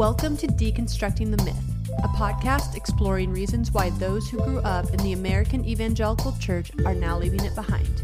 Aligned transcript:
Welcome 0.00 0.38
to 0.38 0.46
Deconstructing 0.46 1.36
the 1.36 1.44
Myth, 1.44 1.62
a 2.02 2.08
podcast 2.08 2.74
exploring 2.74 3.30
reasons 3.30 3.70
why 3.70 3.90
those 3.90 4.30
who 4.30 4.42
grew 4.42 4.60
up 4.60 4.88
in 4.94 4.96
the 5.00 5.12
American 5.12 5.62
evangelical 5.66 6.34
church 6.40 6.72
are 6.86 6.94
now 6.94 7.18
leaving 7.18 7.44
it 7.44 7.54
behind. 7.54 8.00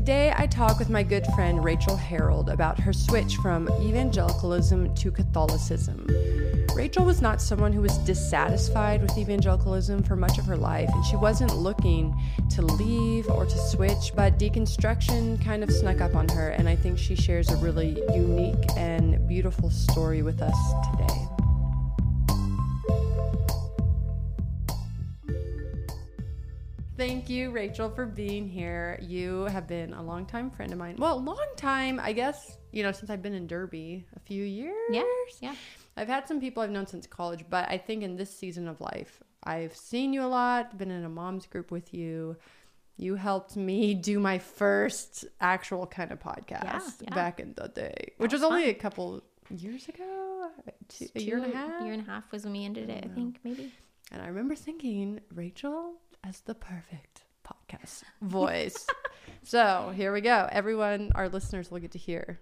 Today, 0.00 0.32
I 0.34 0.46
talk 0.46 0.78
with 0.78 0.88
my 0.88 1.02
good 1.02 1.26
friend 1.34 1.62
Rachel 1.62 1.94
Harrold 1.94 2.48
about 2.48 2.80
her 2.80 2.90
switch 2.90 3.36
from 3.36 3.68
evangelicalism 3.82 4.94
to 4.94 5.10
Catholicism. 5.10 6.06
Rachel 6.74 7.04
was 7.04 7.20
not 7.20 7.42
someone 7.42 7.70
who 7.70 7.82
was 7.82 7.98
dissatisfied 7.98 9.02
with 9.02 9.18
evangelicalism 9.18 10.02
for 10.02 10.16
much 10.16 10.38
of 10.38 10.46
her 10.46 10.56
life, 10.56 10.88
and 10.90 11.04
she 11.04 11.16
wasn't 11.16 11.54
looking 11.54 12.18
to 12.48 12.62
leave 12.62 13.28
or 13.28 13.44
to 13.44 13.58
switch, 13.58 14.12
but 14.16 14.38
deconstruction 14.38 15.38
kind 15.44 15.62
of 15.62 15.70
snuck 15.70 16.00
up 16.00 16.16
on 16.16 16.30
her, 16.30 16.48
and 16.48 16.66
I 16.66 16.76
think 16.76 16.98
she 16.98 17.14
shares 17.14 17.50
a 17.50 17.56
really 17.58 18.02
unique 18.14 18.70
and 18.78 19.28
beautiful 19.28 19.68
story 19.68 20.22
with 20.22 20.40
us 20.40 20.56
today. 20.92 21.39
Thank 27.00 27.30
you, 27.30 27.50
Rachel, 27.50 27.88
for 27.88 28.04
being 28.04 28.46
here. 28.46 28.98
You 29.00 29.44
have 29.44 29.66
been 29.66 29.94
a 29.94 30.02
longtime 30.02 30.50
friend 30.50 30.70
of 30.70 30.76
mine. 30.76 30.96
Well, 30.98 31.18
long 31.18 31.46
time, 31.56 31.98
I 31.98 32.12
guess, 32.12 32.58
you 32.72 32.82
know, 32.82 32.92
since 32.92 33.08
I've 33.08 33.22
been 33.22 33.32
in 33.32 33.46
Derby, 33.46 34.04
a 34.14 34.20
few 34.20 34.44
years. 34.44 34.74
Yeah, 34.90 35.04
yeah. 35.40 35.54
I've 35.96 36.08
had 36.08 36.28
some 36.28 36.40
people 36.42 36.62
I've 36.62 36.68
known 36.70 36.86
since 36.86 37.06
college, 37.06 37.46
but 37.48 37.66
I 37.70 37.78
think 37.78 38.02
in 38.02 38.16
this 38.16 38.28
season 38.36 38.68
of 38.68 38.82
life, 38.82 39.22
I've 39.42 39.74
seen 39.74 40.12
you 40.12 40.22
a 40.22 40.28
lot, 40.28 40.76
been 40.76 40.90
in 40.90 41.02
a 41.04 41.08
mom's 41.08 41.46
group 41.46 41.70
with 41.70 41.94
you. 41.94 42.36
You 42.98 43.14
helped 43.14 43.56
me 43.56 43.94
do 44.10 44.20
my 44.20 44.38
first 44.38 45.24
actual 45.40 45.86
kind 45.86 46.12
of 46.12 46.18
podcast 46.18 46.64
Yeah, 46.64 46.80
yeah. 47.00 47.14
back 47.14 47.40
in 47.40 47.54
the 47.56 47.68
day, 47.68 48.12
which 48.18 48.34
was 48.34 48.42
was 48.42 48.50
only 48.50 48.64
fun. 48.64 48.70
a 48.72 48.74
couple 48.74 49.22
years 49.48 49.88
ago, 49.88 50.50
two, 50.88 51.06
a 51.14 51.20
year 51.22 51.38
and 51.38 51.50
a 51.50 51.56
half. 51.56 51.82
Year 51.82 51.94
and 51.94 52.02
a 52.06 52.10
half 52.10 52.30
was 52.30 52.44
when 52.44 52.52
we 52.52 52.66
ended 52.66 52.90
it, 52.90 53.06
I 53.06 53.08
think, 53.08 53.38
maybe. 53.42 53.72
And 54.12 54.20
I 54.20 54.26
remember 54.26 54.54
thinking 54.54 55.20
Rachel 55.34 55.94
as 56.24 56.40
the 56.40 56.54
perfect 56.54 57.22
podcast 57.46 58.02
voice. 58.22 58.86
so 59.42 59.92
here 59.94 60.12
we 60.12 60.20
go. 60.20 60.48
Everyone, 60.50 61.12
our 61.14 61.28
listeners 61.28 61.70
will 61.70 61.78
get 61.78 61.92
to 61.92 61.98
hear 61.98 62.40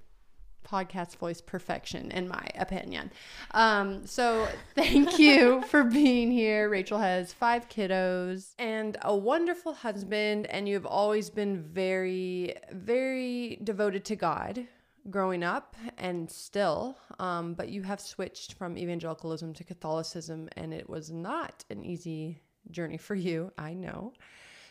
podcast 0.66 1.16
voice 1.16 1.40
perfection, 1.40 2.10
in 2.10 2.28
my 2.28 2.46
opinion. 2.56 3.10
Um, 3.52 4.06
so 4.06 4.46
thank 4.74 5.18
you 5.18 5.62
for 5.62 5.84
being 5.84 6.30
here. 6.30 6.68
Rachel 6.68 6.98
has 6.98 7.32
five 7.32 7.68
kiddos 7.68 8.54
and 8.58 8.96
a 9.02 9.16
wonderful 9.16 9.72
husband, 9.72 10.46
and 10.46 10.68
you've 10.68 10.86
always 10.86 11.30
been 11.30 11.62
very, 11.62 12.54
very 12.72 13.58
devoted 13.64 14.04
to 14.06 14.16
God 14.16 14.66
growing 15.10 15.42
up 15.42 15.74
and 15.96 16.30
still, 16.30 16.98
um, 17.18 17.54
but 17.54 17.70
you 17.70 17.82
have 17.82 18.00
switched 18.00 18.54
from 18.54 18.76
evangelicalism 18.76 19.54
to 19.54 19.64
Catholicism, 19.64 20.48
and 20.56 20.74
it 20.74 20.88
was 20.88 21.10
not 21.10 21.64
an 21.70 21.82
easy 21.82 22.42
journey 22.70 22.96
for 22.96 23.14
you, 23.14 23.52
I 23.58 23.74
know. 23.74 24.12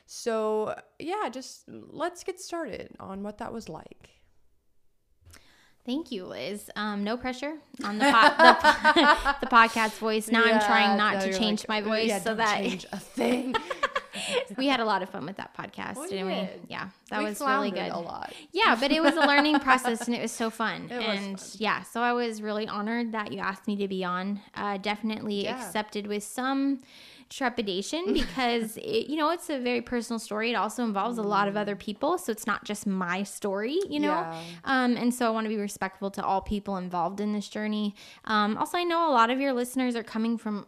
So, 0.06 0.76
yeah, 1.00 1.30
just 1.30 1.64
let's 1.68 2.24
get 2.24 2.40
started 2.40 2.96
on 3.00 3.24
what 3.24 3.40
that 3.40 3.52
was 3.52 3.68
like. 3.68 4.10
Thank 5.86 6.12
you, 6.12 6.26
Liz. 6.26 6.70
Um, 6.76 7.06
no 7.06 7.16
pressure 7.16 7.54
on 7.84 7.98
the, 7.98 8.06
po- 8.06 8.12
the, 8.44 9.36
the 9.42 9.48
podcast 9.48 9.98
voice. 10.00 10.30
Now 10.30 10.44
I'm 10.44 10.60
trying 10.60 10.98
not 10.98 11.22
to 11.22 11.32
change 11.38 11.62
like, 11.62 11.70
my 11.70 11.90
voice 11.90 12.10
yeah, 12.10 12.20
so 12.20 12.36
that 12.36 12.58
change 12.58 12.86
a 12.92 13.00
thing. 13.00 13.56
we 14.58 14.68
had 14.68 14.82
a 14.82 14.86
lot 14.86 15.02
of 15.02 15.10
fun 15.10 15.26
with 15.26 15.38
that 15.38 15.56
podcast, 15.56 15.96
We 15.96 16.10
didn't 16.10 16.28
did. 16.28 16.50
we? 16.64 16.70
Yeah, 16.70 16.90
that 17.10 17.20
We 17.20 17.26
was 17.26 17.40
really 17.40 17.72
good. 17.72 17.90
A 17.92 18.00
lot. 18.00 18.34
Yeah, 18.52 18.76
but 18.78 18.92
it 18.92 19.02
was 19.02 19.14
a 19.16 19.22
learning 19.22 19.60
process 19.60 20.06
and 20.08 20.16
it 20.16 20.22
was 20.22 20.34
so 20.34 20.50
fun. 20.50 20.90
It 20.92 20.98
was 20.98 21.06
and 21.20 21.40
fun. 21.40 21.50
yeah, 21.58 21.84
so 21.84 22.02
I 22.02 22.12
was 22.12 22.42
really 22.42 22.68
honored 22.68 23.14
that 23.14 23.32
you 23.32 23.40
asked 23.40 23.66
me 23.66 23.78
to 23.78 23.88
be 23.88 24.04
on. 24.04 24.42
Uh, 24.56 24.78
definitely 24.78 25.46
Yeah. 25.46 25.56
accepted 25.58 26.06
with 26.08 26.24
some 26.24 26.82
trepidation 27.30 28.14
because 28.14 28.78
it, 28.78 29.10
you 29.10 29.16
know 29.18 29.30
it's 29.32 29.50
a 29.50 29.60
very 29.60 29.82
personal 29.82 30.20
story. 30.20 30.52
It 30.52 30.56
also 30.56 30.84
involves 30.84 31.18
a 31.18 31.24
lot 31.24 31.48
of 31.48 31.56
other 31.58 31.76
people, 31.76 32.18
so 32.18 32.32
it's 32.32 32.48
not 32.48 32.64
just 32.64 32.88
my 32.88 33.24
story, 33.24 33.80
you 33.90 34.00
know. 34.00 34.12
Mm. 34.12 34.34
Yeah. 34.34 34.44
Um, 34.66 34.98
and 34.98 35.14
so 35.14 35.28
I 35.28 35.30
want 35.30 35.46
to 35.46 35.50
be 35.50 35.58
respectful 35.58 36.12
to 36.12 36.24
all 36.24 36.42
people 36.42 36.78
involved 36.78 37.20
in 37.20 37.34
this 37.34 37.48
journey. 37.48 37.96
Um, 38.26 38.58
also, 38.58 38.78
I 38.78 38.84
know 38.84 39.10
a 39.10 39.14
lot 39.14 39.30
of 39.30 39.40
your 39.40 39.54
listeners 39.54 39.96
are 39.96 40.04
coming 40.04 40.38
from 40.38 40.68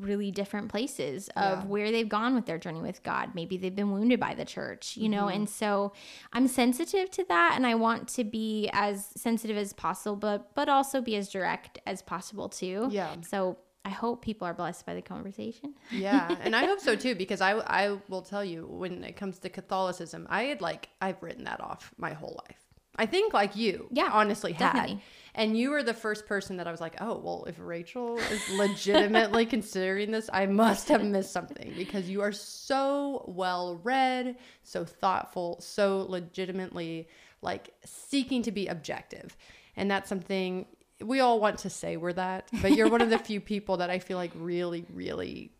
really 0.00 0.32
different 0.32 0.68
places 0.70 1.28
of 1.36 1.60
Yeah. 1.60 1.64
where 1.66 1.92
they've 1.92 2.08
gone 2.08 2.34
with 2.34 2.46
their 2.46 2.58
journey 2.58 2.80
with 2.80 3.04
God. 3.04 3.32
Maybe 3.36 3.56
they've 3.56 3.76
been 3.76 3.92
wounded 3.92 4.18
by 4.18 4.34
the 4.34 4.44
church, 4.44 4.96
you 4.96 5.08
know, 5.08 5.26
Mm-hmm. 5.26 5.36
and 5.36 5.48
so 5.48 5.92
I'm 6.32 6.48
sensitive 6.48 7.10
to 7.12 7.24
that 7.28 7.52
and 7.54 7.64
I 7.64 7.76
want 7.76 8.08
to 8.08 8.24
be 8.24 8.68
as 8.72 9.06
sensitive 9.16 9.56
as 9.56 9.72
possible, 9.72 10.16
but 10.16 10.52
but 10.56 10.68
also 10.68 11.00
be 11.00 11.14
as 11.14 11.28
direct 11.28 11.78
as 11.86 12.02
possible 12.02 12.48
too. 12.48 12.88
Yeah. 12.90 13.14
So 13.22 13.56
I 13.84 13.90
hope 13.90 14.22
people 14.22 14.46
are 14.48 14.54
blessed 14.54 14.86
by 14.86 14.94
the 14.94 15.02
conversation. 15.02 15.74
yeah 15.92 16.34
and 16.42 16.56
i 16.56 16.64
hope 16.64 16.80
so 16.80 16.96
too 16.96 17.14
because 17.14 17.40
i 17.40 17.52
i 17.82 17.96
will 18.08 18.22
tell 18.22 18.44
you 18.44 18.66
when 18.66 19.04
it 19.04 19.16
comes 19.16 19.38
to 19.40 19.48
catholicism 19.48 20.26
i 20.30 20.44
had 20.44 20.60
like 20.60 20.88
i've 21.00 21.22
written 21.22 21.44
that 21.44 21.60
off 21.60 21.92
my 21.98 22.12
whole 22.12 22.40
life. 22.48 22.58
I 22.96 23.06
think 23.06 23.32
like 23.34 23.56
you 23.56 23.88
Yeah, 23.90 24.08
honestly 24.12 24.52
had. 24.52 24.98
and 25.34 25.58
you 25.58 25.70
were 25.70 25.82
the 25.82 25.94
first 25.94 26.26
person 26.26 26.58
that 26.58 26.66
i 26.68 26.70
was 26.70 26.80
like 26.80 26.94
oh 27.00 27.18
well 27.18 27.44
if 27.48 27.56
rachel 27.58 28.18
is 28.18 28.42
legitimately 28.50 29.46
considering 29.56 30.12
this 30.12 30.30
i 30.32 30.46
must 30.46 30.88
have 30.88 31.02
missed 31.04 31.32
something 31.32 31.72
because 31.76 32.08
you 32.08 32.20
are 32.22 32.32
so 32.32 33.24
well 33.26 33.80
read 33.82 34.36
so 34.62 34.84
thoughtful 34.84 35.60
so 35.60 36.06
legitimately 36.08 37.08
like 37.42 37.74
seeking 37.84 38.42
to 38.42 38.50
be 38.50 38.68
objective. 38.68 39.36
And 39.76 39.90
that's 39.90 40.08
something 40.08 40.64
we 41.04 41.20
all 41.20 41.40
want 41.40 41.58
to 41.58 41.70
say 41.70 41.96
we're 41.96 42.12
that 42.12 42.48
but 42.62 42.72
you're 42.72 42.88
one 42.88 43.00
of 43.00 43.10
the 43.10 43.18
few 43.18 43.40
people 43.40 43.78
that 43.78 43.90
i 43.90 43.98
feel 43.98 44.16
like 44.16 44.32
really 44.34 44.84
really 44.92 45.52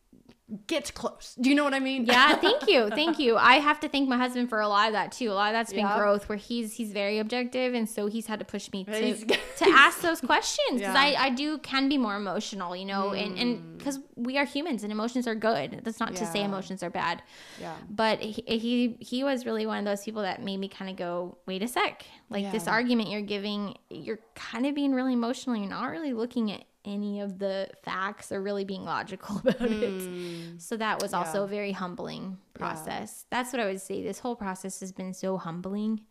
gets 0.66 0.91
close 0.91 1.34
do 1.41 1.49
you 1.49 1.55
know 1.55 1.65
what 1.65 1.72
i 1.72 1.81
mean 1.81 2.05
Yeah, 2.05 2.37
thank 2.47 2.69
you. 2.69 2.91
Thank 2.91 3.19
you. 3.19 3.37
I 3.37 3.55
have 3.55 3.81
to 3.81 3.88
thank 3.88 4.09
my 4.09 4.16
husband 4.16 4.49
for 4.49 4.60
a 4.60 4.69
lot 4.69 4.88
of 4.88 4.93
that 4.93 5.12
too. 5.12 5.31
A 5.31 5.32
lot 5.32 5.49
of 5.49 5.55
that's 5.55 5.72
been 5.72 5.81
Yeah. 5.81 5.99
growth 5.99 6.28
where 6.28 6.38
he's 6.38 6.75
he's 6.75 6.93
very 6.93 7.19
objective 7.19 7.75
and 7.75 7.88
so 7.88 8.06
he's 8.06 8.27
had 8.27 8.38
to 8.38 8.44
push 8.44 8.71
me 8.72 8.84
to, 8.84 9.15
to 9.25 9.37
ask 9.69 10.00
those 10.00 10.21
questions 10.21 10.81
because 10.81 10.94
I, 10.97 11.15
I 11.15 11.31
do 11.31 11.59
can 11.59 11.88
be 11.88 11.99
more 11.99 12.16
emotional, 12.16 12.77
you 12.77 12.84
know, 12.84 13.12
and 13.12 13.38
and 13.38 13.59
mm. 13.59 13.78
because 13.78 14.00
we 14.16 14.38
are 14.38 14.44
humans 14.44 14.82
and 14.82 14.93
emotions 14.93 15.27
are 15.27 15.34
good. 15.34 15.81
That's 15.82 16.00
not 16.00 16.15
to 16.16 16.27
say 16.27 16.44
emotions 16.44 16.82
are 16.82 16.91
bad. 16.91 17.22
yeah 17.61 17.75
But 17.88 18.21
he, 18.21 18.43
he 18.47 18.97
he 19.00 19.25
was 19.25 19.47
really 19.47 19.66
one 19.66 19.78
of 19.78 19.84
those 19.84 20.05
people 20.05 20.22
that 20.22 20.43
made 20.43 20.59
me 20.59 20.69
kind 20.69 20.91
of 20.91 20.97
go, 20.97 21.38
wait 21.47 21.62
a 21.62 21.69
sec, 21.69 22.05
like 22.28 22.53
this 22.53 22.69
argument 22.69 23.09
you're 23.09 23.22
giving, 23.22 23.76
you're 23.91 24.21
kind 24.34 24.66
of 24.66 24.75
being 24.75 24.93
really 24.93 25.15
emotional. 25.15 25.56
You're 25.56 25.69
not 25.71 25.91
really 25.91 26.12
looking 26.12 26.53
at 26.53 26.65
any 26.84 27.21
of 27.21 27.39
the 27.39 27.69
facts 27.83 28.31
or 28.31 28.43
really 28.43 28.65
being 28.65 28.84
logical 28.84 29.39
about 29.45 29.56
it. 29.61 30.61
So 30.61 30.77
that 30.77 31.00
was 31.03 31.15
also 31.15 31.31
Hmm. 31.33 31.37
Yeah. 31.39 31.45
a 31.45 31.47
very 31.49 31.72
humbling 31.72 32.39
process. 32.55 33.27
That's 33.31 33.53
what 33.53 33.61
I 33.61 33.67
would 33.67 33.81
say. 33.81 34.03
This 34.03 34.19
whole 34.19 34.37
process 34.37 34.81
has 34.81 34.93
been 34.93 35.15
so 35.15 35.37
humbling 35.39 36.03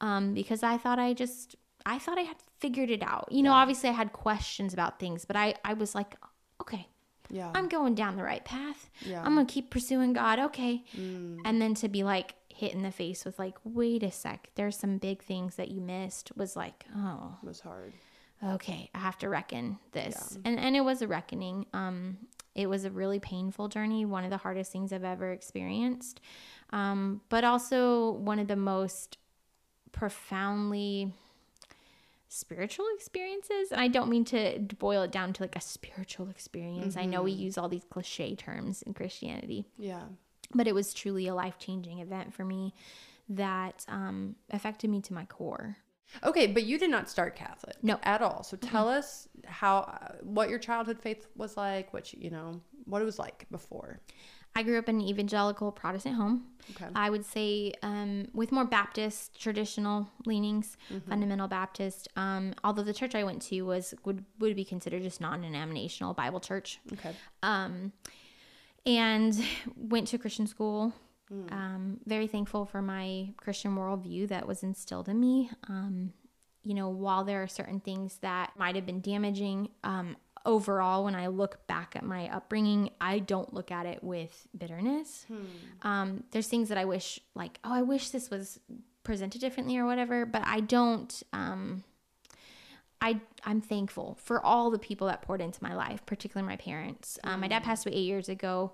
um, 0.00 0.34
because 0.34 0.62
I 0.62 0.76
thought 0.78 0.98
I 0.98 1.12
just 1.14 1.56
I 1.86 1.98
thought 1.98 2.18
I 2.18 2.22
had 2.22 2.36
figured 2.58 2.90
it 2.90 3.02
out. 3.02 3.28
You 3.30 3.42
know, 3.42 3.52
obviously 3.52 3.88
I 3.88 3.92
had 3.92 4.12
questions 4.12 4.72
about 4.72 4.98
things, 4.98 5.24
but 5.24 5.36
I 5.36 5.54
I 5.64 5.74
was 5.74 5.94
like, 5.94 6.16
okay, 6.60 6.88
yeah 7.30 7.50
I'm 7.54 7.68
going 7.68 7.94
down 7.94 8.16
the 8.16 8.22
right 8.24 8.44
path. 8.44 8.90
Yeah. 9.04 9.20
I'm 9.22 9.34
gonna 9.34 9.46
keep 9.46 9.70
pursuing 9.70 10.12
God. 10.12 10.38
Okay. 10.38 10.84
Mm. 10.96 11.38
And 11.44 11.62
then 11.62 11.74
to 11.76 11.88
be 11.88 12.02
like 12.04 12.34
hit 12.48 12.74
in 12.74 12.82
the 12.82 12.90
face 12.90 13.24
with 13.24 13.38
like, 13.38 13.54
wait 13.62 14.02
a 14.02 14.10
sec, 14.10 14.50
there's 14.56 14.76
some 14.76 14.98
big 14.98 15.22
things 15.22 15.54
that 15.56 15.70
you 15.70 15.80
missed 15.80 16.32
was 16.36 16.56
like, 16.56 16.86
oh, 16.96 17.36
it 17.42 17.46
was 17.46 17.60
hard 17.60 17.92
okay, 18.42 18.90
I 18.94 18.98
have 18.98 19.18
to 19.18 19.28
reckon 19.28 19.78
this. 19.92 20.38
And 20.44 20.58
and 20.58 20.76
it 20.76 20.82
was 20.82 21.02
a 21.02 21.08
reckoning. 21.08 21.66
Um 21.72 22.18
it 22.54 22.68
was 22.68 22.84
a 22.84 22.90
really 22.90 23.20
painful 23.20 23.68
journey, 23.68 24.04
one 24.04 24.24
of 24.24 24.30
the 24.30 24.36
hardest 24.36 24.72
things 24.72 24.92
I've 24.92 25.04
ever 25.04 25.30
experienced. 25.30 26.20
Um, 26.70 27.20
but 27.28 27.44
also 27.44 28.10
one 28.10 28.40
of 28.40 28.48
the 28.48 28.56
most 28.56 29.16
profoundly 29.92 31.12
spiritual 32.30 32.84
experiences 32.94 33.72
and 33.72 33.80
i 33.80 33.88
don't 33.88 34.10
mean 34.10 34.22
to 34.22 34.58
boil 34.78 35.02
it 35.02 35.10
down 35.10 35.32
to 35.32 35.42
like 35.42 35.56
a 35.56 35.60
spiritual 35.62 36.28
experience 36.28 36.94
i 36.94 37.06
know 37.06 37.22
we 37.22 37.32
use 37.32 37.56
all 37.56 37.70
these 37.70 37.84
cliche 37.88 38.34
terms 38.34 38.82
in 38.82 38.92
christianity 38.92 39.64
yeah 39.78 40.02
but 40.54 40.66
it 40.66 40.74
was 40.74 40.92
truly 40.92 41.26
a 41.26 41.34
life 41.34 41.58
changing 41.58 42.00
event 42.00 42.34
for 42.34 42.44
me 42.44 42.74
that 43.28 43.84
um, 43.88 44.36
affected 44.50 44.88
me 44.88 45.00
to 45.02 45.12
my 45.12 45.24
core. 45.26 45.76
Okay, 46.24 46.46
but 46.46 46.64
you 46.64 46.78
did 46.78 46.90
not 46.90 47.08
start 47.08 47.36
Catholic. 47.36 47.76
No. 47.82 47.98
At 48.02 48.22
all. 48.22 48.42
So 48.42 48.56
tell 48.56 48.88
us 48.88 49.28
how, 49.46 49.78
uh, 49.78 50.14
what 50.22 50.48
your 50.48 50.58
childhood 50.58 51.00
faith 51.00 51.26
was 51.36 51.56
like, 51.56 51.92
what 51.92 52.12
you, 52.12 52.20
you 52.22 52.30
know, 52.30 52.60
what 52.86 53.02
it 53.02 53.04
was 53.04 53.18
like 53.18 53.46
before. 53.50 54.00
I 54.56 54.62
grew 54.62 54.78
up 54.78 54.88
in 54.88 54.96
an 54.96 55.02
evangelical 55.02 55.70
Protestant 55.70 56.16
home. 56.16 56.46
Okay. 56.70 56.86
I 56.94 57.10
would 57.10 57.24
say 57.24 57.72
um, 57.82 58.26
with 58.32 58.50
more 58.50 58.64
Baptist 58.64 59.40
traditional 59.40 60.08
leanings, 60.24 60.76
fundamental 61.08 61.46
Baptist. 61.46 62.08
Um, 62.16 62.54
although 62.64 62.82
the 62.82 62.94
church 62.94 63.14
I 63.14 63.22
went 63.24 63.42
to 63.42 63.62
was 63.62 63.94
would 64.04 64.24
would 64.40 64.56
be 64.56 64.64
considered 64.64 65.02
just 65.02 65.20
non-denominational 65.20 66.14
Bible 66.14 66.40
church. 66.40 66.80
Okay. 66.94 67.12
um, 67.42 67.92
and 68.86 69.38
went 69.76 70.08
to 70.08 70.18
Christian 70.18 70.46
school. 70.46 70.94
Um, 71.50 72.00
very 72.06 72.26
thankful 72.26 72.64
for 72.64 72.80
my 72.80 73.32
Christian 73.36 73.76
worldview 73.76 74.28
that 74.28 74.46
was 74.46 74.62
instilled 74.62 75.08
in 75.08 75.20
me. 75.20 75.50
Um, 75.68 76.12
you 76.62 76.74
know, 76.74 76.88
while 76.88 77.24
there 77.24 77.42
are 77.42 77.48
certain 77.48 77.80
things 77.80 78.18
that 78.18 78.52
might 78.58 78.74
have 78.76 78.86
been 78.86 79.00
damaging, 79.00 79.68
um, 79.84 80.16
overall, 80.44 81.04
when 81.04 81.14
I 81.14 81.26
look 81.28 81.66
back 81.66 81.96
at 81.96 82.04
my 82.04 82.28
upbringing, 82.34 82.90
I 83.00 83.18
don't 83.18 83.52
look 83.52 83.70
at 83.70 83.86
it 83.86 84.02
with 84.02 84.46
bitterness. 84.56 85.26
Um, 85.82 86.24
there's 86.30 86.48
things 86.48 86.68
that 86.70 86.78
I 86.78 86.84
wish, 86.84 87.20
like, 87.34 87.58
oh, 87.64 87.72
I 87.72 87.82
wish 87.82 88.10
this 88.10 88.30
was 88.30 88.60
presented 89.02 89.40
differently 89.40 89.76
or 89.78 89.86
whatever, 89.86 90.26
but 90.26 90.42
I 90.46 90.60
don't. 90.60 91.22
Um, 91.32 91.84
I 93.00 93.20
I'm 93.44 93.60
thankful 93.60 94.18
for 94.20 94.44
all 94.44 94.70
the 94.70 94.78
people 94.78 95.06
that 95.06 95.22
poured 95.22 95.40
into 95.40 95.62
my 95.62 95.74
life, 95.74 96.04
particularly 96.04 96.48
my 96.48 96.56
parents. 96.56 97.18
Um, 97.22 97.40
my 97.40 97.48
dad 97.48 97.62
passed 97.62 97.86
away 97.86 97.94
eight 97.94 98.02
years 98.06 98.28
ago. 98.28 98.72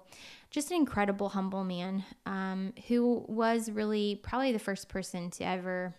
Just 0.54 0.70
an 0.70 0.76
incredible, 0.76 1.30
humble 1.30 1.64
man 1.64 2.04
um, 2.26 2.74
who 2.86 3.24
was 3.26 3.68
really 3.68 4.20
probably 4.22 4.52
the 4.52 4.60
first 4.60 4.88
person 4.88 5.28
to 5.30 5.44
ever 5.44 5.96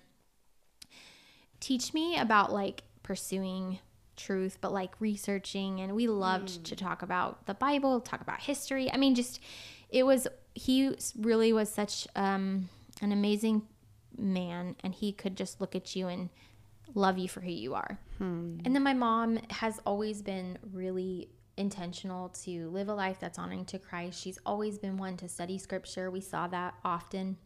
teach 1.59 1.93
me 1.93 2.17
about 2.17 2.53
like 2.53 2.83
pursuing 3.03 3.79
truth, 4.15 4.59
but 4.61 4.71
like 4.71 4.91
researching. 5.01 5.81
And 5.81 5.93
we 5.93 6.07
loved 6.07 6.63
to 6.67 6.75
talk 6.77 7.01
about 7.01 7.47
the 7.47 7.53
Bible, 7.53 7.99
talk 7.99 8.21
about 8.21 8.39
history. 8.39 8.89
I 8.89 8.95
mean, 8.95 9.13
just 9.13 9.41
it 9.89 10.03
was 10.03 10.25
he 10.53 10.95
really 11.19 11.51
was 11.51 11.67
such 11.67 12.07
um, 12.15 12.69
an 13.01 13.11
amazing 13.11 13.63
man, 14.17 14.77
and 14.85 14.95
he 14.95 15.11
could 15.11 15.35
just 15.35 15.59
look 15.59 15.75
at 15.75 15.97
you 15.97 16.07
and 16.07 16.29
love 16.93 17.17
you 17.17 17.27
for 17.27 17.41
who 17.41 17.51
you 17.51 17.73
are. 17.73 17.99
And 18.63 18.73
then 18.73 18.83
my 18.83 18.93
mom 18.93 19.37
has 19.49 19.81
always 19.85 20.21
been 20.21 20.57
really 20.71 21.27
intentional 21.57 22.29
to 22.29 22.69
live 22.69 22.89
a 22.89 22.93
life 22.93 23.17
that's 23.19 23.39
honoring 23.39 23.65
to 23.65 23.79
Christ. 23.79 24.21
She's 24.21 24.39
always 24.45 24.77
been 24.77 24.97
one 24.97 25.17
to 25.17 25.29
study 25.29 25.57
scripture. 25.57 26.11
We 26.11 26.21
saw 26.21 26.47
that 26.47 26.75
often. 26.83 27.37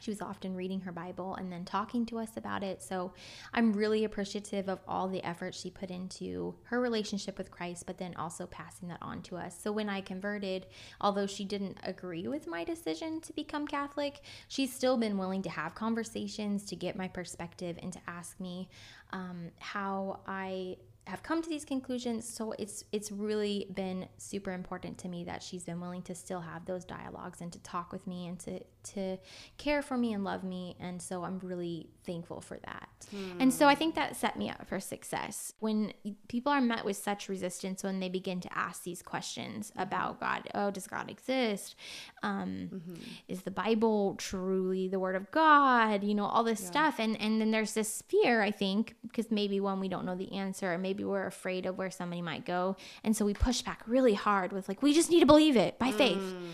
She 0.00 0.10
was 0.10 0.22
often 0.22 0.56
reading 0.56 0.80
her 0.80 0.92
Bible 0.92 1.34
and 1.34 1.52
then 1.52 1.66
talking 1.66 2.06
to 2.06 2.18
us 2.18 2.36
about 2.36 2.62
it. 2.62 2.82
So 2.82 3.12
I'm 3.52 3.72
really 3.74 4.04
appreciative 4.04 4.68
of 4.68 4.78
all 4.88 5.08
the 5.08 5.22
effort 5.22 5.54
she 5.54 5.68
put 5.68 5.90
into 5.90 6.54
her 6.64 6.80
relationship 6.80 7.36
with 7.36 7.50
Christ, 7.50 7.84
but 7.86 7.98
then 7.98 8.14
also 8.14 8.46
passing 8.46 8.88
that 8.88 9.02
on 9.02 9.20
to 9.22 9.36
us. 9.36 9.58
So 9.60 9.72
when 9.72 9.90
I 9.90 10.00
converted, 10.00 10.66
although 11.02 11.26
she 11.26 11.44
didn't 11.44 11.78
agree 11.82 12.28
with 12.28 12.46
my 12.46 12.64
decision 12.64 13.20
to 13.22 13.32
become 13.34 13.66
Catholic, 13.66 14.22
she's 14.48 14.72
still 14.72 14.96
been 14.96 15.18
willing 15.18 15.42
to 15.42 15.50
have 15.50 15.74
conversations 15.74 16.64
to 16.64 16.76
get 16.76 16.96
my 16.96 17.08
perspective 17.08 17.78
and 17.82 17.92
to 17.92 18.00
ask 18.06 18.40
me 18.40 18.70
um, 19.12 19.50
how 19.58 20.20
I 20.26 20.76
have 21.10 21.24
come 21.24 21.42
to 21.42 21.48
these 21.48 21.64
conclusions 21.64 22.26
so 22.26 22.52
it's 22.52 22.84
it's 22.92 23.10
really 23.10 23.66
been 23.74 24.06
super 24.16 24.52
important 24.52 24.96
to 24.96 25.08
me 25.08 25.24
that 25.24 25.42
she's 25.42 25.64
been 25.64 25.80
willing 25.80 26.02
to 26.02 26.14
still 26.14 26.40
have 26.40 26.64
those 26.66 26.84
dialogues 26.84 27.40
and 27.40 27.52
to 27.52 27.58
talk 27.60 27.92
with 27.92 28.06
me 28.06 28.28
and 28.28 28.38
to 28.38 28.60
to 28.82 29.18
care 29.58 29.82
for 29.82 29.96
me 29.96 30.12
and 30.12 30.24
love 30.24 30.44
me 30.44 30.76
and 30.80 31.00
so 31.00 31.24
I'm 31.24 31.38
really 31.40 31.88
thankful 32.04 32.40
for 32.40 32.58
that. 32.64 32.88
Hmm. 33.10 33.40
And 33.40 33.54
so 33.54 33.68
I 33.68 33.74
think 33.74 33.94
that 33.94 34.16
set 34.16 34.36
me 34.36 34.50
up 34.50 34.66
for 34.66 34.80
success. 34.80 35.52
When 35.60 35.92
people 36.28 36.50
are 36.52 36.60
met 36.60 36.84
with 36.84 36.96
such 36.96 37.28
resistance 37.28 37.84
when 37.84 38.00
they 38.00 38.08
begin 38.08 38.40
to 38.40 38.48
ask 38.56 38.82
these 38.82 39.02
questions 39.02 39.70
hmm. 39.74 39.82
about 39.82 40.20
God, 40.20 40.48
oh 40.54 40.70
does 40.70 40.86
God 40.86 41.10
exist? 41.10 41.76
Um 42.22 42.70
mm-hmm. 42.72 42.94
is 43.28 43.42
the 43.42 43.50
Bible 43.50 44.16
truly 44.16 44.88
the 44.88 44.98
word 44.98 45.16
of 45.16 45.30
God? 45.30 46.02
You 46.02 46.14
know, 46.14 46.26
all 46.26 46.44
this 46.44 46.64
stuff 46.64 46.98
and 46.98 47.20
and 47.20 47.40
then 47.40 47.50
there's 47.50 47.74
this 47.74 48.02
fear 48.08 48.42
I 48.42 48.50
think 48.50 48.96
because 49.02 49.30
maybe 49.30 49.60
one 49.60 49.80
we 49.80 49.88
don't 49.88 50.04
know 50.04 50.16
the 50.16 50.32
answer 50.32 50.72
or 50.72 50.78
maybe 50.78 51.04
we're 51.04 51.26
afraid 51.26 51.66
of 51.66 51.78
where 51.78 51.90
somebody 51.90 52.22
might 52.22 52.44
go 52.44 52.76
and 53.04 53.16
so 53.16 53.24
we 53.24 53.34
push 53.34 53.62
back 53.62 53.82
really 53.86 54.14
hard 54.14 54.52
with 54.52 54.68
like 54.68 54.82
we 54.82 54.92
just 54.92 55.10
need 55.10 55.20
to 55.20 55.26
believe 55.26 55.56
it 55.56 55.78
by 55.78 55.92
faith 55.92 56.18
hmm. 56.18 56.46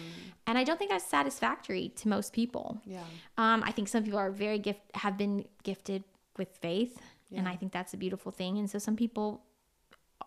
And 0.46 0.56
i 0.58 0.64
don't 0.64 0.78
think 0.78 0.90
that's 0.90 1.04
satisfactory 1.06 1.90
to 1.96 2.08
most 2.08 2.32
people 2.32 2.81
Yeah. 2.84 3.02
um, 3.38 3.62
i 3.64 3.70
think 3.72 3.88
some 3.88 4.02
people 4.04 4.19
are 4.19 4.31
very 4.31 4.58
gift 4.58 4.81
have 4.94 5.16
been 5.16 5.44
gifted 5.62 6.04
with 6.38 6.48
faith 6.56 6.98
and 7.34 7.48
i 7.48 7.56
think 7.56 7.72
that's 7.72 7.93
a 7.94 7.96
beautiful 7.96 8.31
thing 8.32 8.58
and 8.58 8.69
so 8.70 8.78
some 8.78 8.96
people 8.96 9.43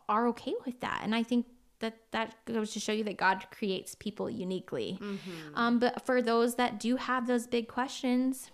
are 0.08 0.28
okay 0.28 0.54
with 0.66 0.80
that 0.82 1.02
and 1.04 1.14
i 1.16 1.24
think 1.24 1.46
that 1.80 1.96
that 2.12 2.36
goes 2.46 2.72
to 2.74 2.80
show 2.80 2.92
you 2.92 3.04
that 3.06 3.18
god 3.18 3.46
creates 3.52 3.96
people 3.96 4.30
uniquely 4.30 4.98
Hmm. 5.00 5.16
um, 5.56 5.80
but 5.80 6.06
for 6.06 6.22
those 6.22 6.56
that 6.56 6.80
do 6.80 6.98
have 6.98 7.26
those 7.28 7.48
big 7.48 7.68
questions 7.70 8.52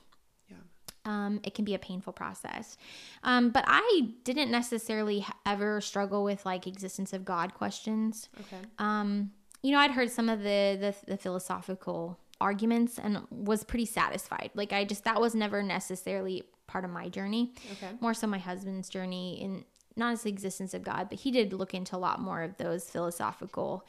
Yeah. 0.49 0.57
um, 1.05 1.39
it 1.43 1.53
can 1.55 1.65
be 1.65 1.73
a 1.73 1.79
painful 1.79 2.13
process. 2.13 2.77
Um, 3.23 3.49
but 3.49 3.63
I 3.67 4.09
didn't 4.23 4.51
necessarily 4.51 5.25
ever 5.45 5.81
struggle 5.81 6.23
with 6.23 6.45
like 6.45 6.67
existence 6.67 7.13
of 7.13 7.25
God 7.25 7.53
questions. 7.55 8.29
Okay. 8.41 8.61
Um, 8.77 9.31
you 9.65 9.71
know, 9.73 9.79
I'd 9.83 9.95
heard 9.99 10.11
some 10.11 10.29
of 10.35 10.39
the, 10.49 10.61
the 10.83 10.91
the 11.11 11.17
philosophical 11.17 11.99
arguments 12.39 12.93
and 12.99 13.13
was 13.31 13.63
pretty 13.63 13.85
satisfied. 13.85 14.49
Like 14.53 14.71
I 14.79 14.81
just 14.93 15.03
that 15.09 15.19
was 15.25 15.33
never 15.33 15.59
necessarily 15.63 16.43
part 16.67 16.83
of 16.85 16.91
my 16.91 17.09
journey. 17.17 17.43
Okay. 17.73 17.91
More 17.99 18.13
so 18.13 18.27
my 18.27 18.41
husband's 18.49 18.89
journey 18.89 19.27
in 19.43 19.51
not 19.95 20.11
as 20.13 20.21
the 20.23 20.29
existence 20.29 20.73
of 20.77 20.83
God, 20.83 21.03
but 21.09 21.17
he 21.19 21.31
did 21.31 21.53
look 21.53 21.73
into 21.73 21.95
a 21.95 22.01
lot 22.07 22.17
more 22.19 22.41
of 22.47 22.57
those 22.57 22.83
philosophical 22.95 23.85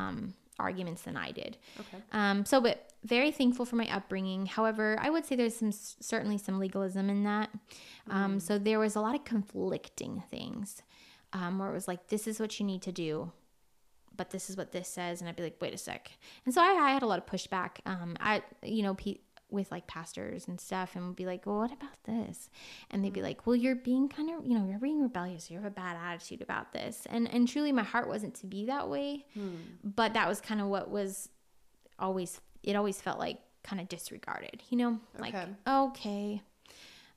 um, 0.00 0.34
arguments 0.58 1.02
than 1.02 1.16
I 1.16 1.30
did. 1.32 1.58
Okay. 1.82 1.98
Um, 2.12 2.44
so, 2.44 2.60
but 2.60 2.76
very 3.04 3.30
thankful 3.30 3.66
for 3.66 3.76
my 3.76 3.88
upbringing. 3.94 4.46
However, 4.46 4.98
I 5.00 5.10
would 5.10 5.24
say 5.26 5.36
there's 5.36 5.56
some 5.56 5.72
certainly 5.72 6.38
some 6.38 6.58
legalism 6.58 7.10
in 7.10 7.24
that. 7.24 7.50
Um, 8.08 8.40
So 8.40 8.58
there 8.58 8.78
was 8.78 8.96
a 8.96 9.00
lot 9.00 9.14
of 9.14 9.24
conflicting 9.24 10.22
things 10.30 10.82
um, 11.32 11.58
where 11.58 11.68
it 11.70 11.74
was 11.74 11.88
like, 11.88 12.08
this 12.08 12.26
is 12.26 12.40
what 12.40 12.58
you 12.58 12.66
need 12.66 12.82
to 12.82 12.92
do, 12.92 13.32
but 14.20 14.28
this 14.30 14.50
is 14.50 14.56
what 14.58 14.70
this 14.70 14.86
says, 14.88 15.20
and 15.20 15.28
I'd 15.30 15.36
be 15.36 15.42
like, 15.42 15.56
wait 15.62 15.72
a 15.72 15.78
sec. 15.78 16.10
And 16.44 16.52
so 16.54 16.60
I, 16.60 16.72
I 16.88 16.90
had 16.92 17.02
a 17.02 17.06
lot 17.06 17.18
of 17.18 17.24
pushback. 17.24 17.70
Um, 17.86 18.16
I 18.20 18.42
you 18.62 18.82
know 18.82 18.92
pe- 18.94 19.20
with 19.50 19.70
like 19.72 19.86
pastors 19.86 20.46
and 20.46 20.60
stuff, 20.60 20.94
and 20.94 21.06
would 21.06 21.16
be 21.16 21.24
like, 21.26 21.46
well, 21.46 21.56
what 21.58 21.72
about 21.72 21.98
this? 22.04 22.50
And 22.90 23.02
they'd 23.02 23.12
be 23.20 23.22
like, 23.22 23.46
well, 23.46 23.56
you're 23.56 23.74
being 23.90 24.08
kind 24.10 24.28
of 24.30 24.46
you 24.46 24.58
know 24.58 24.66
you're 24.68 24.78
being 24.78 25.00
rebellious. 25.02 25.50
You 25.50 25.56
have 25.56 25.64
a 25.66 25.70
bad 25.70 25.96
attitude 25.96 26.42
about 26.42 26.72
this, 26.74 27.06
and 27.10 27.32
and 27.34 27.48
truly 27.48 27.72
my 27.72 27.82
heart 27.82 28.08
wasn't 28.08 28.34
to 28.42 28.46
be 28.46 28.66
that 28.66 28.88
way, 28.90 29.24
but 29.82 30.12
that 30.14 30.28
was 30.28 30.40
kind 30.42 30.60
of 30.60 30.66
what 30.68 30.90
was 30.90 31.30
always 31.98 32.40
it 32.62 32.76
always 32.76 33.00
felt 33.00 33.18
like 33.18 33.38
kind 33.62 33.80
of 33.80 33.88
disregarded 33.88 34.62
you 34.70 34.76
know 34.76 34.98
like 35.18 35.34
Okay. 35.34 35.48
okay 35.66 36.42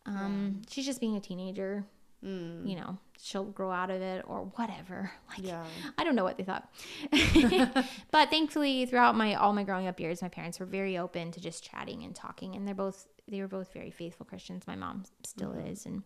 um 0.05 0.61
she's 0.69 0.85
just 0.85 0.99
being 0.99 1.15
a 1.15 1.19
teenager 1.21 1.85
Mm. 2.23 2.69
you 2.69 2.75
know 2.77 2.97
she'll 3.21 3.43
grow 3.43 3.69
out 3.71 3.89
of 3.89 4.01
it 4.01 4.23
or 4.27 4.51
whatever. 4.55 5.11
Like 5.29 5.45
Yeah. 5.47 5.65
i 5.97 6.03
don't 6.03 6.15
know 6.15 6.23
what 6.23 6.37
they 6.37 6.43
thought. 6.43 6.69
But 8.11 8.29
thankfully 8.29 8.85
throughout 8.85 9.15
my 9.15 9.35
all 9.35 9.53
my 9.53 9.63
growing 9.63 9.87
up 9.87 9.99
years 9.99 10.21
my 10.21 10.29
parents 10.29 10.59
were 10.59 10.65
very 10.65 10.97
open 10.97 11.31
to 11.31 11.41
just 11.41 11.63
chatting 11.63 12.03
and 12.03 12.15
talking 12.15 12.55
and 12.55 12.67
they're 12.67 12.75
both 12.75 13.07
they 13.27 13.41
were 13.41 13.47
both 13.47 13.73
very 13.73 13.91
faithful 13.91 14.25
christians. 14.25 14.67
My 14.67 14.75
mom 14.75 15.03
still 15.23 15.49
mm-hmm. 15.51 15.67
is 15.67 15.85
and 15.85 16.03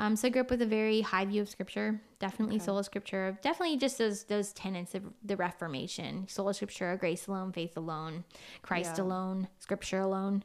um, 0.00 0.16
so 0.16 0.28
I 0.28 0.30
grew 0.30 0.40
up 0.40 0.50
with 0.50 0.62
a 0.62 0.66
very 0.66 1.02
high 1.02 1.26
view 1.26 1.42
of 1.42 1.48
scripture, 1.50 2.00
definitely 2.18 2.58
sola 2.58 2.82
scriptura, 2.82 3.38
definitely 3.42 3.76
just 3.76 3.98
those 3.98 4.24
those 4.24 4.52
tenets 4.54 4.94
of 4.94 5.02
the 5.22 5.36
Reformation, 5.36 6.26
sola 6.26 6.52
scriptura, 6.52 6.98
grace 6.98 7.26
alone, 7.26 7.52
faith 7.52 7.76
alone, 7.76 8.24
Christ 8.62 8.96
Yeah. 8.96 9.04
alone, 9.04 9.48
scripture 9.58 10.00
alone. 10.00 10.42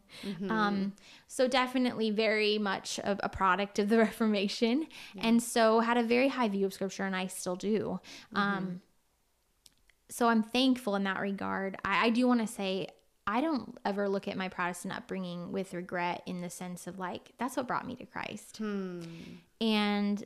Um, 0.49 0.93
so 1.27 1.47
definitely 1.47 2.11
very 2.11 2.57
much 2.57 2.99
of 2.99 3.19
a 3.23 3.29
product 3.29 3.79
of 3.79 3.87
the 3.87 3.97
Reformation, 4.09 4.87
and 5.17 5.41
so 5.41 5.79
had 5.79 5.97
a 5.97 6.03
very 6.03 6.27
high 6.27 6.49
view 6.49 6.65
of 6.65 6.73
scripture, 6.73 7.03
and 7.05 7.15
I 7.15 7.27
still 7.27 7.55
do. 7.55 7.99
Um, 8.35 8.81
so 10.09 10.27
I'm 10.27 10.43
thankful 10.43 10.95
in 10.95 11.03
that 11.05 11.19
regard. 11.19 11.77
I, 11.85 12.07
I 12.07 12.09
do 12.09 12.27
want 12.27 12.41
to 12.41 12.47
say 12.47 12.87
I 13.27 13.41
don't 13.41 13.77
ever 13.85 14.07
look 14.07 14.27
at 14.27 14.37
my 14.37 14.49
Protestant 14.49 14.95
upbringing 14.95 15.51
with 15.51 15.73
regret 15.73 16.21
in 16.27 16.41
the 16.41 16.49
sense 16.49 16.85
of 16.87 16.99
like 16.99 17.31
that's 17.39 17.57
what 17.57 17.67
brought 17.67 17.87
me 17.87 17.95
to 17.95 18.05
Christ, 18.05 18.59
and 19.61 20.23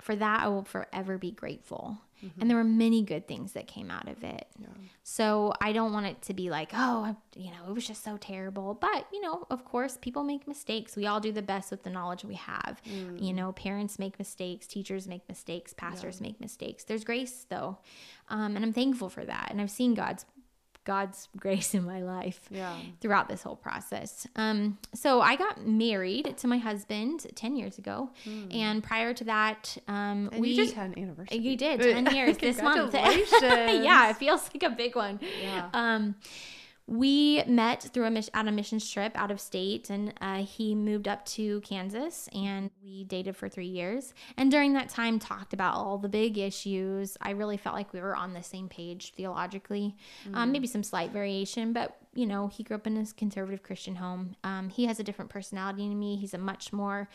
for 0.00 0.16
that 0.16 0.40
I 0.42 0.48
will 0.48 0.64
forever 0.64 1.18
be 1.18 1.30
grateful. 1.30 1.98
And 2.38 2.50
there 2.50 2.56
were 2.58 2.64
many 2.64 3.02
good 3.02 3.26
things 3.26 3.52
that 3.52 3.66
came 3.66 3.90
out 3.90 4.06
of 4.06 4.22
it. 4.22 4.46
So 5.02 5.54
I 5.58 5.72
don't 5.72 5.94
want 5.94 6.04
it 6.04 6.20
to 6.22 6.34
be 6.34 6.50
like, 6.50 6.70
oh, 6.74 7.16
you 7.34 7.50
know, 7.50 7.66
it 7.66 7.72
was 7.72 7.86
just 7.86 8.04
so 8.04 8.18
terrible. 8.18 8.74
But, 8.74 9.06
you 9.10 9.22
know, 9.22 9.46
of 9.50 9.64
course, 9.64 9.96
people 9.96 10.22
make 10.22 10.46
mistakes. 10.46 10.96
We 10.96 11.06
all 11.06 11.18
do 11.18 11.32
the 11.32 11.40
best 11.40 11.70
with 11.70 11.82
the 11.82 11.88
knowledge 11.88 12.22
we 12.22 12.34
have. 12.34 12.82
You 12.84 13.32
know, 13.32 13.52
parents 13.52 13.98
make 13.98 14.18
mistakes, 14.18 14.66
teachers 14.66 15.08
make 15.08 15.26
mistakes, 15.30 15.72
pastors 15.72 16.20
make 16.20 16.38
mistakes. 16.40 16.84
There's 16.84 17.04
grace, 17.04 17.46
though. 17.48 17.78
Um, 18.28 18.54
and 18.54 18.66
I'm 18.66 18.74
thankful 18.74 19.08
for 19.08 19.24
that. 19.24 19.48
And 19.50 19.58
I've 19.58 19.70
seen 19.70 19.94
God's 19.94 20.26
God's 20.94 21.28
grace 21.44 21.70
in 21.78 21.84
my 21.84 22.00
life 22.02 22.40
Yeah. 22.50 22.76
throughout 23.00 23.26
this 23.28 23.42
whole 23.46 23.56
process. 23.68 24.26
Um, 24.36 24.78
so 24.94 25.20
I 25.20 25.36
got 25.36 25.54
married 25.66 26.26
to 26.38 26.46
my 26.48 26.58
husband 26.58 27.16
10 27.34 27.56
years 27.60 27.78
ago. 27.78 28.10
And 28.64 28.82
prior 28.82 29.12
to 29.20 29.24
that, 29.24 29.62
um, 29.86 30.28
And 30.32 30.40
we 30.42 30.48
you 30.50 30.56
just 30.64 30.74
had 30.74 30.88
an 30.90 30.98
anniversary. 31.02 31.38
you 31.38 31.56
did 31.56 31.80
10 31.96 32.14
years 32.16 32.36
this 32.38 32.60
month. 32.60 32.94
Yeah, 33.90 34.10
it 34.10 34.16
feels 34.16 34.42
like 34.52 34.64
a 34.64 34.74
big 34.84 34.96
one. 34.96 35.20
Yeah. 35.42 35.68
Um, 35.72 36.02
we 36.90 37.44
met 37.44 37.82
through 37.82 38.06
a 38.06 38.10
mission, 38.10 38.32
on 38.34 38.48
a 38.48 38.52
missions 38.52 38.90
trip 38.90 39.12
out 39.14 39.30
of 39.30 39.40
state, 39.40 39.90
and 39.90 40.12
uh, 40.20 40.42
he 40.42 40.74
moved 40.74 41.06
up 41.06 41.24
to 41.24 41.60
Kansas, 41.60 42.28
and 42.34 42.68
we 42.82 43.04
dated 43.04 43.36
for 43.36 43.48
three 43.48 43.68
years. 43.68 44.12
And 44.36 44.50
during 44.50 44.72
that 44.72 44.88
time, 44.88 45.20
talked 45.20 45.52
about 45.52 45.76
all 45.76 45.98
the 45.98 46.08
big 46.08 46.36
issues. 46.36 47.16
I 47.22 47.30
really 47.30 47.56
felt 47.56 47.76
like 47.76 47.92
we 47.92 48.00
were 48.00 48.16
on 48.16 48.34
the 48.34 48.42
same 48.42 48.68
page 48.68 49.12
theologically. 49.16 49.94
Um, 50.34 50.50
maybe 50.50 50.66
some 50.66 50.82
slight 50.82 51.12
variation, 51.12 51.72
but 51.72 51.96
you 52.12 52.26
know, 52.26 52.48
he 52.48 52.64
grew 52.64 52.74
up 52.74 52.88
in 52.88 52.96
a 52.96 53.06
conservative 53.16 53.62
Christian 53.62 53.94
home. 53.94 54.34
Um, 54.42 54.68
he 54.68 54.86
has 54.86 54.98
a 54.98 55.04
different 55.04 55.30
personality 55.30 55.88
than 55.88 55.96
me. 55.96 56.16
He's 56.16 56.34
a 56.34 56.38
much 56.38 56.72
more 56.72 57.08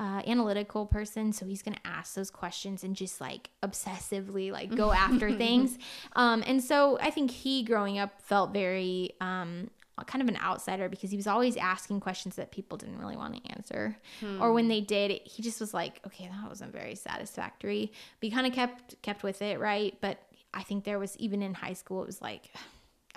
uh, 0.00 0.22
analytical 0.26 0.86
person, 0.86 1.30
so 1.30 1.44
he's 1.44 1.62
gonna 1.62 1.76
ask 1.84 2.14
those 2.14 2.30
questions 2.30 2.82
and 2.82 2.96
just 2.96 3.20
like 3.20 3.50
obsessively 3.62 4.50
like 4.50 4.74
go 4.74 4.90
after 5.06 5.30
things. 5.30 5.76
Um, 6.16 6.42
and 6.46 6.64
so 6.64 6.98
I 7.00 7.10
think 7.10 7.30
he 7.30 7.62
growing 7.62 7.98
up 7.98 8.20
felt 8.22 8.52
very 8.54 9.12
um, 9.20 9.68
kind 10.06 10.22
of 10.22 10.28
an 10.28 10.38
outsider 10.42 10.88
because 10.88 11.10
he 11.10 11.16
was 11.18 11.26
always 11.26 11.54
asking 11.58 12.00
questions 12.00 12.36
that 12.36 12.50
people 12.50 12.78
didn't 12.78 12.98
really 12.98 13.16
want 13.16 13.44
to 13.44 13.52
answer, 13.52 13.98
or 14.40 14.54
when 14.54 14.68
they 14.68 14.80
did, 14.80 15.20
he 15.26 15.42
just 15.42 15.60
was 15.60 15.74
like, 15.74 16.00
okay, 16.06 16.30
that 16.32 16.48
wasn't 16.48 16.72
very 16.72 16.94
satisfactory. 16.94 17.92
But 18.20 18.26
he 18.28 18.30
kind 18.30 18.46
of 18.46 18.54
kept 18.54 19.02
kept 19.02 19.22
with 19.22 19.42
it, 19.42 19.60
right? 19.60 19.94
But 20.00 20.18
I 20.54 20.62
think 20.62 20.84
there 20.84 20.98
was 20.98 21.14
even 21.18 21.42
in 21.42 21.52
high 21.52 21.74
school, 21.74 22.02
it 22.02 22.06
was 22.06 22.22
like, 22.22 22.50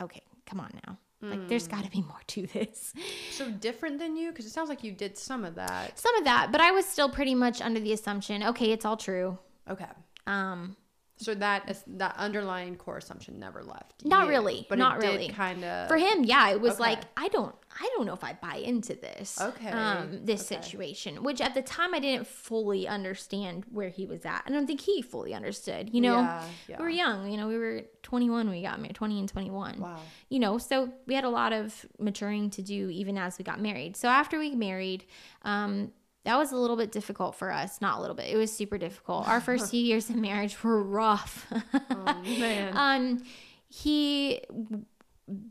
okay, 0.02 0.22
come 0.46 0.60
on 0.60 0.72
now. 0.86 0.98
Like, 1.30 1.48
there's 1.48 1.68
got 1.68 1.84
to 1.84 1.90
be 1.90 2.02
more 2.02 2.20
to 2.28 2.48
this. 2.48 2.94
So 3.32 3.50
different 3.50 4.00
than 4.00 4.16
you? 4.16 4.30
Because 4.30 4.46
it 4.46 4.52
sounds 4.52 4.70
like 4.70 4.84
you 4.84 4.92
did 4.92 5.18
some 5.18 5.46
of 5.46 5.56
that. 5.56 5.98
Some 6.00 6.16
of 6.18 6.24
that, 6.26 6.52
but 6.52 6.62
I 6.62 6.72
was 6.72 6.86
still 6.86 7.10
pretty 7.10 7.36
much 7.36 7.62
under 7.62 7.80
the 7.80 7.94
assumption, 7.94 8.44
okay, 8.44 8.72
it's 8.72 8.86
all 8.86 8.98
true. 8.98 9.38
Okay. 9.70 9.86
Um, 10.28 10.76
So 11.24 11.34
that 11.36 11.84
that 11.88 12.16
underlying 12.18 12.76
core 12.76 12.98
assumption 12.98 13.40
never 13.40 13.64
left. 13.64 14.06
Not 14.06 14.26
you, 14.26 14.30
really, 14.32 14.66
But 14.70 14.78
not 14.78 15.04
it 15.04 15.08
really. 15.08 15.30
Kind 15.30 15.64
of 15.64 15.88
for 15.88 15.98
him, 15.98 16.24
yeah, 16.24 16.50
it 16.50 16.62
was 16.62 16.74
okay. 16.74 16.82
like 16.84 17.00
I 17.18 17.28
don't, 17.30 17.56
I 17.80 17.90
don't 17.96 18.06
know 18.06 18.14
if 18.14 18.24
I 18.24 18.34
buy 18.42 18.56
into 18.58 18.94
this. 18.96 19.40
Okay, 19.42 19.70
Um, 19.70 20.20
this 20.26 20.52
okay. 20.52 20.62
situation, 20.62 21.24
which 21.24 21.42
at 21.42 21.54
the 21.54 21.62
time 21.62 21.94
I 21.94 22.00
didn't 22.00 22.28
fully 22.28 22.88
understand 22.88 23.66
where 23.72 23.90
he 23.90 24.06
was 24.06 24.26
at. 24.26 24.44
I 24.46 24.52
don't 24.52 24.68
think 24.68 24.82
he 24.82 25.02
fully 25.02 25.34
understood. 25.34 25.90
You 25.94 26.02
know, 26.02 26.18
Yeah, 26.20 26.44
yeah. 26.68 26.78
we 26.78 26.84
were 26.84 26.90
young. 26.90 27.30
You 27.32 27.38
know, 27.38 27.48
we 27.48 27.58
were 27.58 27.82
21 28.04 28.48
when 28.48 28.56
we 28.56 28.62
got 28.62 28.80
married, 28.80 28.96
20 28.96 29.20
and 29.20 29.30
21. 29.30 29.80
Wow. 29.80 29.98
You 30.30 30.40
know, 30.40 30.58
so 30.58 30.92
we 31.08 31.14
had 31.16 31.24
a 31.24 31.30
lot 31.30 31.54
of 31.54 31.86
maturing 32.00 32.50
to 32.52 32.62
do 32.62 32.90
even 32.90 33.18
as 33.18 33.38
we 33.38 33.44
got 33.44 33.60
married. 33.62 33.96
So 33.96 34.08
after 34.10 34.38
we 34.40 34.54
married, 34.56 35.06
um, 35.44 35.92
that 36.26 36.38
was 36.38 36.52
a 36.52 36.58
little 36.58 36.78
bit 36.78 36.92
difficult 36.92 37.36
for 37.36 37.52
us. 37.52 37.82
Not 37.82 37.98
a 37.98 38.02
little 38.02 38.16
bit. 38.16 38.28
It 38.30 38.38
was 38.38 38.52
super 38.56 38.78
difficult. 38.78 39.28
Our 39.28 39.42
first 39.42 39.72
few 39.72 39.84
years 39.84 40.10
of 40.10 40.16
marriage 40.16 40.62
were 40.64 40.82
rough. 40.82 41.52
Oh, 42.06 42.22
man. 42.40 42.78
um, 42.78 43.24
he 43.70 44.42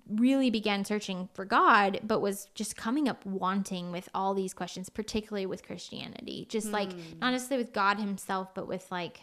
really 0.09 0.51
began 0.51 0.85
searching 0.85 1.29
for 1.33 1.45
God, 1.45 2.01
but 2.05 2.21
was 2.21 2.49
just 2.55 2.77
coming 2.77 3.09
up 3.09 3.25
wanting 3.25 3.91
with 3.91 4.09
all 4.15 4.35
these 4.35 4.53
questions, 4.53 4.89
particularly 4.89 5.47
with 5.47 5.65
Christianity. 5.65 6.47
Just 6.49 6.69
like 6.69 6.91
not 7.21 7.31
necessarily 7.33 7.65
with 7.65 7.73
God 7.73 7.99
himself, 7.99 8.55
but 8.55 8.69
with 8.69 8.91
like, 8.93 9.21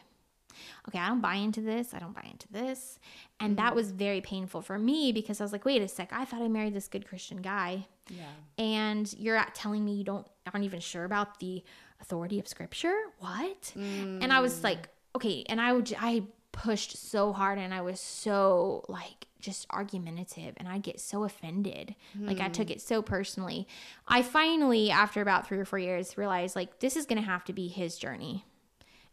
okay, 0.88 1.00
I 1.00 1.08
don't 1.08 1.22
buy 1.22 1.36
into 1.36 1.62
this. 1.62 1.94
I 1.94 2.00
don't 2.00 2.16
buy 2.16 2.28
into 2.30 2.48
this. 2.52 3.00
And 3.40 3.58
that 3.58 3.76
was 3.76 3.92
very 3.92 4.22
painful 4.22 4.62
for 4.62 4.78
me 4.80 5.12
because 5.12 5.40
I 5.40 5.44
was 5.44 5.52
like, 5.52 5.66
wait 5.66 5.82
a 5.82 5.88
sec, 5.88 6.12
I 6.12 6.26
thought 6.26 6.42
I 6.42 6.48
married 6.48 6.74
this 6.74 6.88
good 6.88 7.08
Christian 7.08 7.42
guy. 7.42 7.86
Yeah. 8.10 8.64
And 8.64 9.12
you're 9.18 9.38
at 9.38 9.56
telling 9.56 9.84
me 9.86 9.94
you 9.94 10.04
don't 10.04 10.28
aren't 10.52 10.66
even 10.66 10.80
sure 10.80 11.06
about 11.06 11.40
the 11.40 11.64
authority 12.02 12.40
of 12.40 12.48
scripture? 12.48 12.96
What? 13.20 13.74
And 14.22 14.34
I 14.34 14.40
was 14.40 14.60
mm. 14.60 14.64
like, 14.64 14.90
okay, 15.16 15.44
and 15.48 15.62
I 15.62 15.74
would 15.74 15.94
I 16.00 16.24
pushed 16.52 16.98
so 16.98 17.32
hard 17.32 17.60
and 17.60 17.74
I 17.74 17.82
was 17.82 18.00
so 18.00 18.84
like 18.90 19.28
just 19.40 19.66
argumentative 19.70 20.56
and 20.58 20.68
I'd 20.68 20.84
get 20.84 21.00
so 21.00 21.24
offended. 21.24 21.96
Like 22.20 22.42
I 22.42 22.50
took 22.50 22.68
hmm. 22.68 22.74
it 22.74 22.82
so 22.82 23.02
personally. 23.02 23.68
I 24.08 24.22
finally 24.22 24.92
after 24.92 25.22
about 25.22 25.48
3 25.48 25.60
or 25.60 25.66
4 25.66 25.80
years 25.80 26.18
realized 26.18 26.56
like 26.56 26.80
this 26.80 26.98
is 26.98 27.06
going 27.06 27.22
to 27.22 27.26
have 27.26 27.46
to 27.46 27.54
be 27.54 27.70
his 27.70 27.98
journey. 27.98 28.46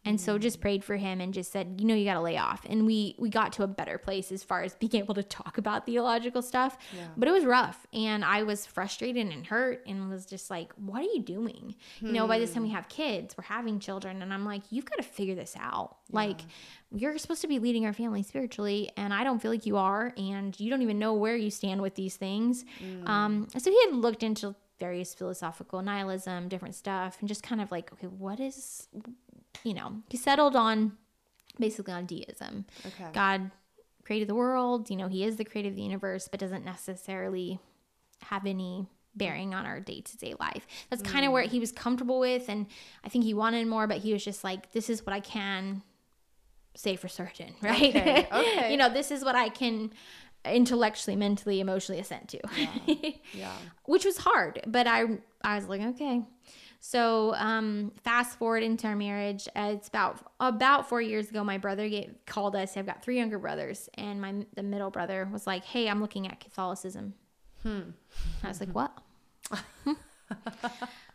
And 0.06 0.20
so 0.20 0.38
just 0.38 0.58
mm. 0.58 0.62
prayed 0.62 0.84
for 0.84 0.96
him 0.96 1.20
and 1.20 1.34
just 1.34 1.52
said, 1.52 1.76
you 1.78 1.86
know, 1.86 1.94
you 1.94 2.04
got 2.04 2.14
to 2.14 2.20
lay 2.20 2.38
off. 2.38 2.64
And 2.68 2.86
we 2.86 3.16
we 3.18 3.28
got 3.28 3.52
to 3.54 3.64
a 3.64 3.66
better 3.66 3.98
place 3.98 4.32
as 4.32 4.42
far 4.42 4.62
as 4.62 4.74
being 4.80 4.94
able 4.94 5.14
to 5.14 5.22
talk 5.22 5.58
about 5.58 5.84
theological 5.84 6.42
stuff. 6.42 6.78
But 7.16 7.28
it 7.28 7.32
was 7.32 7.44
rough 7.44 7.86
and 7.92 8.24
I 8.24 8.44
was 8.44 8.64
frustrated 8.64 9.26
and 9.26 9.46
hurt 9.46 9.84
and 9.86 10.08
was 10.08 10.24
just 10.24 10.50
like, 10.50 10.72
what 10.74 11.00
are 11.00 11.12
you 11.12 11.22
doing? 11.22 11.74
You 12.00 12.12
know, 12.12 12.26
by 12.26 12.38
this 12.38 12.52
time 12.52 12.62
we 12.62 12.68
hmm. 12.68 12.76
have 12.76 12.88
kids, 12.88 13.36
we're 13.36 13.44
having 13.44 13.80
children 13.80 14.22
and 14.22 14.32
I'm 14.32 14.44
like, 14.44 14.62
you've 14.70 14.84
got 14.84 14.96
to 14.96 15.02
figure 15.02 15.34
this 15.34 15.56
out. 15.58 15.96
Like 16.12 16.40
you're 16.92 17.18
supposed 17.18 17.40
to 17.40 17.48
be 17.48 17.58
leading 17.58 17.84
our 17.84 17.92
family 17.92 18.22
spiritually 18.22 18.90
and 18.96 19.12
I 19.12 19.24
don't 19.24 19.42
feel 19.42 19.50
like 19.50 19.66
you 19.66 19.76
are 19.76 20.14
and 20.16 20.58
you 20.60 20.70
don't 20.70 20.82
even 20.82 20.98
know 20.98 21.14
where 21.14 21.36
you 21.36 21.50
stand 21.50 21.82
with 21.82 21.96
these 21.96 22.16
things. 22.16 22.64
Mm. 22.80 23.08
Um 23.08 23.48
so 23.56 23.70
he 23.70 23.80
had 23.86 23.94
looked 23.94 24.22
into 24.22 24.54
various 24.78 25.14
philosophical 25.14 25.82
nihilism, 25.82 26.48
different 26.48 26.74
stuff 26.74 27.16
and 27.20 27.28
just 27.28 27.42
kind 27.42 27.60
of 27.60 27.70
like, 27.70 27.92
okay, 27.92 28.06
what 28.06 28.40
is 28.40 28.88
you 29.64 29.74
know, 29.74 30.02
he 30.08 30.16
settled 30.16 30.56
on 30.56 30.92
basically 31.58 31.92
on 31.92 32.06
deism. 32.06 32.66
Okay. 32.84 33.10
God 33.12 33.50
created 34.04 34.28
the 34.28 34.34
world, 34.34 34.88
you 34.90 34.96
know, 34.96 35.08
he 35.08 35.24
is 35.24 35.36
the 35.36 35.44
creator 35.44 35.68
of 35.68 35.76
the 35.76 35.82
universe, 35.82 36.28
but 36.28 36.38
doesn't 36.38 36.64
necessarily 36.64 37.58
have 38.22 38.46
any 38.46 38.88
bearing 39.14 39.54
on 39.54 39.66
our 39.66 39.80
day-to-day 39.80 40.34
life. 40.38 40.66
That's 40.90 41.02
kind 41.02 41.24
of 41.24 41.30
mm. 41.30 41.34
where 41.34 41.42
he 41.42 41.58
was 41.58 41.72
comfortable 41.72 42.20
with 42.20 42.48
and 42.48 42.66
I 43.04 43.08
think 43.08 43.24
he 43.24 43.34
wanted 43.34 43.66
more, 43.66 43.86
but 43.86 43.98
he 43.98 44.12
was 44.12 44.24
just 44.24 44.44
like 44.44 44.72
this 44.72 44.90
is 44.90 45.04
what 45.04 45.14
I 45.14 45.20
can 45.20 45.82
say 46.76 46.96
for 46.96 47.08
certain, 47.08 47.54
right? 47.62 47.96
Okay, 47.96 48.28
okay. 48.30 48.70
you 48.70 48.76
know, 48.76 48.88
this 48.88 49.10
is 49.10 49.24
what 49.24 49.34
I 49.34 49.48
can 49.48 49.92
intellectually, 50.44 51.16
mentally, 51.16 51.58
emotionally 51.58 52.00
assent 52.00 52.28
to. 52.28 52.40
Yeah. 53.34 53.56
which 53.86 54.04
was 54.04 54.18
hard 54.18 54.60
but 54.66 54.86
i 54.86 55.04
i 55.42 55.56
was 55.56 55.68
like 55.68 55.80
okay 55.80 56.22
so 56.88 57.34
um 57.34 57.90
fast 58.04 58.38
forward 58.38 58.62
into 58.62 58.86
our 58.86 58.94
marriage 58.94 59.48
uh, 59.56 59.72
it's 59.74 59.88
about 59.88 60.18
about 60.38 60.88
four 60.88 61.02
years 61.02 61.28
ago 61.30 61.42
my 61.42 61.58
brother 61.58 61.88
get, 61.88 62.24
called 62.26 62.54
us 62.54 62.76
i've 62.76 62.86
got 62.86 63.02
three 63.02 63.16
younger 63.16 63.38
brothers 63.38 63.88
and 63.94 64.20
my 64.20 64.32
the 64.54 64.62
middle 64.62 64.90
brother 64.90 65.28
was 65.32 65.46
like 65.46 65.64
hey 65.64 65.88
i'm 65.88 66.00
looking 66.00 66.26
at 66.28 66.38
catholicism 66.38 67.14
Hmm. 67.62 67.90
i 68.44 68.48
was 68.48 68.60
like 68.60 68.70
what? 68.70 68.96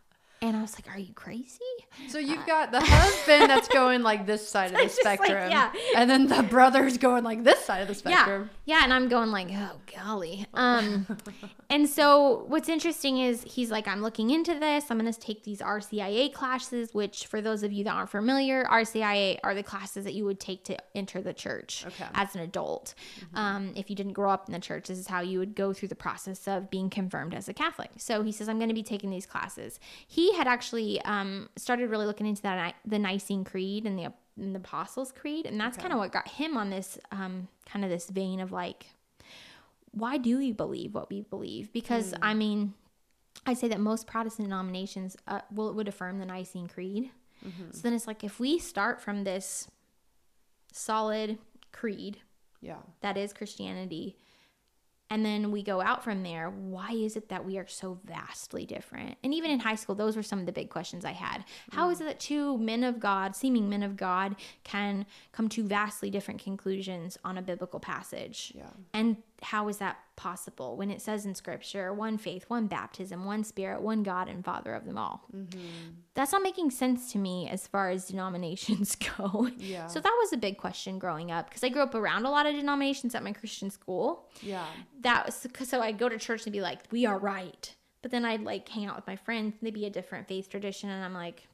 and 0.41 0.57
i 0.57 0.62
was 0.62 0.74
like 0.75 0.93
are 0.93 1.00
you 1.00 1.13
crazy? 1.13 1.60
So 2.07 2.19
you've 2.19 2.45
got 2.45 2.71
the 2.71 2.79
husband 2.83 3.50
that's 3.50 3.67
going 3.67 4.01
like 4.01 4.25
this 4.25 4.48
side 4.48 4.71
of 4.71 4.77
the 4.77 4.83
just 4.83 5.03
like, 5.05 5.24
spectrum, 5.24 5.51
yeah. 5.51 5.71
and 5.95 6.10
then 6.10 6.27
the 6.27 6.41
brother's 6.43 6.98
going 6.98 7.24
like 7.24 7.43
this 7.43 7.63
side 7.63 7.81
of 7.81 7.88
the 7.88 7.93
spectrum. 7.95 8.50
yeah 8.65 8.77
yeah, 8.77 8.83
and 8.83 8.93
i'm 8.93 9.07
going 9.10 9.29
like 9.31 9.50
oh 9.51 9.71
golly. 9.93 10.45
Um 10.53 11.05
and 11.69 11.88
so 11.89 12.45
what's 12.48 12.69
interesting 12.69 13.17
is 13.19 13.43
he's 13.43 13.69
like 13.71 13.88
i'm 13.88 14.01
looking 14.01 14.29
into 14.31 14.57
this. 14.57 14.89
I'm 14.89 14.98
going 15.00 15.12
to 15.12 15.19
take 15.19 15.43
these 15.43 15.60
rcia 15.60 16.31
classes 16.33 16.93
which 16.93 17.27
for 17.27 17.41
those 17.41 17.63
of 17.63 17.71
you 17.71 17.83
that 17.83 17.93
aren't 17.93 18.10
familiar 18.10 18.63
rcia 18.65 19.39
are 19.43 19.53
the 19.53 19.63
classes 19.63 20.05
that 20.05 20.13
you 20.13 20.25
would 20.25 20.39
take 20.39 20.63
to 20.65 20.77
enter 20.95 21.21
the 21.21 21.33
church 21.33 21.83
Okay. 21.88 22.05
as 22.13 22.36
an 22.36 22.41
adult. 22.41 22.93
Um, 23.33 23.74
if 23.75 23.89
you 23.89 23.95
didn't 23.95 24.13
grow 24.13 24.31
up 24.31 24.48
in 24.48 24.53
the 24.53 24.60
church 24.60 24.88
this 24.88 24.98
is 24.98 25.07
how 25.07 25.21
you 25.21 25.39
would 25.39 25.55
go 25.55 25.74
through 25.74 25.89
the 25.89 25.95
process 25.95 26.48
of 26.48 26.69
being 26.69 26.89
confirmed 26.89 27.33
as 27.33 27.48
a 27.50 27.53
catholic. 27.53 27.91
So 27.98 28.24
he 28.24 28.31
says 28.31 28.48
i'm 28.50 28.57
going 28.57 28.69
to 28.69 28.75
be 28.75 28.83
taking 28.83 29.10
these 29.10 29.25
classes. 29.25 29.79
He 30.07 30.31
had 30.36 30.48
actually 30.48 31.02
um, 31.02 31.50
started 31.58 31.90
really 31.90 32.06
looking 32.06 32.28
into 32.28 32.42
that 32.44 32.76
the 32.86 33.00
nicene 33.00 33.44
creed 33.44 33.86
and 33.86 33.98
the 33.98 34.12
and 34.38 34.56
the 34.56 34.60
apostles 34.60 35.12
creed 35.12 35.46
and 35.46 35.60
that's 35.60 35.78
kind 35.78 35.92
of 35.94 36.00
what 36.00 36.12
got 36.12 36.28
him 36.28 36.58
on 36.58 36.70
this 36.70 36.98
um, 37.12 37.48
kind 37.66 37.84
of 37.86 37.92
this 37.92 38.10
vein 38.10 38.40
of 38.40 38.52
like 38.52 38.88
why 39.92 40.18
do 40.18 40.38
we 40.38 40.52
believe 40.52 40.94
what 40.94 41.10
we 41.10 41.22
believe 41.22 41.72
because 41.74 42.14
i 42.22 42.34
mean 42.34 42.74
i'd 43.46 43.58
say 43.58 43.68
that 43.68 43.80
most 43.80 44.08
protestant 44.08 44.48
denominations 44.48 45.18
uh, 45.28 45.42
will 45.54 45.74
would 45.74 45.88
affirm 45.90 46.18
the 46.20 46.26
nicene 46.26 46.68
creed 46.68 47.12
so 47.72 47.82
then 47.82 47.94
it's 47.94 48.08
like 48.08 48.24
if 48.24 48.40
we 48.40 48.58
start 48.60 49.02
from 49.02 49.24
this 49.26 49.68
solid 50.72 51.38
creed 51.72 52.20
Yeah. 52.62 52.78
that 53.02 53.18
is 53.18 53.34
Christianity. 53.34 54.16
And 55.12 55.25
then 55.25 55.51
we 55.51 55.62
go 55.62 55.82
out 55.82 56.06
from 56.06 56.24
there. 56.24 56.50
Why 56.50 56.91
is 56.94 57.18
it 57.18 57.27
that 57.27 57.44
we 57.44 57.58
are 57.58 57.68
so 57.68 58.00
vastly 58.06 58.65
different? 58.65 59.18
And 59.25 59.34
even 59.34 59.51
in 59.51 59.60
high 59.60 59.75
school, 59.75 59.94
those 59.94 60.15
were 60.15 60.24
some 60.24 60.39
of 60.39 60.46
the 60.46 60.53
big 60.53 60.70
questions 60.70 61.03
I 61.03 61.12
had. 61.12 61.44
How 61.74 61.89
is 61.89 61.98
mm. 61.98 62.01
it 62.01 62.06
that 62.06 62.20
two 62.22 62.58
men 62.58 62.86
of 62.86 62.98
God, 63.01 63.36
seeming 63.36 63.70
men 63.70 63.84
of 63.84 63.98
God, 63.98 64.38
can 64.63 65.06
come 65.34 65.50
to 65.50 65.63
vastly 65.63 66.10
different 66.10 66.41
conclusions 66.41 67.18
on 67.25 67.38
a 67.38 67.41
biblical 67.41 67.82
passage? 67.82 68.53
Yeah. 68.56 68.70
And 68.94 69.18
how 69.43 69.67
is 69.67 69.77
that 69.77 69.98
possible 70.15 70.77
when 70.77 70.91
it 70.91 71.01
says 71.01 71.25
in 71.25 71.33
scripture 71.33 71.91
one 71.93 72.17
faith 72.17 72.45
one 72.48 72.67
baptism 72.67 73.25
one 73.25 73.43
spirit 73.43 73.81
one 73.81 74.03
god 74.03 74.29
and 74.29 74.45
father 74.45 74.74
of 74.75 74.86
them 74.86 74.98
all 74.98 75.24
Mm-hmm. 75.36 75.60
that's 76.13 76.31
not 76.31 76.43
making 76.43 76.69
sense 76.69 77.12
to 77.13 77.17
me 77.17 77.50
as 77.50 77.65
far 77.65 77.89
as 77.89 78.05
denominations 78.12 78.95
go 78.95 79.50
Yeah. 79.57 79.88
so 79.88 80.00
that 80.00 80.15
was 80.21 80.31
a 80.31 80.38
big 80.38 80.57
question 80.57 81.00
growing 81.00 81.31
up 81.31 81.50
because 81.50 81.63
i 81.63 81.69
grew 81.69 81.81
up 81.81 81.95
around 81.95 82.25
a 82.25 82.29
lot 82.29 82.45
of 82.45 82.53
denominations 82.53 83.15
at 83.15 83.24
my 83.24 83.33
christian 83.33 83.71
school 83.71 84.27
Yeah. 84.41 84.65
that 85.01 85.25
was 85.25 85.48
so 85.67 85.81
I'd 85.81 85.98
go 85.98 86.07
to 86.10 86.17
church 86.19 86.45
and 86.45 86.53
be 86.53 86.62
like, 86.62 86.79
we 86.91 87.05
are 87.07 87.17
right. 87.17 87.74
But 88.03 88.12
then 88.12 88.25
I'd 88.25 88.41
like 88.43 88.67
hang 88.69 88.86
out 88.86 88.95
with 88.95 89.05
my 89.07 89.15
friends, 89.15 89.53
and 89.60 89.65
they'd 89.67 89.74
be 89.74 89.86
a 89.86 89.89
different 89.89 90.27
faith 90.27 90.50
tradition, 90.50 90.89
and 90.89 91.03
I'm 91.05 91.13
like, 91.13 91.48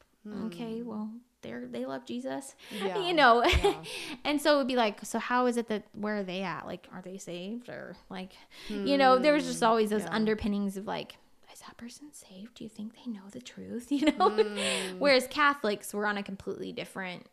okay, 0.45 0.81
well, 0.81 1.09
they're 1.41 1.65
they 1.67 1.85
love 1.85 2.05
Jesus, 2.05 2.55
Yeah, 2.71 2.99
you 3.05 3.13
know. 3.13 3.43
yeah. 3.45 3.75
and 4.23 4.41
so 4.41 4.55
it 4.55 4.57
would 4.57 4.67
be 4.67 4.75
like, 4.75 5.05
so 5.05 5.19
how 5.19 5.45
is 5.45 5.57
it 5.57 5.67
that 5.69 5.83
where 5.93 6.17
are 6.17 6.23
they 6.23 6.41
at? 6.43 6.65
Like, 6.65 6.87
are 6.93 7.01
they 7.01 7.17
saved 7.17 7.69
or 7.69 7.95
like, 8.09 8.33
you 8.69 8.97
know? 8.97 9.17
There 9.17 9.33
was 9.33 9.45
just 9.45 9.59
hmm, 9.59 9.65
always 9.65 9.89
those 9.89 10.03
yeah. 10.03 10.13
underpinnings 10.15 10.77
of 10.77 10.87
like. 10.87 11.17
Is 11.53 11.61
that 11.61 11.77
person 11.77 12.13
saved? 12.13 12.53
Do 12.53 12.63
you 12.63 12.69
think 12.69 12.93
they 12.95 13.09
know 13.09 13.23
the 13.31 13.41
truth? 13.41 13.87
You 13.91 14.11
know, 14.11 14.29
hmm. 14.29 14.99
whereas 14.99 15.25
Catholics 15.27 15.91
were 15.93 16.05
on 16.05 16.15
a 16.17 16.21
completely 16.23 16.71
different 16.71 17.25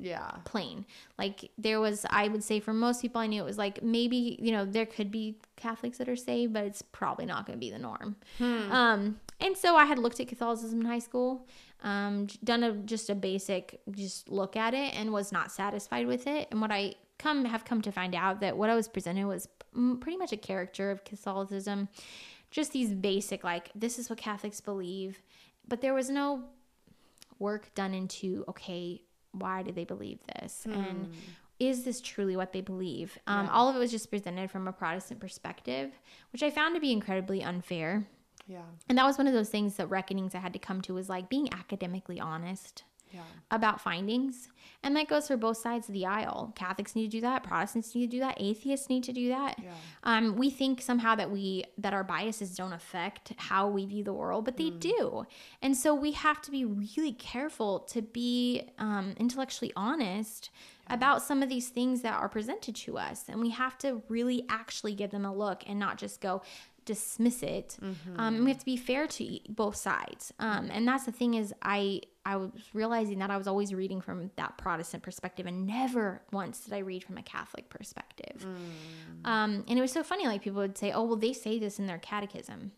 Yeah. 0.00 0.30
plane. 0.44 0.84
Like 1.16 1.50
there 1.56 1.78
was, 1.80 2.04
I 2.10 2.26
would 2.26 2.42
say 2.42 2.58
for 2.58 2.72
most 2.72 3.00
people 3.02 3.20
I 3.20 3.28
knew, 3.28 3.40
it 3.40 3.44
was 3.46 3.56
like 3.58 3.80
maybe 3.82 4.36
you 4.42 4.50
know 4.50 4.64
there 4.64 4.86
could 4.86 5.12
be 5.12 5.38
Catholics 5.56 5.98
that 5.98 6.08
are 6.08 6.16
saved, 6.16 6.52
but 6.54 6.64
it's 6.64 6.82
probably 6.82 7.24
not 7.26 7.46
going 7.46 7.56
to 7.56 7.60
be 7.60 7.70
the 7.70 7.78
norm. 7.78 8.16
Hmm. 8.38 8.72
Um, 8.72 9.20
and 9.40 9.56
so 9.56 9.76
I 9.76 9.84
had 9.84 10.00
looked 10.00 10.18
at 10.18 10.26
Catholicism 10.26 10.80
in 10.80 10.86
high 10.86 10.98
school, 10.98 11.46
um, 11.82 12.26
done 12.42 12.62
a 12.62 12.72
just 12.72 13.10
a 13.10 13.14
basic 13.14 13.80
just 13.90 14.28
look 14.28 14.56
at 14.56 14.74
it, 14.74 14.94
and 14.94 15.12
was 15.12 15.32
not 15.32 15.52
satisfied 15.52 16.06
with 16.06 16.26
it. 16.26 16.48
And 16.50 16.60
what 16.60 16.70
I 16.70 16.94
come 17.18 17.44
have 17.44 17.64
come 17.64 17.82
to 17.82 17.92
find 17.92 18.14
out 18.14 18.40
that 18.40 18.56
what 18.56 18.70
I 18.70 18.74
was 18.74 18.88
presented 18.88 19.26
was 19.26 19.48
mm, 19.76 20.00
pretty 20.00 20.18
much 20.18 20.32
a 20.32 20.36
caricature 20.36 20.90
of 20.90 21.04
Catholicism, 21.04 21.88
just 22.50 22.72
these 22.72 22.92
basic 22.92 23.44
like 23.44 23.70
this 23.74 23.98
is 23.98 24.10
what 24.10 24.18
Catholics 24.18 24.60
believe, 24.60 25.22
but 25.66 25.80
there 25.80 25.94
was 25.94 26.10
no 26.10 26.44
work 27.38 27.72
done 27.74 27.94
into 27.94 28.44
okay 28.48 29.02
why 29.32 29.62
do 29.62 29.70
they 29.70 29.84
believe 29.84 30.18
this? 30.34 30.66
And 30.66 31.12
is 31.60 31.84
this 31.84 32.00
truly 32.00 32.34
what 32.36 32.52
they 32.52 32.60
believe? 32.60 33.18
Um, 33.26 33.48
all 33.52 33.68
of 33.68 33.76
it 33.76 33.78
was 33.78 33.90
just 33.90 34.10
presented 34.10 34.50
from 34.50 34.66
a 34.66 34.72
protestant 34.72 35.20
perspective 35.20 35.92
which 36.32 36.42
i 36.42 36.50
found 36.50 36.74
to 36.74 36.80
be 36.80 36.92
incredibly 36.92 37.42
unfair 37.42 38.06
Yeah. 38.48 38.62
and 38.88 38.96
that 38.98 39.04
was 39.04 39.18
one 39.18 39.26
of 39.26 39.34
those 39.34 39.50
things 39.50 39.76
that 39.76 39.88
reckonings 39.88 40.34
i 40.34 40.38
had 40.38 40.52
to 40.54 40.58
come 40.58 40.80
to 40.82 40.94
was 40.94 41.08
like 41.08 41.28
being 41.28 41.52
academically 41.52 42.18
honest 42.18 42.84
Yeah. 43.12 43.22
about 43.50 43.80
findings. 43.80 44.48
And 44.82 44.94
that 44.96 45.08
goes 45.08 45.26
for 45.28 45.36
both 45.38 45.56
sides 45.56 45.88
of 45.88 45.94
the 45.94 46.04
aisle. 46.06 46.52
Catholics 46.54 46.94
need 46.94 47.10
to 47.10 47.16
do 47.16 47.20
that. 47.22 47.42
Protestants 47.42 47.94
need 47.94 48.10
to 48.10 48.16
do 48.16 48.20
that. 48.20 48.36
Atheists 48.38 48.88
need 48.90 49.02
to 49.04 49.12
do 49.12 49.28
that. 49.30 49.58
Yeah. 49.58 49.72
um, 50.04 50.36
we 50.36 50.50
think 50.50 50.82
somehow 50.82 51.14
that 51.16 51.30
we 51.30 51.64
that 51.78 51.92
our 51.94 52.04
biases 52.04 52.54
don't 52.54 52.74
affect 52.74 53.32
how 53.38 53.66
we 53.66 53.86
view 53.86 54.04
the 54.04 54.12
world 54.12 54.44
but 54.44 54.56
they 54.58 54.70
do. 54.70 55.24
And 55.62 55.74
so 55.76 55.94
we 55.94 56.12
have 56.12 56.40
to 56.42 56.50
be 56.50 56.64
really 56.66 57.12
careful 57.14 57.80
to 57.94 58.02
be 58.02 58.68
um, 58.78 59.14
intellectually 59.16 59.72
honest 59.74 60.50
about 60.90 61.22
some 61.22 61.42
of 61.42 61.48
these 61.48 61.68
things 61.70 62.02
that 62.02 62.14
are 62.14 62.28
presented 62.28 62.74
to 62.84 62.98
us. 62.98 63.24
And 63.28 63.40
we 63.40 63.50
have 63.50 63.76
to 63.78 64.02
really 64.08 64.44
actually 64.48 64.94
give 64.94 65.10
them 65.10 65.24
a 65.24 65.34
look 65.34 65.62
and 65.66 65.78
not 65.78 65.98
just 65.98 66.20
go 66.20 66.42
dismiss 66.94 67.42
it 67.42 67.76
um, 68.16 68.34
and 68.34 68.44
we 68.44 68.50
have 68.50 68.58
to 68.58 68.64
be 68.64 68.76
fair 68.76 69.06
to 69.06 69.38
both 69.48 69.76
sides. 69.76 70.32
Um, 70.38 70.70
and 70.72 70.88
that's 70.88 71.04
the 71.04 71.12
thing 71.12 71.34
is 71.34 71.52
i 71.62 72.00
i 72.24 72.34
was 72.36 72.50
realizing 72.72 73.18
that 73.22 73.30
i 73.30 73.36
was 73.36 73.46
always 73.46 73.70
reading 73.74 74.00
from 74.00 74.30
that 74.36 74.52
protestant 74.58 75.02
perspective 75.02 75.44
and 75.46 75.66
never 75.66 76.22
once 76.32 76.60
did 76.64 76.72
i 76.72 76.78
read 76.78 77.02
from 77.04 77.16
a 77.18 77.22
catholic 77.22 77.68
perspective. 77.76 78.38
Um, 79.32 79.50
and 79.68 79.78
it 79.78 79.82
was 79.82 79.92
so 79.92 80.02
funny 80.02 80.26
like 80.26 80.40
people 80.42 80.62
would 80.62 80.78
say 80.78 80.90
oh 80.92 81.04
well 81.08 81.16
they 81.26 81.34
say 81.34 81.58
this 81.58 81.78
in 81.78 81.86
their 81.86 81.98
catechism. 81.98 82.72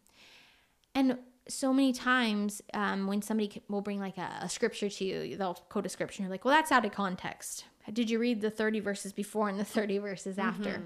And 0.94 1.18
so 1.48 1.72
many 1.72 1.92
times 1.92 2.62
um, 2.74 3.06
when 3.06 3.22
somebody 3.22 3.62
will 3.68 3.80
bring 3.88 4.00
like 4.00 4.18
a, 4.18 4.30
a 4.42 4.48
scripture 4.48 4.88
to 4.88 5.04
you 5.04 5.36
they'll 5.36 5.58
quote 5.72 5.86
a 5.86 5.88
scripture 5.88 6.18
and 6.20 6.24
you're 6.26 6.34
like 6.34 6.44
well 6.44 6.54
that's 6.56 6.72
out 6.72 6.84
of 6.84 6.92
context. 6.92 7.64
Did 7.92 8.08
you 8.10 8.18
read 8.20 8.40
the 8.40 8.50
30 8.50 8.80
verses 8.80 9.12
before 9.12 9.48
and 9.48 9.58
the 9.58 9.64
30 9.64 9.98
verses 9.98 10.38
after 10.38 10.82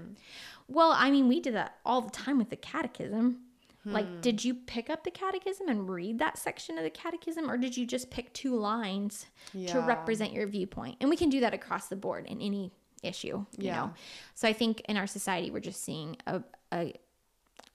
well 0.67 0.91
i 0.95 1.09
mean 1.11 1.27
we 1.27 1.39
did 1.39 1.53
that 1.55 1.75
all 1.85 2.01
the 2.01 2.09
time 2.11 2.37
with 2.37 2.49
the 2.49 2.55
catechism. 2.55 3.39
Like 3.87 4.21
did 4.21 4.43
you 4.43 4.55
pick 4.55 4.89
up 4.89 5.03
the 5.03 5.11
catechism 5.11 5.67
and 5.69 5.87
read 5.87 6.17
that 6.17 6.39
section 6.39 6.79
of 6.79 6.83
the 6.83 6.89
catechism 6.89 7.51
or 7.51 7.55
did 7.55 7.77
you 7.77 7.85
just 7.85 8.09
pick 8.09 8.33
two 8.33 8.55
lines 8.55 9.27
to 9.67 9.79
represent 9.79 10.33
your 10.33 10.47
viewpoint? 10.47 10.97
And 11.01 11.07
we 11.07 11.15
can 11.15 11.29
do 11.29 11.39
that 11.41 11.53
across 11.53 11.87
the 11.87 11.95
board 11.95 12.25
in 12.25 12.41
any 12.41 12.71
issue 13.03 13.45
you 13.59 13.65
Yeah. 13.67 13.75
know? 13.75 13.93
So 14.33 14.47
i 14.47 14.53
think 14.53 14.81
in 14.89 14.97
our 14.97 15.05
society 15.05 15.51
we're 15.51 15.59
just 15.59 15.83
seeing 15.83 16.17
a, 16.25 16.41
a 16.71 16.93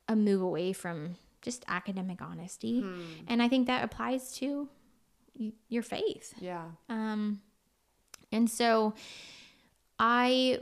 a 0.09 0.17
move 0.17 0.43
away 0.43 0.73
from 0.73 1.15
just 1.43 1.65
academic 1.69 2.21
honesty. 2.21 2.85
And 3.29 3.41
i 3.41 3.47
think 3.47 3.69
that 3.69 3.85
applies 3.85 4.33
to 4.39 4.69
y- 5.39 5.53
your 5.69 5.85
faith. 5.85 6.35
Yeah. 6.41 6.65
um 6.89 7.41
and 8.33 8.51
so 8.51 8.95
i 10.01 10.59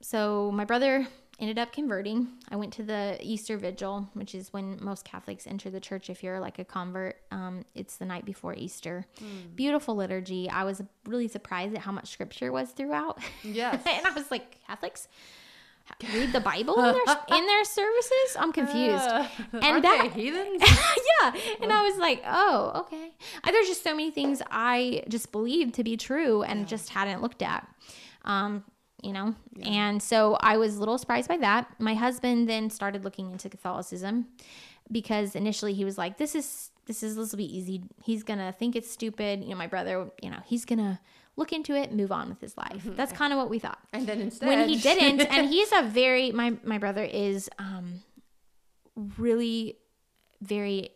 so 0.00 0.50
my 0.52 0.64
brother 0.64 1.06
ended 1.40 1.58
up 1.58 1.72
converting. 1.72 2.28
I 2.50 2.56
went 2.56 2.72
to 2.74 2.82
the 2.82 3.16
easter 3.20 3.56
vigil 3.56 4.08
which 4.12 4.34
is 4.34 4.52
when 4.52 4.78
most 4.80 5.04
catholics 5.04 5.46
enter 5.46 5.70
the 5.70 5.80
church 5.80 6.10
if 6.10 6.22
you're 6.22 6.38
like 6.38 6.58
a 6.58 6.64
convert. 6.64 7.16
Um, 7.30 7.64
it's 7.74 7.96
the 7.96 8.04
night 8.04 8.24
before 8.24 8.54
easter. 8.54 9.06
Beautiful 9.56 9.96
liturgy. 9.96 10.48
I 10.50 10.64
was 10.64 10.82
really 11.06 11.28
surprised 11.28 11.74
at 11.74 11.80
how 11.80 11.92
much 11.92 12.10
scripture 12.10 12.52
was 12.52 12.70
throughout. 12.70 13.18
Yes. 13.42 13.82
and 13.86 14.06
i 14.06 14.10
was 14.10 14.30
like 14.30 14.58
catholics? 14.66 15.08
Read 16.14 16.32
the 16.32 16.40
bible 16.40 16.74
in 16.78 16.92
their 16.92 17.16
in 17.38 17.46
their 17.46 17.64
services? 17.64 18.36
I'm 18.38 18.52
confused. 18.52 19.08
Uh, 19.08 19.26
and 19.54 19.82
that 19.82 20.10
they 20.14 20.22
heathens? 20.22 20.62
yeah. 21.22 21.32
And 21.62 21.72
i 21.72 21.82
was 21.88 21.96
like 21.98 22.22
oh 22.26 22.84
okay. 22.84 23.12
There's 23.44 23.66
just 23.66 23.82
so 23.82 23.90
many 23.92 24.10
things 24.10 24.42
i 24.50 25.02
just 25.08 25.32
believed 25.32 25.74
to 25.74 25.84
be 25.84 25.96
true 25.96 26.42
and 26.42 26.68
just 26.68 26.90
hadn't 26.90 27.22
looked 27.22 27.42
at. 27.42 27.66
Um 28.24 28.64
you 29.02 29.12
know? 29.12 29.34
And 29.64 30.02
so 30.02 30.36
i 30.40 30.56
was 30.56 30.76
a 30.76 30.80
little 30.80 30.98
surprised 30.98 31.28
by 31.28 31.36
that. 31.38 31.66
My 31.78 31.94
husband 31.94 32.48
then 32.48 32.70
started 32.70 33.04
looking 33.04 33.30
into 33.30 33.48
catholicism 33.48 34.26
because 34.92 35.36
initially 35.36 35.72
he 35.74 35.84
was 35.84 35.96
like 35.96 36.18
this 36.18 36.34
is 36.34 36.70
this 36.86 37.02
is 37.02 37.16
this 37.16 37.30
will 37.30 37.36
be 37.38 37.56
easy. 37.56 37.82
He's 38.02 38.22
gonna 38.22 38.52
think 38.52 38.74
it's 38.76 38.90
stupid. 38.90 39.42
You 39.42 39.50
know 39.50 39.56
my 39.56 39.66
brother 39.66 40.10
you 40.22 40.30
know 40.30 40.40
he's 40.44 40.64
gonna 40.64 41.00
look 41.36 41.52
into 41.52 41.74
it 41.74 41.92
move 41.92 42.12
on 42.12 42.28
with 42.28 42.40
his 42.40 42.56
life. 42.56 42.82
That's 42.84 43.12
kind 43.12 43.32
of 43.32 43.38
what 43.38 43.48
we 43.48 43.58
thought. 43.58 43.78
And 43.92 44.06
then 44.06 44.20
instead, 44.20 44.48
when 44.48 44.68
he 44.68 44.76
didn't 44.88 45.20
and 45.22 45.48
he's 45.48 45.70
a 45.72 45.82
very 45.82 46.32
my 46.32 46.56
my 46.64 46.78
brother 46.78 47.02
is 47.04 47.48
um 47.58 48.02
really 49.18 49.78
very 50.42 50.90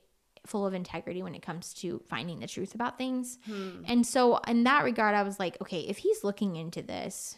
full 0.47 0.67
of 0.67 0.75
integrity 0.75 1.23
when 1.23 1.35
it 1.35 1.41
comes 1.41 1.73
to 1.73 2.03
finding 2.07 2.39
the 2.41 2.47
truth 2.47 2.75
about 2.75 2.99
things. 2.99 3.39
And 3.87 4.07
so 4.07 4.39
in 4.49 4.65
that 4.65 4.85
regard 4.85 5.15
i 5.15 5.23
was 5.23 5.39
like 5.39 5.57
okay 5.63 5.81
if 5.81 5.99
he's 5.99 6.23
looking 6.25 6.57
into 6.57 6.83
this 6.83 7.37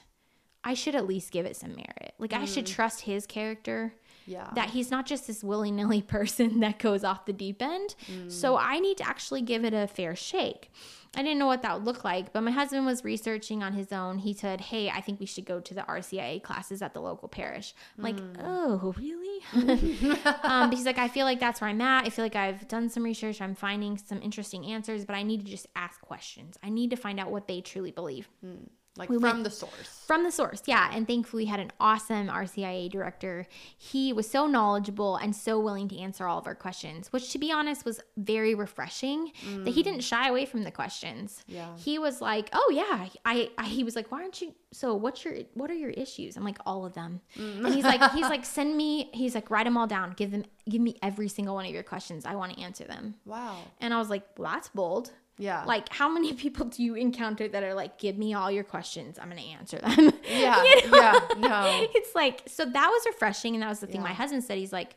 i 0.67 0.75
should 0.75 0.95
at 0.95 1.07
least 1.07 1.31
give 1.31 1.47
it 1.47 1.57
some 1.57 1.75
merit. 1.75 2.13
Like 2.19 2.35
i 2.35 2.45
should 2.45 2.67
mm. 2.67 2.75
trust 2.75 3.03
his 3.03 3.27
character 3.27 3.95
yeah, 4.27 4.51
that 4.57 4.71
he's 4.71 4.91
not 4.91 5.07
just 5.07 5.29
this 5.29 5.45
willy-nilly 5.45 6.03
person 6.17 6.61
that 6.61 6.79
goes 6.79 7.05
off 7.05 7.27
the 7.27 7.33
deep 7.33 7.63
end. 7.63 7.95
So 8.29 8.55
mm. 8.55 8.61
i 8.61 8.81
need 8.81 8.99
to 8.99 9.09
actually 9.09 9.43
give 9.43 9.65
it 9.65 9.73
a 9.73 9.87
fair 9.87 10.15
shake. 10.17 10.71
I 11.19 11.23
didn't 11.23 11.39
know 11.39 11.47
what 11.47 11.63
that 11.63 11.75
would 11.75 11.85
look 11.85 12.05
like 12.05 12.33
but 12.33 12.43
my 12.43 12.51
husband 12.51 12.85
was 12.85 13.05
researching 13.05 13.63
on 13.63 13.73
his 13.73 13.93
own. 13.93 14.19
He 14.19 14.35
said 14.35 14.61
hey 14.61 14.91
i 14.91 15.01
think 15.01 15.21
we 15.21 15.27
should 15.27 15.47
go 15.47 15.61
to 15.61 15.75
the 15.75 15.83
rcia 15.83 16.43
classes 16.43 16.83
at 16.83 16.93
the 16.93 17.01
local 17.01 17.29
parish. 17.29 17.73
I'm 17.97 18.05
like 18.05 18.17
mm. 18.17 18.37
oh 18.43 18.95
really? 18.99 19.37
Um, 20.43 20.71
he's 20.73 20.87
like 20.87 20.99
i 20.99 21.09
feel 21.09 21.25
like 21.25 21.39
that's 21.39 21.61
where 21.61 21.71
i'm 21.71 21.81
at. 21.81 22.05
I 22.07 22.11
feel 22.11 22.25
like 22.25 22.37
i've 22.37 22.67
done 22.67 22.89
some 22.89 23.05
research. 23.05 23.41
I'm 23.41 23.55
finding 23.55 23.97
some 23.97 24.21
interesting 24.21 24.67
answers 24.67 25.05
but 25.05 25.15
i 25.15 25.23
need 25.23 25.45
to 25.45 25.51
just 25.51 25.69
ask 25.77 26.01
questions. 26.01 26.59
I 26.65 26.71
need 26.71 26.91
to 26.91 26.97
find 26.97 27.21
out 27.21 27.31
what 27.31 27.47
they 27.47 27.61
truly 27.61 27.93
believe 27.93 28.29
like 28.97 29.09
we 29.09 29.19
from 29.19 29.43
the 29.43 29.51
source. 29.51 30.05
from 30.07 30.25
the 30.25 30.33
source, 30.33 30.63
yeah. 30.67 30.91
And 30.93 31.07
thankfully, 31.07 31.45
we 31.45 31.47
had 31.47 31.61
an 31.61 31.73
awesome 31.81 32.29
RCIA 32.29 32.91
director. 32.91 33.47
He 33.77 34.13
was 34.13 34.29
so 34.29 34.47
knowledgeable 34.47 35.17
and 35.17 35.35
so 35.35 35.61
willing 35.61 35.89
to 35.89 35.99
answer 35.99 36.27
all 36.27 36.39
of 36.39 36.47
our 36.47 36.55
questions, 36.55 37.13
which, 37.13 37.31
to 37.33 37.39
be 37.39 37.53
honest, 37.53 37.85
was 37.85 38.01
very 38.17 38.55
refreshing. 38.55 39.33
That 39.65 39.71
he 39.71 39.83
didn't 39.83 40.01
mm. 40.01 40.09
shy 40.09 40.29
away 40.29 40.47
from 40.47 40.65
the 40.65 40.71
questions. 40.71 41.45
Yeah. 41.47 41.77
He 41.77 41.99
was 41.99 42.21
like, 42.21 42.51
"Oh 42.53 42.71
yeah," 42.73 43.09
I, 43.25 43.51
I. 43.59 43.67
He 43.67 43.85
was 43.85 43.97
like, 43.97 44.11
"Why 44.11 44.23
aren't 44.23 44.41
you?" 44.41 44.55
So, 44.73 44.95
what's 44.95 45.25
your? 45.25 45.35
What 45.55 45.71
are 45.71 45.75
your 45.75 45.91
issues? 45.91 46.37
I'm 46.37 46.45
like, 46.45 46.59
"All 46.65 46.85
of 46.85 46.95
them." 46.95 47.21
Mm. 47.39 47.67
And 47.67 47.75
he's 47.75 47.85
like, 47.85 48.11
he's 48.13 48.29
like, 48.29 48.45
send 48.45 48.77
me. 48.77 49.11
He's 49.13 49.35
like, 49.35 49.51
write 49.51 49.65
them 49.65 49.77
all 49.77 49.87
down. 49.87 50.13
Give 50.13 50.31
them. 50.31 50.45
Give 50.69 50.81
me 50.81 50.97
every 51.03 51.29
single 51.29 51.55
one 51.55 51.67
of 51.67 51.73
your 51.73 51.83
questions. 51.83 52.25
I 52.25 52.35
want 52.35 52.55
to 52.55 52.61
answer 52.61 52.85
them. 52.85 53.15
Wow. 53.25 53.59
And 53.81 53.95
I 53.95 53.99
was 53.99 54.11
like, 54.11 54.25
well, 54.37 54.53
that's 54.53 54.69
bold. 54.69 55.13
Yeah. 55.39 55.65
Like, 55.65 55.89
how 55.91 56.09
many 56.09 56.33
people 56.45 56.67
do 56.67 56.83
you 56.83 56.95
encounter 56.95 57.47
that 57.49 57.63
are 57.63 57.75
like, 57.75 57.99
give 57.99 58.17
me 58.17 58.35
all 58.35 58.51
your 58.51 58.65
questions, 58.65 59.19
I'm 59.19 59.29
going 59.31 59.43
to 59.43 59.49
answer 59.51 59.79
them? 59.79 60.13
Yeah. 60.29 60.63
You 60.65 60.91
know? 60.91 60.97
Yeah. 60.99 61.21
No. 61.39 61.87
It's 61.95 62.15
like, 62.15 62.43
so 62.47 62.65
that 62.65 62.89
was 62.89 63.03
refreshing. 63.07 63.55
And 63.55 63.63
that 63.63 63.69
was 63.69 63.81
the 63.81 63.87
thing 63.87 63.97
Yeah. 63.97 64.09
my 64.09 64.13
husband 64.15 64.43
said. 64.45 64.59
He's 64.59 64.73
like, 64.73 64.97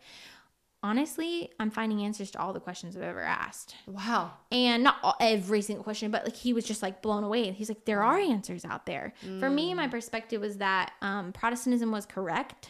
honestly, 0.82 1.52
I'm 1.60 1.70
finding 1.72 2.02
answers 2.04 2.32
to 2.32 2.40
all 2.40 2.54
the 2.54 2.60
questions 2.60 2.96
I've 2.96 3.04
ever 3.04 3.22
asked. 3.22 3.76
Wow. 3.86 4.32
And 4.52 4.84
not 4.84 4.96
all, 5.04 5.16
every 5.20 5.62
single 5.62 5.84
question, 5.84 6.10
but 6.10 6.24
like 6.24 6.36
he 6.36 6.54
was 6.54 6.64
just 6.66 6.82
like 6.82 7.02
blown 7.02 7.24
away. 7.24 7.52
He's 7.52 7.70
like, 7.70 7.86
there 7.86 8.02
are 8.04 8.18
answers 8.18 8.64
out 8.66 8.86
there. 8.86 9.14
For 9.40 9.50
me, 9.50 9.74
Mm. 9.74 9.76
my 9.76 9.88
perspective 9.88 10.42
was 10.42 10.58
that 10.58 10.94
um, 11.02 11.34
Protestantism 11.34 11.92
was 11.92 12.06
correct. 12.06 12.70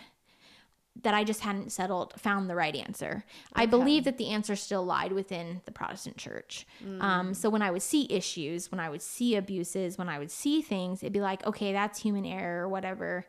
That 1.04 1.14
I 1.14 1.24
just 1.24 1.42
hadn't 1.42 1.72
settled, 1.72 2.14
found 2.20 2.50
the 2.50 2.56
right 2.56 2.76
answer. 2.76 3.24
I 3.54 3.66
believe 3.66 4.04
that 4.04 4.18
the 4.18 4.30
answer 4.30 4.56
still 4.56 4.84
lied 4.84 5.12
within 5.12 5.62
the 5.66 5.72
Protestant 5.72 6.18
church. 6.18 6.66
Um, 6.84 7.00
mm. 7.32 7.36
so 7.36 7.50
when 7.50 7.62
I 7.62 7.72
would 7.72 7.82
see 7.82 8.08
issues, 8.10 8.72
when 8.72 8.80
I 8.80 8.90
would 8.90 9.02
see 9.02 9.36
abuses, 9.36 9.98
when 9.98 10.10
I 10.10 10.20
would 10.20 10.32
see 10.32 10.62
things, 10.62 11.02
it'd 11.02 11.14
be 11.14 11.22
like, 11.22 11.46
okay, 11.46 11.74
that's 11.74 12.02
human 12.02 12.26
error 12.26 12.64
or 12.64 12.70
whatever. 12.70 13.26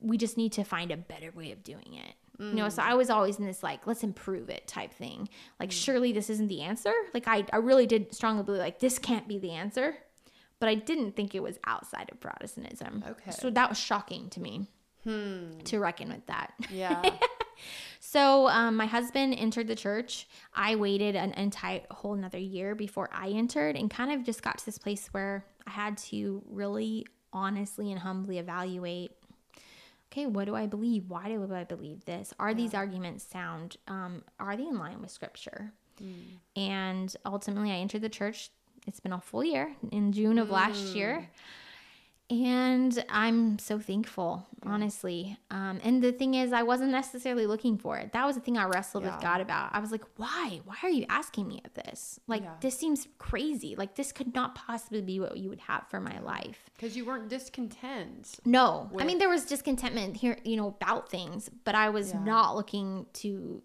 We 0.00 0.16
just 0.16 0.36
need 0.36 0.52
to 0.52 0.64
find 0.64 0.90
a 0.90 0.96
better 0.96 1.30
way 1.30 1.52
of 1.52 1.62
doing 1.62 1.94
it. 1.94 2.14
You 2.38 2.54
know, 2.54 2.68
so 2.70 2.82
mm. 2.82 2.86
I 2.86 2.94
was 2.94 3.08
always 3.08 3.38
in 3.38 3.46
this 3.46 3.62
like, 3.62 3.86
let's 3.86 4.02
improve 4.02 4.50
it 4.50 4.66
type 4.66 4.92
thing. 4.92 5.28
Like, 5.60 5.68
mm. 5.68 5.74
surely 5.74 6.12
this 6.12 6.28
isn't 6.28 6.48
the 6.48 6.62
answer. 6.62 6.92
Like, 7.14 7.28
I, 7.28 7.44
I 7.52 7.58
really 7.58 7.86
did 7.86 8.12
strongly 8.12 8.42
believe 8.42 8.60
like 8.60 8.80
this 8.80 8.98
can't 8.98 9.28
be 9.28 9.38
the 9.38 9.52
answer, 9.52 9.96
but 10.58 10.68
I 10.68 10.74
didn't 10.74 11.14
think 11.14 11.36
it 11.36 11.42
was 11.42 11.60
outside 11.66 12.10
of 12.10 12.18
Protestantism. 12.18 13.04
Okay. 13.08 13.30
So 13.30 13.48
that 13.50 13.68
was 13.68 13.78
shocking 13.78 14.28
to 14.30 14.40
me 14.40 14.66
to 15.04 15.78
reckon 15.78 16.08
with 16.08 16.26
that. 16.26 16.52
Yeah. 16.70 17.02
So 18.12 18.48
um, 18.48 18.76
my 18.76 18.84
husband 18.84 19.34
entered 19.38 19.68
the 19.68 19.74
church. 19.74 20.26
I 20.52 20.74
waited 20.74 21.16
an 21.16 21.32
entire 21.32 21.80
whole 21.90 22.12
another 22.12 22.36
year 22.36 22.74
before 22.74 23.08
I 23.10 23.28
entered, 23.28 23.74
and 23.74 23.90
kind 23.90 24.12
of 24.12 24.22
just 24.22 24.42
got 24.42 24.58
to 24.58 24.66
this 24.66 24.76
place 24.76 25.08
where 25.12 25.46
I 25.66 25.70
had 25.70 25.96
to 25.98 26.42
really 26.50 27.06
honestly 27.32 27.90
and 27.90 27.98
humbly 28.00 28.38
evaluate. 28.38 29.12
Okay, 30.12 30.26
what 30.26 30.44
do 30.44 30.54
I 30.54 30.66
believe? 30.66 31.04
Why 31.08 31.28
do 31.28 31.54
I 31.54 31.64
believe 31.64 32.04
this? 32.04 32.34
Are 32.38 32.52
these 32.52 32.74
arguments 32.74 33.24
sound? 33.24 33.78
Um, 33.88 34.24
are 34.38 34.56
they 34.58 34.64
in 34.64 34.78
line 34.78 35.00
with 35.00 35.10
Scripture? 35.10 35.72
And 36.54 37.16
ultimately, 37.24 37.70
I 37.70 37.76
entered 37.76 38.02
the 38.02 38.10
church. 38.10 38.50
It's 38.86 39.00
been 39.00 39.12
a 39.14 39.20
full 39.22 39.44
year 39.44 39.74
in 39.90 40.12
June 40.12 40.38
of 40.38 40.50
last 40.50 40.94
year. 40.94 41.30
And 42.30 43.04
I'm 43.10 43.58
so 43.58 43.78
thankful, 43.78 44.46
honestly. 44.62 45.36
Um, 45.50 45.80
and 45.84 46.02
the 46.02 46.12
thing 46.12 46.32
is, 46.32 46.52
I 46.52 46.62
wasn't 46.62 46.90
necessarily 46.90 47.46
looking 47.46 47.76
for 47.76 47.98
it. 47.98 48.12
That 48.12 48.24
was 48.26 48.36
the 48.36 48.40
thing 48.40 48.56
I 48.56 48.64
wrestled 48.64 49.04
Yeah. 49.04 49.14
with 49.16 49.22
God 49.22 49.42
about. 49.42 49.74
I 49.74 49.80
was 49.80 49.92
like, 49.92 50.04
why? 50.16 50.60
Why 50.64 50.76
are 50.82 50.88
you 50.88 51.04
asking 51.10 51.46
me 51.46 51.60
of 51.64 51.74
this? 51.74 52.18
Like, 52.26 52.42
Yeah. 52.42 52.54
this 52.60 52.78
seems 52.78 53.06
crazy. 53.18 53.76
Like, 53.76 53.96
this 53.96 54.12
could 54.12 54.34
not 54.34 54.54
possibly 54.54 55.02
be 55.02 55.20
what 55.20 55.36
you 55.36 55.50
would 55.50 55.60
have 55.60 55.86
for 55.88 56.00
my 56.00 56.20
life. 56.20 56.70
Because 56.74 56.96
you 56.96 57.04
weren't 57.04 57.28
discontent. 57.28 58.38
No, 58.46 58.90
I 58.98 59.04
mean, 59.04 59.18
there 59.18 59.28
was 59.28 59.44
discontentment 59.44 60.16
here, 60.16 60.38
you 60.44 60.56
know, 60.56 60.68
about 60.68 61.10
things, 61.10 61.50
but 61.64 61.74
I 61.74 61.90
was 61.90 62.12
Yeah. 62.12 62.24
not 62.24 62.56
looking 62.56 63.06
to 63.14 63.62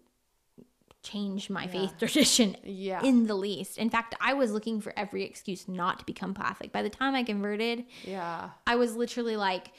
change 1.02 1.48
my 1.48 1.66
faith 1.66 1.94
tradition 1.98 2.56
Yeah. 2.64 3.02
in 3.02 3.26
the 3.26 3.34
least. 3.34 3.78
In 3.78 3.90
fact, 3.90 4.14
I 4.20 4.34
was 4.34 4.52
looking 4.52 4.80
for 4.80 4.92
every 4.96 5.24
excuse 5.24 5.68
not 5.68 6.00
to 6.00 6.04
become 6.04 6.34
Catholic. 6.34 6.72
By 6.72 6.82
the 6.82 6.90
time 6.90 7.14
I 7.14 7.22
converted, 7.22 7.84
Yeah. 8.04 8.50
I 8.66 8.76
was 8.76 8.96
literally 8.96 9.36
like 9.36 9.72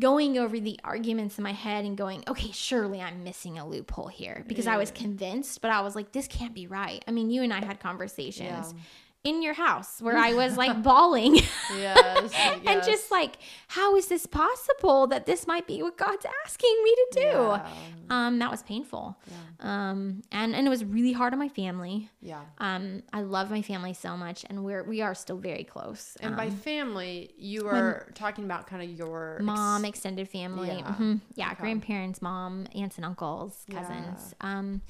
going 0.00 0.36
over 0.38 0.60
the 0.60 0.78
arguments 0.84 1.38
in 1.38 1.44
my 1.44 1.52
head 1.52 1.84
and 1.84 1.96
going, 1.96 2.22
okay, 2.28 2.50
surely 2.52 3.00
I'm 3.00 3.24
missing 3.24 3.58
a 3.58 3.66
loophole 3.66 4.08
here 4.08 4.44
because 4.46 4.66
I 4.66 4.76
was 4.76 4.90
mm. 4.90 4.96
convinced, 4.96 5.62
but 5.62 5.70
I 5.70 5.80
was 5.80 5.94
like, 5.94 6.12
this 6.12 6.28
can't 6.28 6.54
be 6.54 6.66
right. 6.66 7.02
I 7.08 7.12
mean, 7.12 7.30
you 7.30 7.42
and 7.42 7.52
I 7.52 7.64
had 7.64 7.80
conversations 7.80 8.74
in 9.26 9.42
your 9.42 9.54
house 9.54 10.00
where 10.00 10.16
I 10.16 10.34
was 10.34 10.56
like 10.56 10.82
bawling 10.88 11.36
Yes. 11.76 12.32
and 12.66 12.82
just 12.84 13.10
like, 13.10 13.36
how 13.68 13.96
is 13.96 14.06
this 14.06 14.26
possible 14.26 15.06
that 15.08 15.26
this 15.26 15.46
might 15.46 15.66
be 15.66 15.82
what 15.82 15.96
God's 15.98 16.24
asking 16.44 16.74
me 16.84 16.94
to 16.94 17.06
do? 17.12 17.20
Yeah. 17.20 17.66
Um, 18.08 18.38
that 18.38 18.50
was 18.50 18.62
painful. 18.62 19.16
Um, 19.58 20.22
and, 20.30 20.54
and 20.54 20.66
it 20.66 20.70
was 20.70 20.84
really 20.84 21.12
hard 21.12 21.32
on 21.32 21.38
my 21.40 21.48
family. 21.48 22.08
Yeah. 22.22 22.40
Um, 22.58 23.02
I 23.12 23.22
love 23.22 23.50
my 23.50 23.62
family 23.62 23.94
so 23.94 24.16
much 24.16 24.44
and 24.48 24.64
we're, 24.64 24.84
we 24.84 25.00
are 25.02 25.14
still 25.14 25.38
very 25.38 25.64
close. 25.64 26.16
And 26.20 26.36
by 26.36 26.50
family, 26.50 27.32
you 27.36 27.66
are 27.66 28.06
talking 28.14 28.44
about 28.44 28.66
kind 28.66 28.82
of 28.82 28.96
your 28.96 29.34
ex- 29.36 29.44
mom, 29.44 29.84
extended 29.84 30.28
family, 30.28 30.68
Yeah. 30.68 30.94
mhm. 30.94 31.20
yeah, 31.34 31.52
grandparents, 31.54 32.22
mom, 32.22 32.66
aunts 32.74 32.96
and 32.96 33.04
uncles, 33.04 33.64
cousins. 33.70 34.34
Um, 34.40 34.82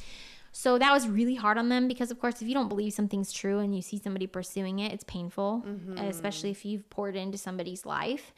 so 0.63 0.79
that 0.83 0.91
was 0.97 1.05
really 1.21 1.35
hard 1.45 1.59
on 1.59 1.69
them 1.69 1.87
because, 1.93 2.11
of 2.11 2.19
course, 2.23 2.37
if 2.43 2.49
you 2.49 2.55
don't 2.59 2.71
believe 2.75 2.93
something's 3.01 3.31
true 3.41 3.59
and 3.59 3.71
you 3.77 3.83
see 3.83 3.99
somebody 4.07 4.27
pursuing 4.39 4.77
it, 4.85 4.91
it's 4.95 5.05
painful, 5.05 5.51
Mm-hmm. 5.67 5.99
especially 5.99 6.51
if 6.57 6.65
you've 6.65 6.89
poured 6.97 7.15
into 7.25 7.37
somebody's 7.37 7.85
life. 7.85 8.33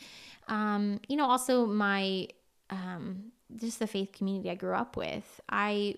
Um, 0.48 1.00
you 1.08 1.16
know, 1.18 1.28
also 1.34 1.64
my 1.66 2.26
um, 2.70 3.04
just 3.64 3.78
the 3.78 3.86
faith 3.86 4.10
community 4.12 4.50
I 4.50 4.56
grew 4.56 4.74
up 4.74 4.96
with, 4.96 5.28
I 5.48 5.94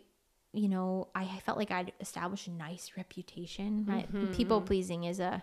you 0.52 0.68
know, 0.68 1.09
I 1.14 1.24
felt 1.46 1.56
like 1.59 1.70
I'd 1.70 1.92
established 2.00 2.48
a 2.48 2.50
nice 2.68 2.85
reputation. 2.96 3.70
Right, 3.88 4.06
Mm-hmm. 4.12 4.33
people 4.35 4.61
pleasing 4.61 5.04
is 5.04 5.20
a 5.20 5.42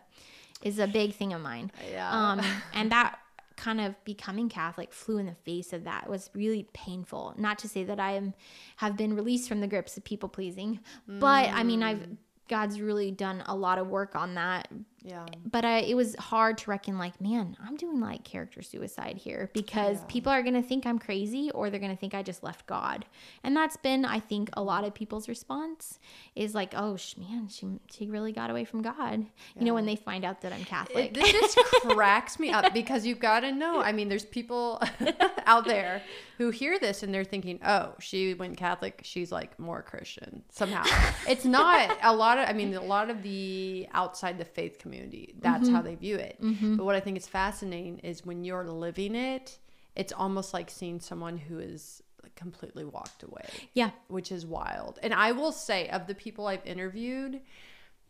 is 0.61 0.77
a 0.79 0.87
big 0.87 1.09
thing 1.19 1.33
of 1.33 1.41
mine. 1.41 1.71
Yeah. 1.91 2.09
Um, 2.11 2.41
and 2.73 2.91
that 2.91 3.17
kind 3.57 3.81
of 3.81 4.01
becoming 4.05 4.47
Catholic 4.47 4.93
flew 4.93 5.17
in 5.17 5.25
the 5.25 5.35
face 5.43 5.73
of 5.73 5.83
that 5.83 6.03
It 6.05 6.09
was 6.09 6.29
really 6.33 6.67
painful. 6.73 7.33
Not 7.37 7.59
to 7.59 7.67
say 7.67 7.83
that 7.83 7.99
I 7.99 8.11
am 8.11 8.33
have 8.77 8.95
been 8.95 9.15
released 9.15 9.49
from 9.49 9.59
the 9.59 9.67
grips 9.67 9.97
of 9.97 10.03
people 10.03 10.29
pleasing, 10.29 10.79
but 11.07 11.49
I 11.49 11.63
mean 11.63 11.83
I've 11.83 11.99
mm. 11.99 12.17
God's 12.47 12.79
really 12.79 13.11
done 13.11 13.43
a 13.45 13.55
lot 13.55 13.77
of 13.77 13.87
work 13.87 14.15
on 14.15 14.35
that. 14.35 14.69
Yeah. 15.07 15.25
But 15.49 15.63
I, 15.63 15.77
it 15.79 15.95
was 15.95 16.15
hard 16.17 16.57
to 16.59 16.69
reckon, 16.69 16.97
like, 16.97 17.21
man, 17.21 17.55
I'm 17.65 17.77
doing 17.77 18.01
like 18.01 18.25
character 18.25 18.61
suicide 18.61 19.17
here 19.17 19.49
because 19.53 19.99
people 20.09 20.33
are 20.33 20.41
going 20.41 20.53
to 20.53 20.61
think 20.61 20.85
I'm 20.85 20.99
crazy 20.99 21.49
or 21.51 21.69
they're 21.69 21.79
going 21.79 21.93
to 21.93 21.97
think 21.97 22.13
I 22.13 22.23
just 22.23 22.43
left 22.43 22.67
God. 22.67 23.05
And 23.41 23.55
that's 23.55 23.77
been, 23.77 24.03
I 24.03 24.19
think, 24.19 24.49
a 24.53 24.61
lot 24.61 24.83
of 24.83 24.93
people's 24.93 25.29
response 25.29 25.99
is 26.35 26.53
like, 26.53 26.73
oh, 26.75 26.97
sh- 26.97 27.15
man, 27.15 27.47
she, 27.47 27.67
she 27.89 28.09
really 28.09 28.33
got 28.33 28.49
away 28.49 28.65
from 28.65 28.81
God. 28.81 29.25
You 29.57 29.65
know, 29.65 29.73
when 29.73 29.85
they 29.85 29.95
find 29.95 30.25
out 30.25 30.41
that 30.41 30.51
I'm 30.51 30.65
Catholic. 30.65 31.11
It, 31.11 31.13
this 31.13 31.31
just 31.31 31.57
cracks 31.83 32.37
me 32.37 32.49
up 32.51 32.73
because 32.73 33.05
you've 33.05 33.19
got 33.19 33.41
to 33.41 33.53
know. 33.53 33.81
I 33.87 33.93
mean, 33.93 34.09
there's 34.09 34.25
people 34.25 34.81
out 35.45 35.63
there 35.65 36.01
who 36.37 36.49
hear 36.49 36.77
this 36.79 37.01
and 37.01 37.13
they're 37.13 37.23
thinking, 37.23 37.59
"Oh, 37.65 37.93
she 37.99 38.33
went 38.33 38.57
Catholic. 38.57 39.01
She's 39.03 39.31
like 39.31 39.57
more 39.57 39.81
Christian 39.81 40.43
somehow." 40.51 40.83
it's 41.27 41.45
not 41.45 41.97
a 42.03 42.13
lot 42.13 42.37
of. 42.37 42.49
I 42.49 42.53
mean, 42.53 42.73
a 42.73 42.81
lot 42.81 43.09
of 43.09 43.23
the 43.23 43.87
outside 43.93 44.37
the 44.37 44.45
faith 44.45 44.77
community. 44.79 44.96
That's 45.39 45.69
how 45.69 45.77
mm-hmm. 45.77 45.85
they 45.85 45.95
view 45.95 46.15
it. 46.15 46.37
Mm-hmm. 46.41 46.75
But 46.75 46.85
what 46.85 46.95
I 46.95 46.99
think 46.99 47.17
is 47.17 47.27
fascinating 47.27 47.99
is 47.99 48.25
when 48.25 48.43
you're 48.43 48.65
living 48.65 49.15
it. 49.15 49.59
It's 49.95 50.13
almost 50.13 50.53
like 50.53 50.69
seeing 50.69 50.99
someone 50.99 51.37
who 51.37 51.57
is 51.59 52.03
completely 52.35 52.85
walked 52.85 53.23
away 53.23 53.47
yeah. 53.73 53.89
which 54.09 54.31
is 54.31 54.45
wild. 54.45 54.99
And 55.01 55.13
I 55.13 55.31
will 55.31 55.51
say, 55.51 55.89
of 55.89 56.05
the 56.07 56.13
people 56.13 56.45
I've 56.47 56.65
interviewed, 56.65 57.41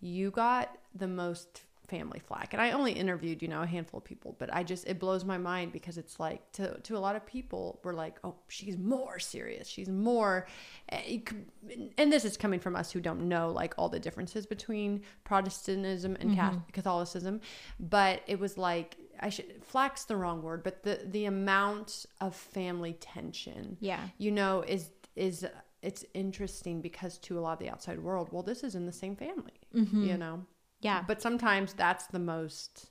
you 0.02 0.32
got 0.32 0.78
the 0.93 1.08
most 1.08 1.62
family 1.88 2.19
flack. 2.19 2.54
And 2.54 2.62
I 2.62 2.71
only 2.71 2.91
interviewed, 2.91 3.41
you 3.41 3.47
know, 3.47 3.62
a 3.62 3.65
handful 3.65 4.00
of 4.00 4.04
people, 4.04 4.36
but 4.39 4.54
I 4.54 4.63
just 4.63 4.88
it 4.88 5.00
blows 5.00 5.23
my 5.26 5.38
mind 5.38 5.71
because 5.71 5.97
it's 5.97 6.19
like 6.19 6.52
to 6.54 6.80
to 6.82 6.97
a 6.97 7.00
lot 7.00 7.15
of 7.15 7.26
people, 7.26 7.80
we're 7.84 7.93
like, 7.93 8.17
oh, 8.23 8.36
she's 8.50 8.78
more 8.78 9.19
serious. 9.19 9.67
She's 9.67 9.89
more, 9.89 10.47
eh, 10.89 11.19
and 11.97 12.12
this 12.12 12.26
is 12.26 12.38
coming 12.38 12.60
from 12.60 12.76
us 12.76 12.91
who 12.91 13.00
don't 13.02 13.28
know 13.28 13.52
like 13.52 13.73
all 13.78 13.89
the 13.89 14.00
differences 14.00 14.45
between 14.45 15.02
Protestantism 15.23 16.15
and 16.19 16.36
Cath- 16.36 16.71
Catholicism, 16.73 17.41
but 17.80 18.21
it 18.28 18.39
was 18.39 18.58
like. 18.58 18.97
I 19.19 19.30
should 19.30 19.63
flack's 19.63 20.04
the 20.06 20.15
wrong 20.15 20.43
word, 20.43 20.62
but 20.63 20.84
the 20.84 21.00
the 21.04 21.26
amount 21.26 22.06
of 22.21 22.36
family 22.36 22.93
tension 22.93 23.76
Yeah. 23.80 24.00
you 24.19 24.30
know 24.30 24.62
is 24.62 24.91
is 25.15 25.43
it's 25.82 26.06
interesting 26.13 26.82
because 26.82 27.17
to 27.19 27.39
a 27.39 27.41
lot 27.41 27.54
of 27.54 27.60
the 27.60 27.67
outside 27.69 27.97
world 28.00 28.30
well 28.32 28.43
this 28.43 28.63
is 28.63 28.76
in 28.76 28.86
the 28.86 28.91
same 28.91 29.15
family 29.15 29.54
you 29.73 30.17
know 30.19 30.45
Yeah. 30.81 31.03
but 31.07 31.21
sometimes 31.21 31.73
that's 31.73 32.07
the 32.07 32.19
most 32.19 32.89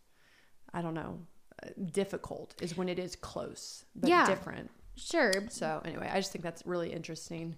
i 0.75 0.83
don't 0.83 0.95
know 0.95 1.21
uh, 1.63 1.69
difficult 1.93 2.55
is 2.61 2.77
when 2.77 2.89
it 2.89 2.99
is 2.99 3.17
close 3.17 3.85
but 3.95 4.09
Yeah. 4.11 4.27
different 4.27 4.71
Sure. 4.97 5.33
so 5.49 5.81
anyway 5.85 6.09
i 6.13 6.17
just 6.17 6.33
think 6.33 6.43
that's 6.43 6.67
really 6.67 6.93
interesting 6.93 7.57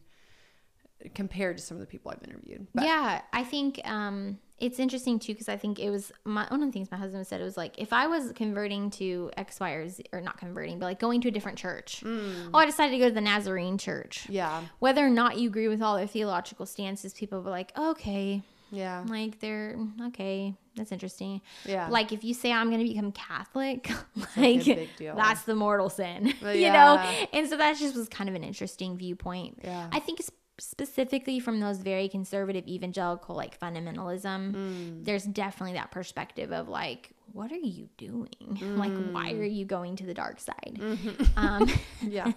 compared 1.14 1.56
to 1.56 1.62
some 1.62 1.76
of 1.76 1.80
the 1.80 1.86
people 1.86 2.10
i've 2.10 2.22
interviewed 2.28 2.66
but 2.74 2.84
yeah, 2.84 3.22
I 3.32 3.44
think 3.44 3.80
um, 3.84 4.38
it's 4.58 4.80
interesting 4.80 5.20
too 5.20 5.32
because 5.32 5.48
I 5.48 5.56
think 5.56 5.78
it 5.78 5.90
was 5.90 6.10
my 6.24 6.44
one 6.48 6.60
of 6.62 6.68
the 6.68 6.72
things 6.72 6.90
my 6.90 6.96
husband 6.96 7.24
said. 7.26 7.40
It 7.40 7.44
was 7.44 7.56
like 7.56 7.78
if 7.78 7.92
I 7.92 8.08
was 8.08 8.32
converting 8.32 8.90
to 8.92 9.30
X, 9.36 9.60
Y, 9.60 9.70
or 9.70 9.88
Z, 9.88 10.02
or 10.12 10.20
not 10.20 10.38
converting, 10.38 10.80
but 10.80 10.86
like 10.86 10.98
going 10.98 11.20
to 11.20 11.28
a 11.28 11.30
different 11.30 11.56
church. 11.56 12.02
Oh, 12.04 12.50
I 12.58 12.66
decided 12.66 12.92
to 12.92 12.98
go 12.98 13.08
to 13.08 13.14
the 13.14 13.20
Nazarene 13.20 13.78
church. 13.78 14.26
yeah 14.28 14.64
Whether 14.80 15.06
or 15.06 15.10
not 15.10 15.38
you 15.38 15.48
agree 15.48 15.68
with 15.68 15.80
all 15.80 15.96
their 15.96 16.08
theological 16.08 16.66
stances, 16.66 17.14
people 17.14 17.40
were 17.40 17.50
like, 17.50 17.72
okay, 17.78 18.42
yeah 18.70 19.04
like 19.07 19.40
they're 19.40 19.76
okay. 20.09 20.54
That's 20.76 20.92
interesting. 20.92 21.40
Yeah. 21.66 21.88
Like 21.88 22.12
if 22.12 22.22
you 22.22 22.35
say 22.35 22.52
I'm 22.52 22.70
going 22.70 22.81
to 22.87 22.88
become 22.88 23.11
Catholic, 23.11 23.90
like 24.16 24.37
a 24.37 24.40
like 24.40 24.64
big 24.64 24.96
deal. 24.96 25.16
that's 25.16 25.42
the 25.42 25.57
mortal 25.57 25.90
sin, 25.90 26.33
Well, 26.42 26.54
you 26.54 26.70
know. 26.70 26.98
And 27.33 27.48
so 27.48 27.57
that 27.57 27.76
just 27.76 27.96
was 27.96 28.09
kind 28.09 28.28
of 28.31 28.37
an 28.37 28.44
interesting 28.44 28.96
viewpoint. 28.96 29.59
Yeah. 29.64 29.88
I 29.90 29.98
think 29.98 30.20
specifically 30.61 31.40
from 31.40 31.61
those 31.61 31.78
very 31.78 32.09
conservative 32.09 32.66
evangelical 32.68 33.35
like 33.35 33.59
fundamentalism, 33.59 34.52
Mm. 34.54 35.04
there's 35.04 35.24
definitely 35.24 35.74
that 35.74 35.90
perspective 35.90 36.52
of 36.52 36.68
like, 36.68 37.11
what 37.33 37.50
are 37.52 37.57
you 37.57 37.88
doing? 37.96 38.28
Like, 38.76 38.92
why 39.12 39.33
Mm. 39.33 39.40
are 39.40 39.44
you 39.44 39.64
going 39.64 39.96
to 39.96 40.07
the 40.07 40.14
dark 40.14 40.38
side? 40.40 40.78
Mm-hmm. 40.81 41.24
Um, 41.38 41.68
yeah 42.02 42.33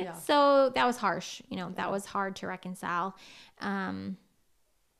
Yeah. 0.00 0.12
so 0.14 0.70
that 0.74 0.86
was 0.86 0.96
harsh. 0.96 1.42
You 1.48 1.56
know, 1.56 1.70
that 1.76 1.90
was 1.90 2.06
hard 2.06 2.36
to 2.36 2.46
reconcile. 2.46 3.16
Um, 3.60 4.16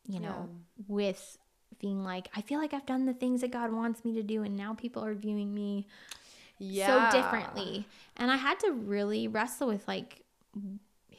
you 0.09 0.21
know, 0.21 0.49
with 0.89 1.39
being 1.79 2.05
like, 2.05 2.29
I 2.35 2.43
feel 2.43 2.61
like 2.61 2.75
I've 2.75 2.87
done 2.87 3.07
the 3.07 3.15
things 3.15 3.41
that 3.41 3.51
God 3.51 3.73
wants 3.73 4.05
me 4.05 4.15
to 4.15 4.23
do, 4.23 4.43
and 4.43 4.57
now 4.57 4.75
people 4.75 5.05
are 5.05 5.15
viewing 5.15 5.55
me 5.55 5.87
yeah 6.59 7.11
so 7.11 7.17
differently. 7.21 7.87
And 8.17 8.31
I 8.31 8.37
had 8.37 8.61
to 8.61 8.73
really 8.73 9.29
wrestle 9.29 9.69
with 9.69 9.87
like, 9.89 10.23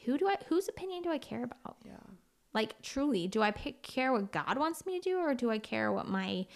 who 0.04 0.18
do 0.18 0.28
I 0.28 0.36
whose 0.48 0.68
opinion 0.68 1.02
do 1.02 1.10
I 1.10 1.18
care 1.18 1.44
about? 1.44 1.76
Yeah. 1.84 1.92
Like 2.52 2.80
truly, 2.82 3.26
do 3.26 3.42
I 3.42 3.50
pick, 3.50 3.82
care 3.82 4.12
what 4.12 4.32
God 4.32 4.58
wants 4.58 4.86
me 4.86 5.00
to 5.00 5.10
do 5.10 5.18
or 5.18 5.34
do 5.34 5.50
I 5.50 5.58
care 5.58 5.90
what 5.92 6.06
my 6.06 6.46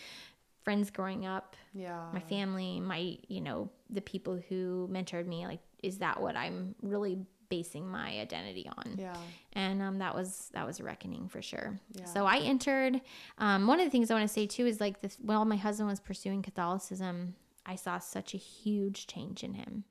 friends 0.62 0.90
growing 0.90 1.26
up, 1.26 1.56
Yeah. 1.74 2.08
my 2.12 2.20
family, 2.20 2.78
my, 2.78 3.16
you 3.26 3.40
know, 3.40 3.70
the 3.90 4.00
people 4.02 4.40
who 4.48 4.88
mentored 4.92 5.26
me, 5.26 5.46
like 5.46 5.60
is 5.82 5.98
that 5.98 6.20
what 6.20 6.36
I'm 6.36 6.74
really 6.82 7.18
basing 7.48 7.88
my 7.88 8.18
identity 8.20 8.68
on? 8.76 8.96
Yeah. 8.98 9.16
and 9.52 9.80
um, 9.82 9.98
that 9.98 10.14
was 10.14 10.50
that 10.52 10.66
was 10.66 10.80
a 10.80 10.84
reckoning 10.84 11.28
for 11.28 11.42
sure. 11.42 11.78
Yeah. 11.92 12.04
So 12.04 12.26
I 12.26 12.38
entered. 12.38 13.00
Um, 13.38 13.66
one 13.66 13.80
of 13.80 13.86
the 13.86 13.90
things 13.90 14.10
I 14.10 14.14
want 14.14 14.28
to 14.28 14.32
say 14.32 14.46
too 14.46 14.66
is 14.66 14.80
like 14.80 15.00
this. 15.00 15.16
While 15.20 15.44
my 15.44 15.56
husband 15.56 15.88
was 15.88 16.00
pursuing 16.00 16.42
Catholicism, 16.42 17.34
I 17.66 17.76
saw 17.76 17.98
such 17.98 18.34
a 18.34 18.38
huge 18.38 19.06
change 19.06 19.42
in 19.44 19.54
him. 19.54 19.84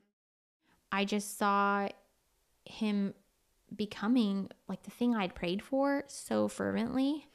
I 0.91 1.05
just 1.05 1.37
saw 1.37 1.89
him 2.65 3.13
becoming 3.75 4.49
like 4.67 4.83
the 4.83 4.91
thing 4.91 5.15
I'd 5.15 5.35
prayed 5.35 5.61
for 5.61 6.03
so 6.07 6.47
fervently. 6.47 7.27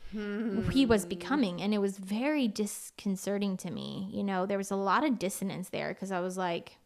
He 0.73 0.85
was 0.85 1.07
becoming, 1.07 1.63
and 1.63 1.73
it 1.73 1.79
was 1.79 1.97
very 1.97 2.47
disconcerting 2.47 3.57
to 3.59 3.71
me. 3.71 4.11
You 4.13 4.23
know, 4.23 4.45
there 4.45 4.59
was 4.59 4.71
a 4.71 4.77
lot 4.77 5.05
of 5.05 5.19
dissonance 5.19 5.71
there 5.71 5.89
because 5.95 6.13
I 6.13 6.21
was 6.21 6.37
like, 6.37 6.77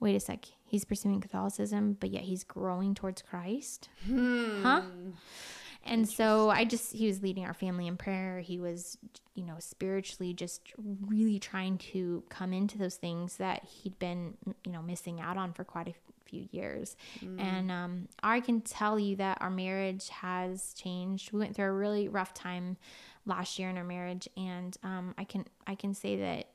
wait 0.00 0.16
a 0.16 0.20
sec, 0.20 0.46
he's 0.72 0.86
pursuing 0.86 1.20
Catholicism, 1.20 1.98
but 2.00 2.10
yet 2.10 2.22
he's 2.22 2.44
growing 2.44 2.94
towards 2.94 3.20
Christ. 3.20 3.90
Huh? 4.62 4.80
And 5.84 6.08
so 6.08 6.48
I 6.48 6.64
just, 6.64 6.94
he 6.94 7.06
was 7.06 7.22
leading 7.22 7.44
our 7.44 7.52
family 7.52 7.86
in 7.86 7.98
prayer. 7.98 8.40
He 8.40 8.58
was, 8.58 8.96
you 9.34 9.44
know, 9.44 9.56
spiritually 9.58 10.32
just 10.32 10.62
really 11.06 11.38
trying 11.38 11.76
to 11.92 12.24
come 12.30 12.54
into 12.54 12.78
those 12.78 12.96
things 12.96 13.36
that 13.36 13.64
he'd 13.64 13.98
been, 13.98 14.38
you 14.64 14.72
know, 14.72 14.80
missing 14.80 15.20
out 15.20 15.36
on 15.36 15.52
for 15.52 15.62
quite 15.62 15.88
a 15.88 15.94
few 16.24 16.48
years. 16.52 16.96
And 17.38 17.70
um, 17.70 18.08
I 18.22 18.40
can 18.40 18.62
tell 18.62 18.98
you 18.98 19.16
that 19.16 19.38
our 19.42 19.50
marriage 19.50 20.08
has 20.08 20.72
changed. 20.72 21.32
We 21.32 21.40
went 21.40 21.54
through 21.54 21.66
a 21.66 21.72
really 21.72 22.08
rough 22.08 22.32
time 22.32 22.78
last 23.26 23.58
year 23.58 23.68
in 23.68 23.76
our 23.76 23.84
marriage. 23.84 24.26
And 24.38 24.74
um, 24.82 25.14
I 25.18 25.24
can, 25.24 25.44
I 25.66 25.74
can 25.74 25.92
say 25.92 26.16
that 26.16 26.48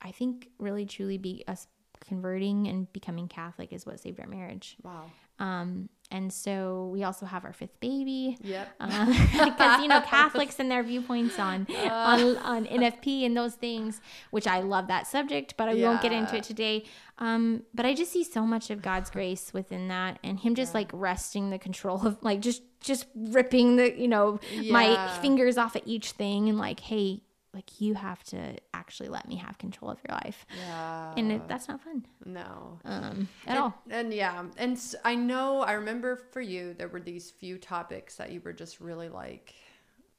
I 0.00 0.10
think 0.10 0.48
really 0.58 0.84
truly 0.84 1.18
be 1.18 1.44
us 1.46 1.68
converting 2.06 2.68
and 2.68 2.92
becoming 2.92 3.28
Catholic 3.28 3.72
is 3.72 3.86
what 3.86 4.00
saved 4.00 4.20
our 4.20 4.26
marriage. 4.26 4.76
Wow. 4.82 5.10
Um, 5.38 5.88
and 6.10 6.30
so 6.32 6.90
we 6.92 7.04
also 7.04 7.24
have 7.24 7.44
our 7.44 7.54
fifth 7.54 7.80
baby 7.80 8.36
Yep. 8.42 8.68
because 8.80 9.80
you 9.80 9.88
know 9.88 10.00
Catholics 10.06 10.60
and 10.60 10.70
their 10.70 10.82
viewpoints 10.82 11.38
on 11.38 11.66
on 11.90 12.36
on 12.36 12.66
NFP 12.66 13.24
and 13.24 13.36
those 13.36 13.54
things, 13.54 14.00
which 14.30 14.46
I 14.46 14.60
love 14.60 14.88
that 14.88 15.06
subject, 15.06 15.54
but 15.56 15.68
I 15.68 15.74
won't 15.74 16.02
get 16.02 16.12
into 16.12 16.36
it 16.36 16.44
today. 16.44 16.84
Um, 17.18 17.62
but 17.74 17.86
I 17.86 17.94
just 17.94 18.12
see 18.12 18.24
so 18.24 18.44
much 18.46 18.70
of 18.70 18.82
God's 18.82 19.08
grace 19.08 19.52
within 19.54 19.88
that, 19.88 20.18
and 20.22 20.38
Him 20.38 20.54
just 20.54 20.74
like 20.74 20.90
resting 20.92 21.50
the 21.50 21.58
control 21.58 22.06
of 22.06 22.18
like 22.22 22.40
just 22.40 22.62
just 22.80 23.06
ripping 23.14 23.76
the 23.76 23.98
you 23.98 24.08
know 24.08 24.38
my 24.70 25.18
fingers 25.22 25.56
off 25.56 25.76
at 25.76 25.82
each 25.86 26.12
thing 26.12 26.48
and 26.48 26.58
like 26.58 26.80
hey 26.80 27.22
like 27.54 27.80
you 27.80 27.94
have 27.94 28.22
to 28.24 28.56
actually 28.72 29.08
let 29.08 29.28
me 29.28 29.36
have 29.36 29.58
control 29.58 29.90
of 29.90 29.98
your 30.08 30.16
life, 30.16 30.46
Yeah. 30.56 31.14
and 31.16 31.32
it, 31.32 31.48
that's 31.48 31.68
not 31.68 31.80
fun 31.82 32.06
no. 32.24 32.78
um, 32.84 33.28
at 33.46 33.50
and, 33.56 33.58
all. 33.58 33.74
And 33.90 34.12
yeah, 34.14 34.44
and 34.56 34.78
i 35.04 35.14
know 35.14 35.60
I 35.60 35.72
remember 35.72 36.16
for 36.16 36.40
you 36.40 36.74
there 36.74 36.88
were 36.88 37.00
these 37.00 37.30
few 37.30 37.58
topics 37.58 38.16
that 38.16 38.30
you 38.32 38.40
were 38.44 38.52
just 38.52 38.80
really 38.80 39.08
like, 39.08 39.54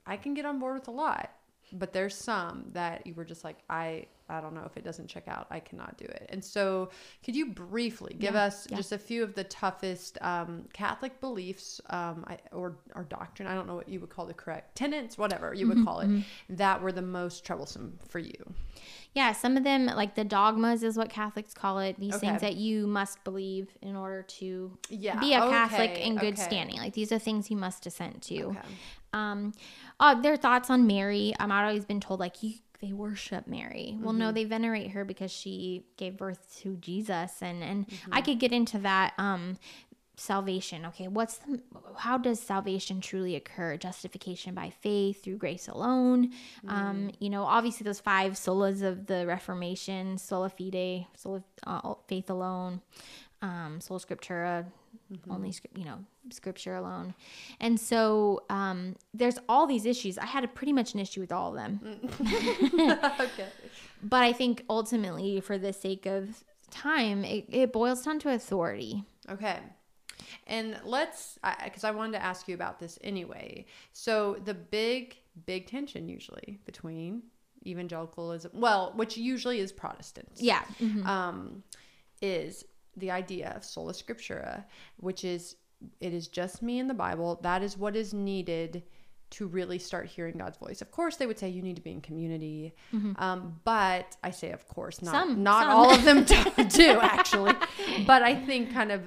I 0.05 0.17
can 0.17 0.33
get 0.33 0.45
on 0.45 0.59
board 0.59 0.75
with 0.75 0.87
a 0.87 0.91
lot, 0.91 1.31
but 1.73 1.93
there's 1.93 2.15
some 2.15 2.65
that 2.73 3.05
you 3.07 3.13
were 3.15 3.25
just 3.25 3.43
like, 3.43 3.57
I 3.69 4.07
I 4.29 4.39
don't 4.41 4.53
know 4.55 4.63
if 4.65 4.77
it 4.77 4.85
doesn't 4.85 5.07
check 5.07 5.27
out, 5.27 5.47
I 5.51 5.59
cannot 5.59 5.97
do 5.97 6.05
it. 6.05 6.27
And 6.29 6.43
so, 6.43 6.89
could 7.25 7.35
you 7.35 7.51
briefly 7.53 8.15
give 8.17 8.33
Yeah, 8.33 8.35
us 8.35 8.67
yeah. 8.69 8.77
just 8.77 8.91
a 8.93 8.97
few 8.97 9.21
of 9.23 9.35
the 9.35 9.43
toughest 9.43 10.17
um, 10.21 10.63
Catholic 10.73 11.19
beliefs 11.19 11.81
um, 11.89 12.23
I, 12.27 12.37
or 12.51 12.77
or 12.95 13.03
doctrine? 13.03 13.47
I 13.47 13.53
don't 13.55 13.67
know 13.67 13.75
what 13.75 13.89
you 13.89 13.99
would 13.99 14.09
call 14.09 14.25
the 14.25 14.33
correct 14.33 14.75
tenets, 14.75 15.17
whatever 15.17 15.53
you 15.53 15.67
would 15.67 15.77
Mm-hmm, 15.77 15.83
call 15.83 15.99
it, 15.99 16.11
that 16.49 16.81
were 16.81 16.91
the 16.93 17.01
most 17.01 17.45
troublesome 17.45 17.99
for 18.07 18.19
you. 18.19 18.53
Yeah, 19.13 19.31
some 19.33 19.57
of 19.57 19.63
them, 19.63 19.85
like 19.85 20.15
the 20.15 20.23
dogmas, 20.23 20.83
is 20.83 20.97
what 20.97 21.09
Catholics 21.09 21.53
call 21.53 21.79
it. 21.79 21.99
These 21.99 22.17
things 22.17 22.41
that 22.41 22.55
you 22.55 22.87
must 22.87 23.23
believe 23.23 23.77
in 23.81 23.95
order 23.95 24.23
to 24.23 24.77
Yeah, 24.89 25.19
be 25.19 25.33
a 25.33 25.41
Catholic 25.41 25.97
okay, 25.97 26.03
in 26.03 26.17
good 26.17 26.37
okay. 26.37 26.39
standing. 26.39 26.77
Like 26.77 26.93
these 26.93 27.11
are 27.11 27.19
things 27.19 27.51
you 27.51 27.57
must 27.57 27.85
assent 27.85 28.21
to. 28.23 28.57
Um, 29.13 29.53
uh, 29.99 30.15
their 30.21 30.35
thoughts 30.37 30.69
on 30.69 30.87
Mary. 30.87 31.33
Um, 31.39 31.51
I've 31.51 31.67
always 31.67 31.85
been 31.85 31.99
told 32.01 32.19
like 32.19 32.41
you, 32.43 32.53
they 32.81 32.91
worship 32.93 33.47
Mary. 33.47 33.95
Well, 33.99 34.09
Mm-hmm. 34.11 34.19
no, 34.19 34.31
they 34.31 34.43
venerate 34.43 34.91
her 34.91 35.05
because 35.05 35.31
she 35.31 35.85
gave 35.97 36.17
birth 36.17 36.53
to 36.63 36.75
Jesus, 36.77 37.41
and 37.41 37.63
and 37.63 37.85
I 38.11 38.21
Mm-hmm. 38.21 38.25
could 38.25 38.39
get 38.39 38.51
into 38.51 38.77
that. 38.79 39.13
Um, 39.17 39.57
salvation. 40.15 40.85
Okay, 40.85 41.07
what's 41.07 41.37
the 41.39 41.59
how 41.97 42.19
does 42.19 42.39
salvation 42.39 43.01
truly 43.01 43.35
occur? 43.35 43.77
Justification 43.77 44.53
by 44.53 44.69
faith 44.69 45.23
through 45.23 45.37
grace 45.37 45.67
alone. 45.67 46.29
Um, 46.67 47.09
you 47.19 47.31
know, 47.31 47.43
obviously 47.45 47.83
those 47.83 47.99
five 47.99 48.33
solas 48.33 48.83
of 48.83 49.07
the 49.07 49.25
Reformation: 49.25 50.19
sola 50.19 50.49
fide, 50.49 51.07
sola 51.17 51.43
uh, 51.65 51.95
faith 52.07 52.29
alone, 52.29 52.81
um, 53.43 53.79
sola 53.81 53.99
scriptura, 53.99 54.65
only 55.29 55.51
script, 55.51 55.77
you 55.77 55.83
know, 55.83 55.99
scripture 56.31 56.75
alone. 56.75 57.13
And 57.59 57.79
so 57.79 58.43
um, 58.49 58.95
there's 59.13 59.37
all 59.49 59.67
these 59.67 59.85
issues. 59.85 60.17
I 60.17 60.25
had 60.25 60.43
a 60.43 60.47
pretty 60.47 60.71
much 60.73 60.93
an 60.93 61.01
issue 61.01 61.19
with 61.19 61.31
all 61.31 61.49
of 61.49 61.55
them, 61.55 61.99
okay. 63.19 63.47
but 64.01 64.23
I 64.23 64.31
think 64.31 64.63
ultimately, 64.69 65.41
for 65.41 65.57
the 65.57 65.73
sake 65.73 66.05
of 66.05 66.43
time, 66.71 67.25
it, 67.25 67.45
it 67.49 67.73
boils 67.73 68.03
down 68.03 68.17
to 68.19 68.29
authority. 68.29 69.03
Okay. 69.29 69.59
And 70.47 70.79
let's, 70.85 71.37
because 71.65 71.83
I, 71.83 71.91
wanted 71.91 72.13
to 72.13 72.23
ask 72.23 72.47
you 72.47 72.55
about 72.55 72.79
this 72.79 72.97
anyway. 73.03 73.65
So, 73.91 74.37
the 74.45 74.53
big, 74.53 75.17
big 75.45 75.67
tension 75.67 76.07
usually 76.07 76.59
between 76.65 77.23
evangelicalism, 77.65 78.51
well, 78.53 78.93
which 78.95 79.17
usually 79.17 79.59
is 79.59 79.71
Protestants, 79.71 80.41
Yeah. 80.41 80.63
um, 81.05 81.63
is 82.21 82.65
the 82.97 83.11
idea 83.11 83.53
of 83.55 83.63
sola 83.63 83.93
scriptura, 83.93 84.63
which 84.97 85.23
is 85.23 85.55
it 85.99 86.13
is 86.13 86.27
just 86.27 86.61
me 86.61 86.79
in 86.79 86.87
the 86.87 86.93
Bible. 86.93 87.39
That 87.43 87.61
is 87.63 87.77
what 87.77 87.95
is 87.95 88.13
needed 88.13 88.83
to 89.31 89.47
really 89.47 89.79
start 89.79 90.05
hearing 90.05 90.37
God's 90.37 90.57
voice. 90.59 90.79
Of 90.81 90.91
course, 90.91 91.15
they 91.17 91.25
would 91.25 91.39
say 91.39 91.49
you 91.49 91.63
need 91.63 91.75
to 91.75 91.81
be 91.81 91.91
in 91.91 92.01
community, 92.01 92.75
um, 93.17 93.59
but 93.63 94.15
I 94.23 94.29
say, 94.29 94.51
of 94.51 94.67
course, 94.67 95.01
not 95.01 95.11
Some- 95.11 95.41
not 95.41 95.63
some. 95.63 95.71
all 95.71 95.91
of 95.91 96.03
them 96.05 96.23
do, 96.33 96.63
do 96.69 96.99
actually. 97.01 97.53
But 98.05 98.21
I 98.21 98.35
think 98.35 98.71
kind 98.71 98.91
of 98.91 99.01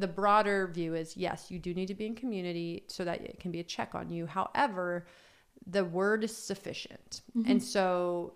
the 0.00 0.08
broader 0.08 0.66
view 0.66 0.94
is 0.94 1.16
yes, 1.16 1.48
you 1.50 1.60
do 1.60 1.72
need 1.74 1.86
to 1.86 1.94
be 1.94 2.06
in 2.06 2.16
community 2.16 2.84
so 2.88 3.04
that 3.04 3.20
it 3.20 3.38
can 3.38 3.52
be 3.52 3.60
a 3.60 3.64
check 3.64 3.94
on 3.94 4.10
you. 4.10 4.26
However, 4.26 5.06
the 5.64 5.84
word 5.84 6.24
is 6.24 6.36
sufficient, 6.36 7.22
and 7.46 7.62
so 7.62 8.34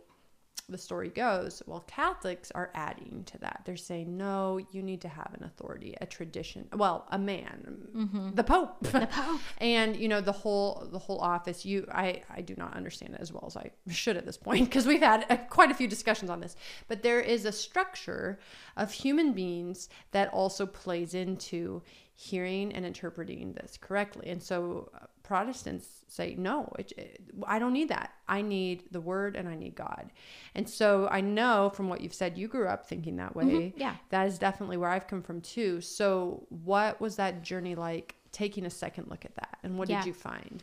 the 0.73 0.79
story 0.79 1.09
goes, 1.09 1.63
well, 1.67 1.85
Catholics 1.87 2.51
are 2.55 2.71
adding 2.75 3.23
to 3.27 3.39
that. 3.39 3.63
They're 3.65 3.77
saying, 3.77 4.17
no, 4.17 4.61
you 4.73 4.83
need 4.83 5.01
to 5.03 5.09
have 5.09 5.31
an 5.39 5.45
authority, 5.45 5.95
a 6.01 6.07
tradition. 6.07 6.69
Well, 6.73 7.07
a 7.11 7.19
man, 7.19 8.33
the 8.35 8.45
Pope, 8.45 8.81
the 8.81 9.07
Pope. 9.07 9.41
and 9.59 9.97
you 9.97 10.09
know 10.09 10.21
the 10.21 10.33
whole 10.33 10.89
the 10.91 10.99
whole 10.99 11.19
office. 11.21 11.65
You, 11.65 11.87
I, 11.93 12.23
I 12.35 12.41
do 12.41 12.55
not 12.57 12.75
understand 12.75 13.15
it 13.15 13.21
as 13.21 13.33
well 13.33 13.45
as 13.47 13.57
I 13.57 13.71
should 13.91 14.17
at 14.17 14.27
this 14.27 14.37
point 14.37 14.65
because 14.65 14.87
we've 14.87 15.01
had 15.01 15.27
uh, 15.31 15.37
quite 15.37 15.71
a 15.71 15.75
few 15.75 15.89
discussions 15.89 16.31
on 16.31 16.41
this. 16.41 16.57
But 16.89 17.03
there 17.03 17.21
is 17.21 17.45
a 17.45 17.53
structure 17.53 18.39
of 18.77 18.93
human 18.93 19.33
beings 19.33 19.89
that 20.13 20.29
also 20.33 20.67
plays 20.67 21.15
into 21.15 21.83
hearing 22.15 22.73
and 22.73 22.85
interpreting 22.85 23.53
this 23.55 23.79
correctly. 23.81 24.29
And 24.29 24.43
so 24.43 24.91
uh, 24.95 25.07
Protestants 25.33 25.87
say, 26.09 26.35
no, 26.37 26.71
it, 26.79 26.93
it- 26.99 27.21
I 27.47 27.59
don't 27.59 27.73
need 27.73 27.89
that. 27.89 28.13
I 28.29 28.43
need 28.43 28.85
the 28.91 29.01
word 29.01 29.35
and 29.35 29.49
I 29.49 29.55
need 29.55 29.75
God. 29.75 30.11
And 30.55 30.69
so 30.69 31.09
I 31.11 31.23
know 31.23 31.71
from 31.75 31.89
what 31.89 32.03
you've 32.03 32.13
said, 32.13 32.37
you 32.37 32.49
grew 32.49 32.69
up 32.69 32.87
thinking 32.87 33.17
that 33.17 33.35
way. 33.35 33.73
yeah. 33.77 33.95
That 34.11 34.27
is 34.27 34.39
definitely 34.39 34.77
where 34.77 34.91
I've 34.91 35.07
come 35.07 35.23
from 35.23 35.41
too. 35.41 35.81
So 35.81 36.47
what 36.51 37.01
was 37.01 37.17
that 37.17 37.43
journey 37.43 37.75
like 37.75 38.15
taking 38.31 38.67
a 38.67 38.71
second 38.71 39.09
look 39.09 39.25
at 39.25 39.35
that? 39.37 39.57
And 39.63 39.79
what 39.79 39.89
Yeah. 39.89 40.01
did 40.03 40.09
you 40.09 40.13
find? 40.13 40.63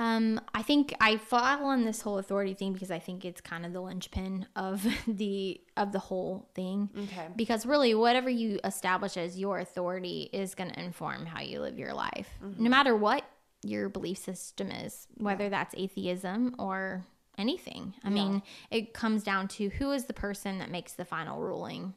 Um, 0.00 0.40
I 0.54 0.62
think 0.62 0.94
I 1.00 1.16
fall 1.16 1.64
on 1.66 1.84
this 1.84 2.02
whole 2.02 2.18
authority 2.18 2.54
thing 2.54 2.72
because 2.72 2.92
I 2.92 3.00
think 3.00 3.24
it's 3.24 3.40
kind 3.40 3.66
of 3.66 3.72
the 3.72 3.80
linchpin 3.80 4.46
of 4.54 4.86
the 5.08 5.60
of 5.76 5.90
the 5.90 5.98
whole 5.98 6.48
thing. 6.54 6.88
Okay. 6.96 7.26
Because 7.34 7.66
really, 7.66 7.96
whatever 7.96 8.30
you 8.30 8.60
establish 8.62 9.16
as 9.16 9.36
your 9.40 9.58
authority 9.58 10.30
is 10.32 10.54
going 10.54 10.70
to 10.70 10.78
inform 10.78 11.26
how 11.26 11.40
you 11.42 11.60
live 11.60 11.80
your 11.80 11.94
life, 11.94 12.28
no 12.58 12.70
matter 12.70 12.94
what 12.94 13.24
your 13.62 13.88
belief 13.88 14.18
system 14.18 14.70
is, 14.70 15.06
whether 15.16 15.48
that's 15.48 15.74
atheism 15.76 16.54
or 16.58 17.04
anything. 17.36 17.94
I 18.04 18.10
mean, 18.10 18.42
it 18.70 18.92
comes 18.94 19.22
down 19.22 19.48
to 19.48 19.68
who 19.68 19.92
is 19.92 20.04
the 20.04 20.12
person 20.12 20.58
that 20.58 20.70
makes 20.70 20.92
the 20.92 21.04
final 21.04 21.40
ruling 21.40 21.94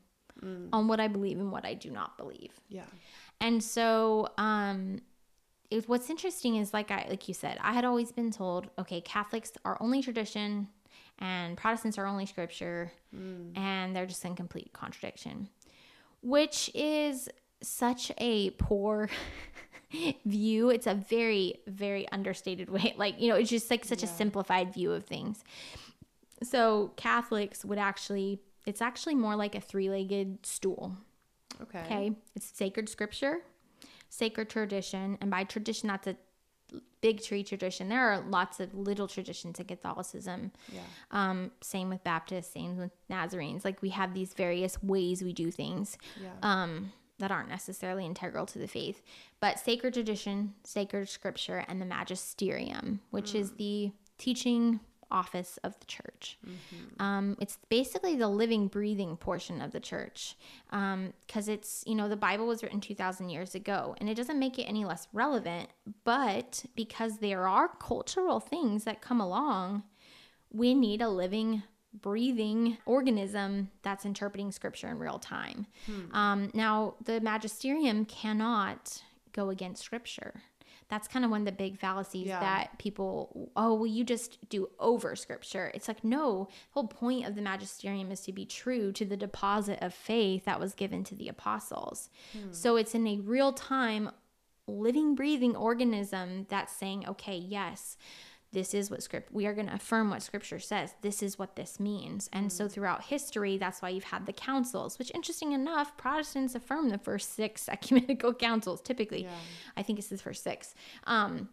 on 0.74 0.88
what 0.88 1.00
I 1.00 1.08
believe 1.08 1.40
and 1.40 1.52
what 1.52 1.66
I 1.66 1.74
do 1.74 1.90
not 1.92 2.18
believe. 2.18 2.52
Yeah. 2.70 2.86
And 3.40 3.64
so, 3.64 4.30
um, 4.38 5.02
it, 5.70 5.88
what's 5.88 6.10
interesting 6.10 6.58
is 6.58 6.74
like 6.74 6.92
I 6.92 7.06
like 7.10 7.28
you 7.28 7.34
said, 7.34 7.58
I 7.62 7.74
had 7.74 7.86
always 7.86 8.12
been 8.12 8.32
told, 8.32 8.70
okay, 8.78 9.02
Catholics 9.02 9.52
are 9.66 9.78
only 9.80 10.02
tradition, 10.02 10.68
and 11.20 11.58
Protestants 11.58 11.98
are 11.98 12.06
only 12.06 12.26
scripture, 12.26 12.92
and 13.56 13.96
they're 13.96 14.06
just 14.06 14.24
in 14.26 14.36
complete 14.36 14.74
contradiction, 14.74 15.50
which 16.22 16.70
is 16.74 17.30
such 17.62 18.12
a 18.18 18.50
poor 18.52 19.10
view. 20.26 20.70
It's 20.70 20.88
a 20.88 20.96
very, 20.96 21.62
very 21.68 22.08
understated 22.10 22.70
way. 22.70 22.96
Like, 23.02 23.20
you 23.20 23.30
know, 23.30 23.36
it's 23.36 23.50
just 23.50 23.72
like 23.72 23.84
such 23.84 24.04
yeah. 24.04 24.10
a 24.10 24.12
simplified 24.12 24.74
view 24.74 24.92
of 24.92 25.06
things. 25.06 25.44
So 26.44 26.92
Catholics 26.98 27.66
would 27.66 27.80
actually, 27.80 28.40
it's 28.66 28.82
actually 28.82 29.16
more 29.16 29.36
like 29.36 29.56
a 29.56 29.62
three 29.62 29.90
legged 29.90 30.46
stool. 30.46 30.98
Okay. 31.62 31.80
Okay. 31.80 32.12
It's 32.36 32.46
sacred 32.56 32.90
scripture, 32.90 33.40
sacred 34.10 34.50
tradition. 34.50 35.18
And 35.20 35.32
by 35.32 35.46
tradition, 35.46 35.88
that's 35.88 36.08
a 36.08 36.16
big 37.02 37.24
tree 37.24 37.44
tradition. 37.44 37.90
There 37.90 38.12
are 38.12 38.22
lots 38.22 38.60
of 38.60 38.74
little 38.74 39.08
traditions 39.08 39.60
in 39.60 39.66
Catholicism. 39.66 40.52
Yeah. 40.72 40.82
Um, 41.10 41.52
same 41.62 41.90
with 41.90 42.04
Baptists, 42.04 42.54
same 42.54 42.78
with 42.78 42.92
Nazarenes. 43.10 43.66
Like 43.66 43.82
we 43.82 43.90
have 43.90 44.14
these 44.14 44.34
various 44.34 44.82
ways 44.84 45.24
we 45.24 45.34
do 45.34 45.52
things. 45.52 45.98
Yeah. 46.22 46.30
Um, 46.44 46.92
that 47.22 47.32
aren't 47.32 47.50
necessarily 47.50 48.06
integral 48.06 48.46
to 48.48 48.60
the 48.60 48.68
faith, 48.68 49.02
but 49.40 49.60
sacred 49.60 49.94
tradition, 49.94 50.54
sacred 50.64 51.10
scripture, 51.10 51.66
and 51.68 51.82
the 51.82 51.86
magisterium, 51.86 53.00
which 53.10 53.32
mm. 53.32 53.40
is 53.40 53.54
the 53.54 53.92
teaching 54.18 54.82
office 55.12 55.60
of 55.64 55.78
the 55.80 55.86
church. 55.86 56.38
Mm-hmm. 56.46 57.02
Um, 57.02 57.38
it's 57.40 57.58
basically 57.70 58.16
the 58.16 58.28
living, 58.28 58.68
breathing 58.68 59.18
portion 59.18 59.62
of 59.62 59.72
the 59.72 59.80
church 59.80 60.38
because 60.70 61.48
um, 61.50 61.54
it's, 61.54 61.84
you 61.86 61.96
know, 61.96 62.08
the 62.08 62.16
Bible 62.16 62.48
was 62.48 62.64
written 62.64 62.80
2,000 62.80 63.30
years 63.30 63.54
ago 63.54 63.96
and 64.00 64.10
it 64.10 64.16
doesn't 64.16 64.40
make 64.40 64.58
it 64.58 64.64
any 64.64 64.86
less 64.86 65.08
relevant, 65.14 65.70
but 66.04 66.64
because 66.76 67.18
there 67.18 67.48
are 67.48 67.68
cultural 67.68 68.40
things 68.40 68.86
that 68.86 69.02
come 69.02 69.20
along, 69.20 69.84
we 70.52 70.74
need 70.74 71.02
a 71.02 71.10
living, 71.10 71.64
breathing 71.94 72.78
organism 72.86 73.70
that's 73.84 74.06
interpreting 74.06 74.52
scripture 74.52 74.88
in 74.88 75.00
real 75.00 75.20
time. 75.20 75.68
Hmm. 75.86 76.16
Um, 76.16 76.52
now, 76.54 76.96
the 77.04 77.20
magisterium 77.20 78.06
cannot 78.06 79.02
go 79.34 79.50
against 79.50 79.84
scripture 79.84 80.42
that's 80.92 81.08
kind 81.08 81.24
of 81.24 81.32
one 81.32 81.42
of 81.42 81.46
the 81.46 81.54
big 81.54 81.80
fallacies 81.80 82.28
yeah. 82.28 82.40
that 82.42 82.78
people 82.78 83.50
oh 83.56 83.74
well 83.74 83.88
you 83.88 84.04
just 84.04 84.38
do 84.50 84.70
over 84.80 85.16
scripture 85.16 85.72
it's 85.74 85.88
like 85.88 86.04
no 86.04 86.48
the 86.50 86.56
whole 86.72 86.88
point 86.88 87.26
of 87.26 87.34
the 87.34 87.42
magisterium 87.42 88.12
is 88.12 88.20
to 88.22 88.34
be 88.34 88.46
true 88.46 88.92
to 88.92 89.06
the 89.06 89.18
deposit 89.18 89.80
of 89.82 89.94
faith 89.94 90.46
that 90.46 90.60
was 90.60 90.76
given 90.76 91.04
to 91.04 91.16
the 91.16 91.30
apostles 91.30 92.10
hmm. 92.34 92.52
so 92.52 92.76
it's 92.76 92.94
in 92.94 93.08
a 93.08 93.20
real 93.20 93.54
time 93.54 94.12
living 94.68 95.16
breathing 95.16 95.56
organism 95.56 96.46
that's 96.50 96.76
saying 96.76 97.08
okay 97.08 97.38
yes 97.38 97.98
this 98.54 98.74
is 98.74 98.92
what 98.92 99.02
script 99.02 99.32
we 99.32 99.46
are 99.46 99.54
going 99.54 99.68
to 99.68 99.74
affirm 99.74 100.10
what 100.10 100.22
scripture 100.22 100.60
says. 100.60 100.94
This 101.02 101.24
is 101.24 101.40
what 101.40 101.56
this 101.56 101.80
means. 101.80 102.30
And 102.34 102.48
mm. 102.48 102.52
so 102.52 102.68
throughout 102.68 103.06
history 103.06 103.58
that's 103.58 103.82
why 103.82 103.90
you've 103.90 104.06
had 104.06 104.26
the 104.26 104.34
councils 104.34 105.00
which 105.00 105.12
interesting 105.14 105.54
enough 105.54 105.96
protestants 105.98 106.56
affirm 106.56 106.90
the 106.90 106.98
first 106.98 107.34
six 107.34 107.70
ecumenical 107.70 108.34
councils 108.34 108.82
typically. 108.82 109.24
Yeah. 109.24 109.30
i 109.78 109.84
think 109.84 110.00
it's 110.00 110.10
the 110.10 110.18
first 110.18 110.44
six. 110.44 110.76
Um, 111.06 111.50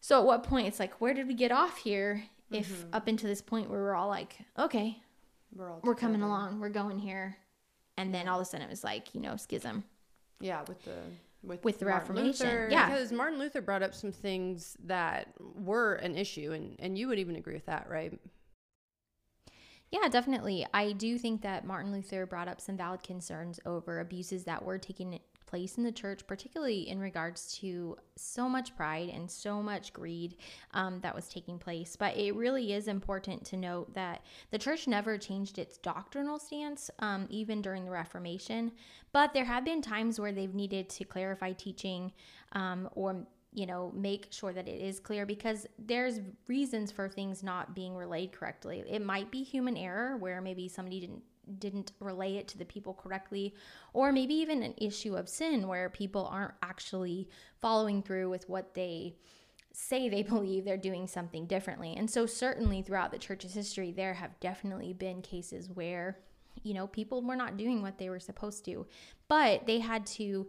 so 0.00 0.18
at 0.18 0.26
what 0.26 0.42
point 0.42 0.66
it's 0.66 0.80
like 0.80 1.00
where 1.00 1.14
did 1.14 1.28
we 1.28 1.34
get 1.34 1.52
off 1.52 1.78
here 1.78 2.24
if 2.50 2.68
mm-hmm. 2.68 2.94
up 2.94 3.08
until 3.08 3.28
this 3.28 3.42
point 3.42 3.70
where 3.70 3.80
we're 3.80 3.94
all 3.94 4.08
like 4.08 4.38
okay 4.58 4.98
we're 5.54 5.70
all 5.70 5.80
we're 5.82 5.94
coming 5.94 6.22
along 6.22 6.60
we're 6.60 6.68
going 6.70 6.98
here. 6.98 7.36
And 7.98 8.14
then 8.14 8.26
all 8.26 8.40
of 8.40 8.42
a 8.42 8.44
sudden 8.46 8.66
it 8.66 8.70
was 8.70 8.82
like 8.82 9.14
you 9.14 9.20
know 9.20 9.36
schism. 9.36 9.84
Yeah 10.40 10.62
with 10.66 10.82
the 10.84 10.96
with, 11.42 11.64
with 11.64 11.78
the 11.78 11.86
Martin 11.86 12.14
Reformation. 12.14 12.46
Luther, 12.46 12.68
yeah, 12.70 12.88
because 12.88 13.12
Martin 13.12 13.38
Luther 13.38 13.60
brought 13.60 13.82
up 13.82 13.94
some 13.94 14.12
things 14.12 14.76
that 14.84 15.28
were 15.56 15.94
an 15.94 16.16
issue, 16.16 16.52
and 16.52 16.76
and 16.78 16.96
you 16.96 17.08
would 17.08 17.18
even 17.18 17.36
agree 17.36 17.54
with 17.54 17.66
that, 17.66 17.88
right? 17.88 18.18
Yeah, 19.90 20.08
definitely. 20.08 20.66
I 20.72 20.92
do 20.92 21.18
think 21.18 21.42
that 21.42 21.66
Martin 21.66 21.92
Luther 21.92 22.24
brought 22.24 22.48
up 22.48 22.60
some 22.62 22.78
valid 22.78 23.02
concerns 23.02 23.60
over 23.66 24.00
abuses 24.00 24.44
that 24.44 24.64
were 24.64 24.78
taking 24.78 25.20
place 25.52 25.76
in 25.76 25.84
the 25.84 25.92
church, 25.92 26.26
particularly 26.26 26.88
in 26.88 26.98
regards 26.98 27.58
to 27.58 27.94
so 28.16 28.48
much 28.48 28.74
pride 28.74 29.10
and 29.10 29.30
so 29.30 29.62
much 29.62 29.92
greed 29.92 30.36
um, 30.72 30.98
that 31.02 31.14
was 31.14 31.28
taking 31.28 31.58
place. 31.58 31.94
But 31.94 32.16
it 32.16 32.34
really 32.34 32.72
is 32.72 32.88
important 32.88 33.44
to 33.44 33.58
note 33.58 33.92
that 33.92 34.24
the 34.50 34.56
church 34.56 34.88
never 34.88 35.18
changed 35.18 35.58
its 35.58 35.76
doctrinal 35.76 36.38
stance, 36.38 36.90
um, 37.00 37.26
even 37.28 37.60
during 37.60 37.84
the 37.84 37.90
Reformation. 37.90 38.72
But 39.12 39.34
there 39.34 39.44
have 39.44 39.62
been 39.62 39.82
times 39.82 40.18
where 40.18 40.32
they've 40.32 40.54
needed 40.54 40.88
to 40.88 41.04
clarify 41.04 41.52
teaching 41.52 42.12
um, 42.52 42.88
or 42.94 43.26
you 43.52 43.66
know 43.66 43.92
make 43.94 44.28
sure 44.30 44.54
that 44.54 44.66
it 44.66 44.80
is 44.80 44.98
clear 44.98 45.26
because 45.26 45.66
there's 45.78 46.20
reasons 46.48 46.90
for 46.90 47.10
things 47.10 47.42
not 47.42 47.74
being 47.74 47.94
relayed 47.94 48.32
correctly 48.32 48.82
it 48.88 49.04
might 49.04 49.30
be 49.30 49.42
human 49.42 49.76
error 49.76 50.16
where 50.16 50.40
maybe 50.40 50.68
somebody 50.68 51.00
didn't 51.00 51.22
didn't 51.58 51.92
relay 52.00 52.36
it 52.36 52.48
to 52.48 52.58
the 52.58 52.64
people 52.64 52.94
correctly, 52.94 53.54
or 53.92 54.12
maybe 54.12 54.34
even 54.34 54.62
an 54.62 54.74
issue 54.78 55.16
of 55.16 55.28
sin 55.28 55.68
where 55.68 55.90
people 55.90 56.26
aren't 56.26 56.54
actually 56.62 57.28
following 57.60 58.02
through 58.02 58.30
with 58.30 58.48
what 58.48 58.74
they 58.74 59.16
say 59.72 60.08
they 60.08 60.22
believe 60.22 60.64
they're 60.64 60.76
doing 60.76 61.06
something 61.06 61.46
differently. 61.46 61.94
And 61.96 62.10
so, 62.10 62.26
certainly 62.26 62.82
throughout 62.82 63.12
the 63.12 63.18
church's 63.18 63.54
history, 63.54 63.92
there 63.92 64.14
have 64.14 64.38
definitely 64.40 64.92
been 64.92 65.22
cases 65.22 65.68
where, 65.68 66.18
you 66.62 66.74
know, 66.74 66.86
people 66.86 67.22
were 67.22 67.36
not 67.36 67.56
doing 67.56 67.82
what 67.82 67.98
they 67.98 68.08
were 68.08 68.20
supposed 68.20 68.64
to, 68.66 68.86
but 69.28 69.66
they 69.66 69.80
had 69.80 70.06
to 70.06 70.48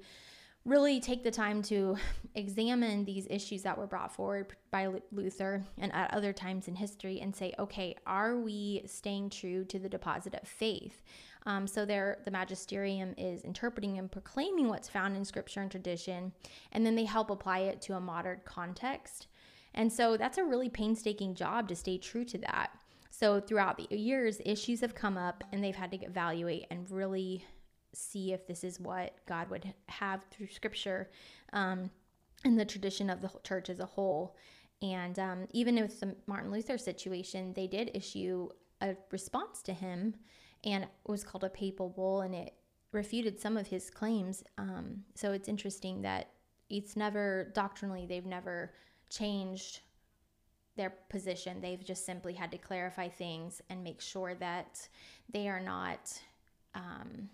really 0.66 1.00
take 1.00 1.24
the 1.24 1.32
time 1.32 1.62
to 1.62 1.98
examine 2.36 3.06
these 3.06 3.28
issues 3.30 3.64
that 3.64 3.78
were 3.78 3.88
brought 3.88 4.14
forward 4.14 4.56
by 4.72 4.88
Luther 5.12 5.64
and 5.78 5.94
at 5.94 6.14
other 6.14 6.34
times 6.34 6.68
in 6.68 6.76
history 6.76 7.20
and 7.22 7.36
say, 7.36 7.54
okay, 7.60 7.96
are 8.08 8.38
we 8.38 8.82
staying 8.86 9.30
true 9.30 9.66
to 9.66 9.80
the 9.80 9.90
deposit 9.90 10.34
of 10.36 10.48
faith? 10.48 11.04
Um, 11.46 11.68
so 11.68 11.86
there, 11.86 12.20
the 12.24 12.32
magisterium 12.32 13.14
is 13.18 13.42
interpreting 13.42 13.98
and 13.98 14.12
proclaiming 14.12 14.70
what's 14.70 14.88
found 14.88 15.18
in 15.18 15.26
scripture 15.26 15.60
and 15.60 15.70
tradition, 15.70 16.32
and 16.72 16.86
then 16.86 16.96
they 16.96 17.04
help 17.04 17.30
apply 17.30 17.60
it 17.60 17.82
to 17.82 17.96
a 17.96 18.00
modern 18.00 18.40
context. 18.46 19.28
And 19.74 19.92
so 19.92 20.16
that's 20.16 20.38
a 20.38 20.44
really 20.44 20.70
painstaking 20.70 21.36
job 21.36 21.68
to 21.68 21.76
stay 21.76 21.98
true 21.98 22.24
to 22.26 22.38
that. 22.40 22.72
So 23.10 23.40
throughout 23.40 23.78
the 23.78 23.96
years, 23.96 24.42
issues 24.46 24.82
have 24.82 24.96
come 24.96 25.18
up 25.18 25.44
and 25.52 25.64
they've 25.64 25.76
had 25.76 25.92
to 25.92 25.98
evaluate 25.98 26.66
and 26.72 26.90
really 26.90 27.46
see 27.94 28.34
if 28.34 28.48
this 28.48 28.64
is 28.64 28.80
what 28.80 29.14
God 29.26 29.50
would 29.50 29.74
have 29.88 30.22
through 30.32 30.48
scripture 30.48 31.10
um, 31.54 31.90
and 32.44 32.60
the 32.60 32.66
tradition 32.66 33.10
of 33.10 33.22
the 33.22 33.32
church 33.44 33.70
as 33.70 33.80
a 33.80 33.86
whole. 33.86 34.36
And 34.82 35.18
um, 35.18 35.48
even 35.52 35.76
with 35.76 36.00
the 36.00 36.16
Martin 36.28 36.52
Luther 36.52 36.78
situation, 36.78 37.54
they 37.54 37.68
did 37.68 37.92
issue 37.94 38.50
a 38.82 38.96
response 39.12 39.62
to 39.64 39.74
him, 39.74 40.16
and 40.66 40.84
it 40.84 40.90
was 41.08 41.24
called 41.24 41.46
a 41.46 41.50
papal 41.50 41.90
bull, 41.90 42.22
and 42.22 42.36
it 42.36 42.54
refuted 42.92 43.40
some 43.40 43.56
of 43.56 43.68
his 43.68 43.90
claims. 43.90 44.44
Um, 44.58 45.04
so 45.16 45.32
it's 45.32 45.48
interesting 45.48 46.02
that 46.02 46.32
it's 46.70 46.96
never 46.96 47.52
doctrinally 47.54 48.06
they've 48.06 48.26
never 48.26 48.74
changed 49.10 49.82
their 50.76 50.92
position. 51.10 51.62
They've 51.62 51.84
just 51.84 52.06
simply 52.06 52.34
had 52.34 52.52
to 52.52 52.58
clarify 52.58 53.08
things 53.08 53.62
and 53.70 53.84
make 53.84 54.02
sure 54.02 54.36
that 54.36 54.88
they 55.32 55.48
are 55.48 55.60
not 55.60 56.20
um, 56.76 57.30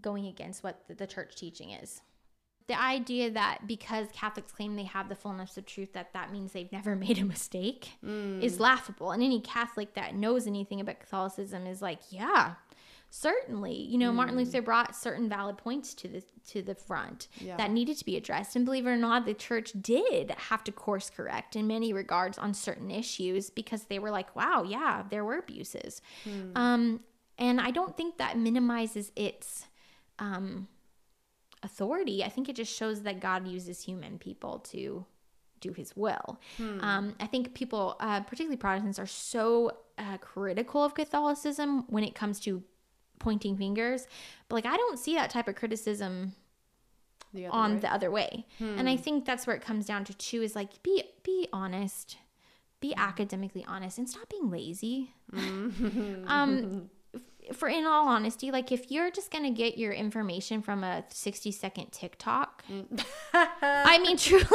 going 0.00 0.26
against 0.26 0.62
what 0.62 0.86
the, 0.88 0.94
the 0.94 1.06
church 1.06 1.36
teaching 1.36 1.70
is 1.70 2.02
the 2.70 2.80
idea 2.80 3.32
that 3.32 3.66
because 3.66 4.06
Catholics 4.12 4.52
claim 4.52 4.76
they 4.76 4.84
have 4.84 5.08
the 5.08 5.16
fullness 5.16 5.56
of 5.56 5.66
truth, 5.66 5.92
that 5.94 6.12
that 6.12 6.30
means 6.30 6.52
they've 6.52 6.70
never 6.70 6.94
made 7.06 7.18
a 7.18 7.24
mistake 7.24 7.90
mm. 8.04 8.40
is 8.40 8.60
laughable. 8.60 9.10
And 9.10 9.24
any 9.24 9.40
Catholic 9.40 9.94
that 9.94 10.14
knows 10.14 10.46
anything 10.46 10.80
about 10.80 11.00
Catholicism 11.00 11.66
is 11.66 11.82
like, 11.82 11.98
yeah, 12.10 12.54
certainly. 13.10 13.74
You 13.74 13.98
know, 13.98 14.12
mm. 14.12 14.14
Martin 14.14 14.36
Luther 14.36 14.62
brought 14.62 14.94
certain 14.94 15.28
valid 15.28 15.58
points 15.58 15.94
to 15.94 16.06
the 16.06 16.22
to 16.50 16.62
the 16.62 16.76
front 16.76 17.26
yeah. 17.40 17.56
that 17.56 17.72
needed 17.72 17.98
to 17.98 18.04
be 18.04 18.16
addressed. 18.16 18.54
And 18.54 18.64
believe 18.64 18.86
it 18.86 18.90
or 18.90 18.96
not, 18.96 19.26
the 19.26 19.34
church 19.34 19.72
did 19.80 20.30
have 20.30 20.62
to 20.62 20.70
course 20.70 21.10
correct 21.10 21.56
in 21.56 21.66
many 21.66 21.92
regards 21.92 22.38
on 22.38 22.54
certain 22.54 22.92
issues 22.92 23.50
because 23.50 23.86
they 23.86 23.98
were 23.98 24.12
like, 24.12 24.36
wow, 24.36 24.62
yeah, 24.62 25.02
there 25.10 25.24
were 25.24 25.38
abuses. 25.38 26.00
Mm. 26.24 26.56
Um, 26.56 27.00
and 27.36 27.60
I 27.60 27.72
don't 27.72 27.96
think 27.96 28.18
that 28.18 28.38
minimizes 28.38 29.10
its 29.16 29.66
um, 30.20 30.68
authority. 31.62 32.22
I 32.22 32.28
think 32.28 32.48
it 32.48 32.56
just 32.56 32.74
shows 32.74 33.02
that 33.02 33.20
God 33.20 33.48
uses 33.48 33.82
human 33.82 34.18
people 34.18 34.60
to 34.70 35.04
do 35.60 35.72
his 35.72 35.94
will. 35.96 36.40
Hmm. 36.56 36.80
Um, 36.80 37.14
I 37.20 37.26
think 37.26 37.54
people, 37.54 37.96
uh, 38.00 38.20
particularly 38.20 38.56
Protestants, 38.56 38.98
are 38.98 39.06
so 39.06 39.72
uh, 39.98 40.18
critical 40.18 40.84
of 40.84 40.94
Catholicism 40.94 41.84
when 41.88 42.04
it 42.04 42.14
comes 42.14 42.40
to 42.40 42.62
pointing 43.18 43.56
fingers. 43.56 44.06
But 44.48 44.56
like, 44.56 44.66
I 44.66 44.76
don't 44.76 44.98
see 44.98 45.14
that 45.14 45.30
type 45.30 45.48
of 45.48 45.56
criticism 45.56 46.34
the 47.32 47.46
on 47.48 47.74
way. 47.74 47.80
the 47.80 47.92
other 47.92 48.10
way. 48.10 48.46
Hmm. 48.58 48.78
And 48.78 48.88
I 48.88 48.96
think 48.96 49.24
that's 49.24 49.46
where 49.46 49.56
it 49.56 49.62
comes 49.62 49.86
down 49.86 50.04
to 50.04 50.14
too 50.14 50.42
is 50.42 50.56
like 50.56 50.82
be 50.82 51.04
be 51.22 51.48
honest, 51.52 52.16
be 52.80 52.92
hmm. 52.92 53.00
academically 53.00 53.64
honest, 53.68 53.98
and 53.98 54.08
stop 54.08 54.28
being 54.28 54.50
lazy. 54.50 55.12
um, 55.32 56.90
for 57.52 57.68
in 57.68 57.84
all 57.84 58.08
honesty, 58.08 58.50
like 58.50 58.72
if 58.72 58.90
you're 58.90 59.10
just 59.10 59.30
gonna 59.30 59.50
get 59.50 59.78
your 59.78 59.92
information 59.92 60.62
from 60.62 60.84
a 60.84 61.04
60 61.08 61.50
second 61.50 61.90
TikTok, 61.92 62.64
mm. 62.66 63.04
I 63.32 63.98
mean, 63.98 64.16
truly, 64.16 64.46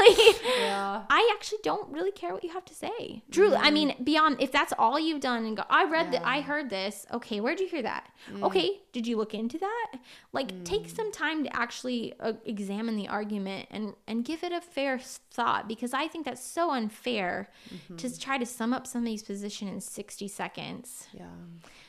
Yeah. 0.60 1.04
I 1.10 1.32
actually 1.34 1.60
don't 1.64 1.92
really 1.92 2.12
care 2.12 2.34
what 2.34 2.44
you 2.44 2.52
have 2.52 2.66
to 2.66 2.74
say. 2.74 3.24
Truly, 3.32 3.58
I 3.58 3.70
mm. 3.70 3.74
mean, 3.74 3.96
beyond 4.04 4.38
if 4.40 4.52
that's 4.52 4.74
all 4.78 5.00
you've 5.00 5.22
done 5.22 5.46
and 5.46 5.58
go, 5.58 5.64
I 5.70 5.86
read 5.86 6.12
that, 6.14 6.26
I 6.26 6.42
heard 6.42 6.70
this. 6.70 7.06
Okay, 7.12 7.42
where'd 7.42 7.60
you 7.60 7.68
hear 7.68 7.82
that? 7.82 8.10
Mm. 8.32 8.44
Okay, 8.44 8.82
did 8.92 9.06
you 9.08 9.18
look 9.18 9.34
into 9.34 9.58
that? 9.58 9.94
Like, 10.32 10.64
take 10.64 10.90
some 10.90 11.12
time 11.12 11.44
to 11.44 11.56
actually 11.56 12.14
uh, 12.20 12.34
examine 12.46 12.96
the 12.96 13.08
argument 13.08 13.68
and 13.72 13.94
and 14.08 14.24
give 14.24 14.44
it 14.44 14.52
a 14.52 14.62
fair 14.62 15.00
thought 15.00 15.68
because 15.68 15.94
I 15.94 16.08
think 16.08 16.26
that's 16.26 16.44
so 16.44 16.72
unfair 16.72 17.50
to 17.70 17.94
mm-hmm. 17.94 18.20
try 18.20 18.38
to 18.38 18.46
sum 18.46 18.74
up 18.74 18.88
somebody's 18.88 19.24
position 19.24 19.68
in 19.68 19.82
60 19.82 20.28
seconds. 20.28 21.08
Yeah. 21.14 21.26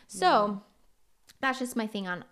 So 0.09 0.63
that's 1.41 1.59
just 1.59 1.77
my 1.77 1.87
thing 1.87 2.07
on 2.09 2.25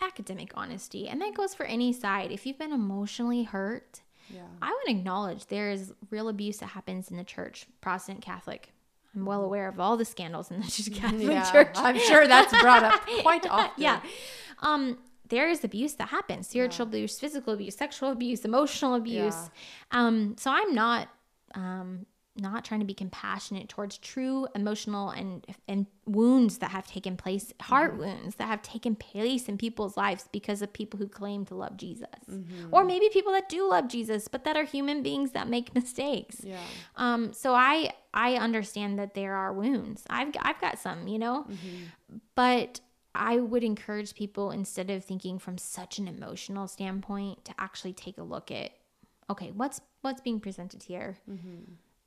academic 0.00 0.52
honesty. 0.54 1.08
And 1.08 1.20
that 1.20 1.34
goes 1.34 1.54
for 1.54 1.64
any 1.66 1.92
side. 1.92 2.30
If 2.30 2.46
you've 2.46 2.58
been 2.58 2.72
emotionally 2.72 3.42
hurt, 3.42 4.00
Yeah. 4.28 4.42
I 4.60 4.70
would 4.70 4.96
acknowledge 4.96 5.46
there 5.46 5.70
is 5.70 5.92
real 6.10 6.28
abuse 6.28 6.58
that 6.58 6.66
happens 6.68 7.10
in 7.10 7.16
the 7.16 7.24
church, 7.24 7.66
Protestant, 7.80 8.22
Catholic. 8.22 8.72
I'm 9.14 9.26
well 9.26 9.42
aware 9.44 9.68
of 9.68 9.78
all 9.80 9.96
the 9.96 10.04
scandals 10.04 10.50
in 10.50 10.60
the 10.60 10.90
Catholic 10.94 11.22
Yeah. 11.28 11.50
Church. 11.50 11.74
I'm 11.76 11.98
sure 11.98 12.26
that's 12.28 12.58
brought 12.62 12.82
up 12.84 13.00
quite 13.22 13.46
often. 13.50 13.72
yeah. 13.82 14.00
Um, 14.60 14.98
there 15.28 15.48
is 15.48 15.64
abuse 15.64 15.94
that 15.94 16.08
happens 16.10 16.46
spiritual 16.48 16.86
abuse, 16.86 17.18
physical 17.18 17.52
abuse, 17.54 17.74
sexual 17.76 18.10
abuse, 18.10 18.44
emotional 18.44 18.94
abuse. 18.94 19.34
Yeah. 19.92 20.06
Um, 20.06 20.36
so 20.38 20.50
I'm 20.50 20.74
not 20.74 21.08
um, 21.54 22.06
not 22.36 22.64
trying 22.64 22.80
to 22.80 22.86
be 22.86 22.94
compassionate 22.94 23.68
towards 23.68 23.98
true 23.98 24.46
emotional 24.54 25.10
and 25.10 25.46
and 25.68 25.86
wounds 26.06 26.58
that 26.58 26.70
have 26.70 26.86
taken 26.86 27.16
place, 27.16 27.52
heart 27.60 27.92
mm-hmm. 27.92 28.00
wounds 28.00 28.36
that 28.36 28.46
have 28.46 28.62
taken 28.62 28.94
place 28.94 29.48
in 29.48 29.58
people's 29.58 29.96
lives 29.96 30.28
because 30.32 30.62
of 30.62 30.72
people 30.72 30.98
who 30.98 31.08
claim 31.08 31.44
to 31.44 31.54
love 31.54 31.76
Jesus, 31.76 32.06
mm-hmm. 32.30 32.68
or 32.70 32.84
maybe 32.84 33.08
people 33.12 33.32
that 33.32 33.48
do 33.48 33.68
love 33.68 33.88
Jesus 33.88 34.28
but 34.28 34.44
that 34.44 34.56
are 34.56 34.64
human 34.64 35.02
beings 35.02 35.32
that 35.32 35.48
make 35.48 35.74
mistakes. 35.74 36.40
Yeah. 36.42 36.58
Um, 36.96 37.32
so 37.32 37.54
I 37.54 37.92
I 38.14 38.34
understand 38.34 38.98
that 38.98 39.14
there 39.14 39.34
are 39.34 39.52
wounds. 39.52 40.04
I've 40.08 40.34
I've 40.40 40.60
got 40.60 40.78
some, 40.78 41.08
you 41.08 41.18
know, 41.18 41.46
mm-hmm. 41.48 42.16
but 42.34 42.80
I 43.14 43.36
would 43.36 43.62
encourage 43.62 44.14
people 44.14 44.50
instead 44.50 44.90
of 44.90 45.04
thinking 45.04 45.38
from 45.38 45.58
such 45.58 45.98
an 45.98 46.08
emotional 46.08 46.66
standpoint 46.66 47.44
to 47.44 47.52
actually 47.58 47.92
take 47.92 48.16
a 48.16 48.22
look 48.22 48.50
at 48.50 48.70
okay, 49.28 49.50
what's 49.50 49.80
what's 50.00 50.20
being 50.20 50.40
presented 50.40 50.84
here. 50.84 51.18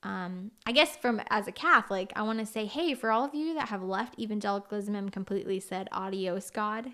Um, 0.05 0.51
I 0.67 0.71
guess 0.71 0.95
from 0.95 1.19
as 1.31 1.47
a 1.47 1.51
Catholic, 1.51 2.13
I 2.15 2.21
want 2.21 2.37
to 2.39 2.45
say, 2.45 2.65
hey, 2.67 2.93
for 2.93 3.09
all 3.11 3.25
of 3.25 3.33
you 3.33 3.55
that 3.55 3.69
have 3.69 3.81
left 3.81 4.19
evangelicalism 4.19 4.93
and 4.93 5.11
completely 5.11 5.59
said 5.59 5.89
adios, 5.91 6.51
God, 6.51 6.91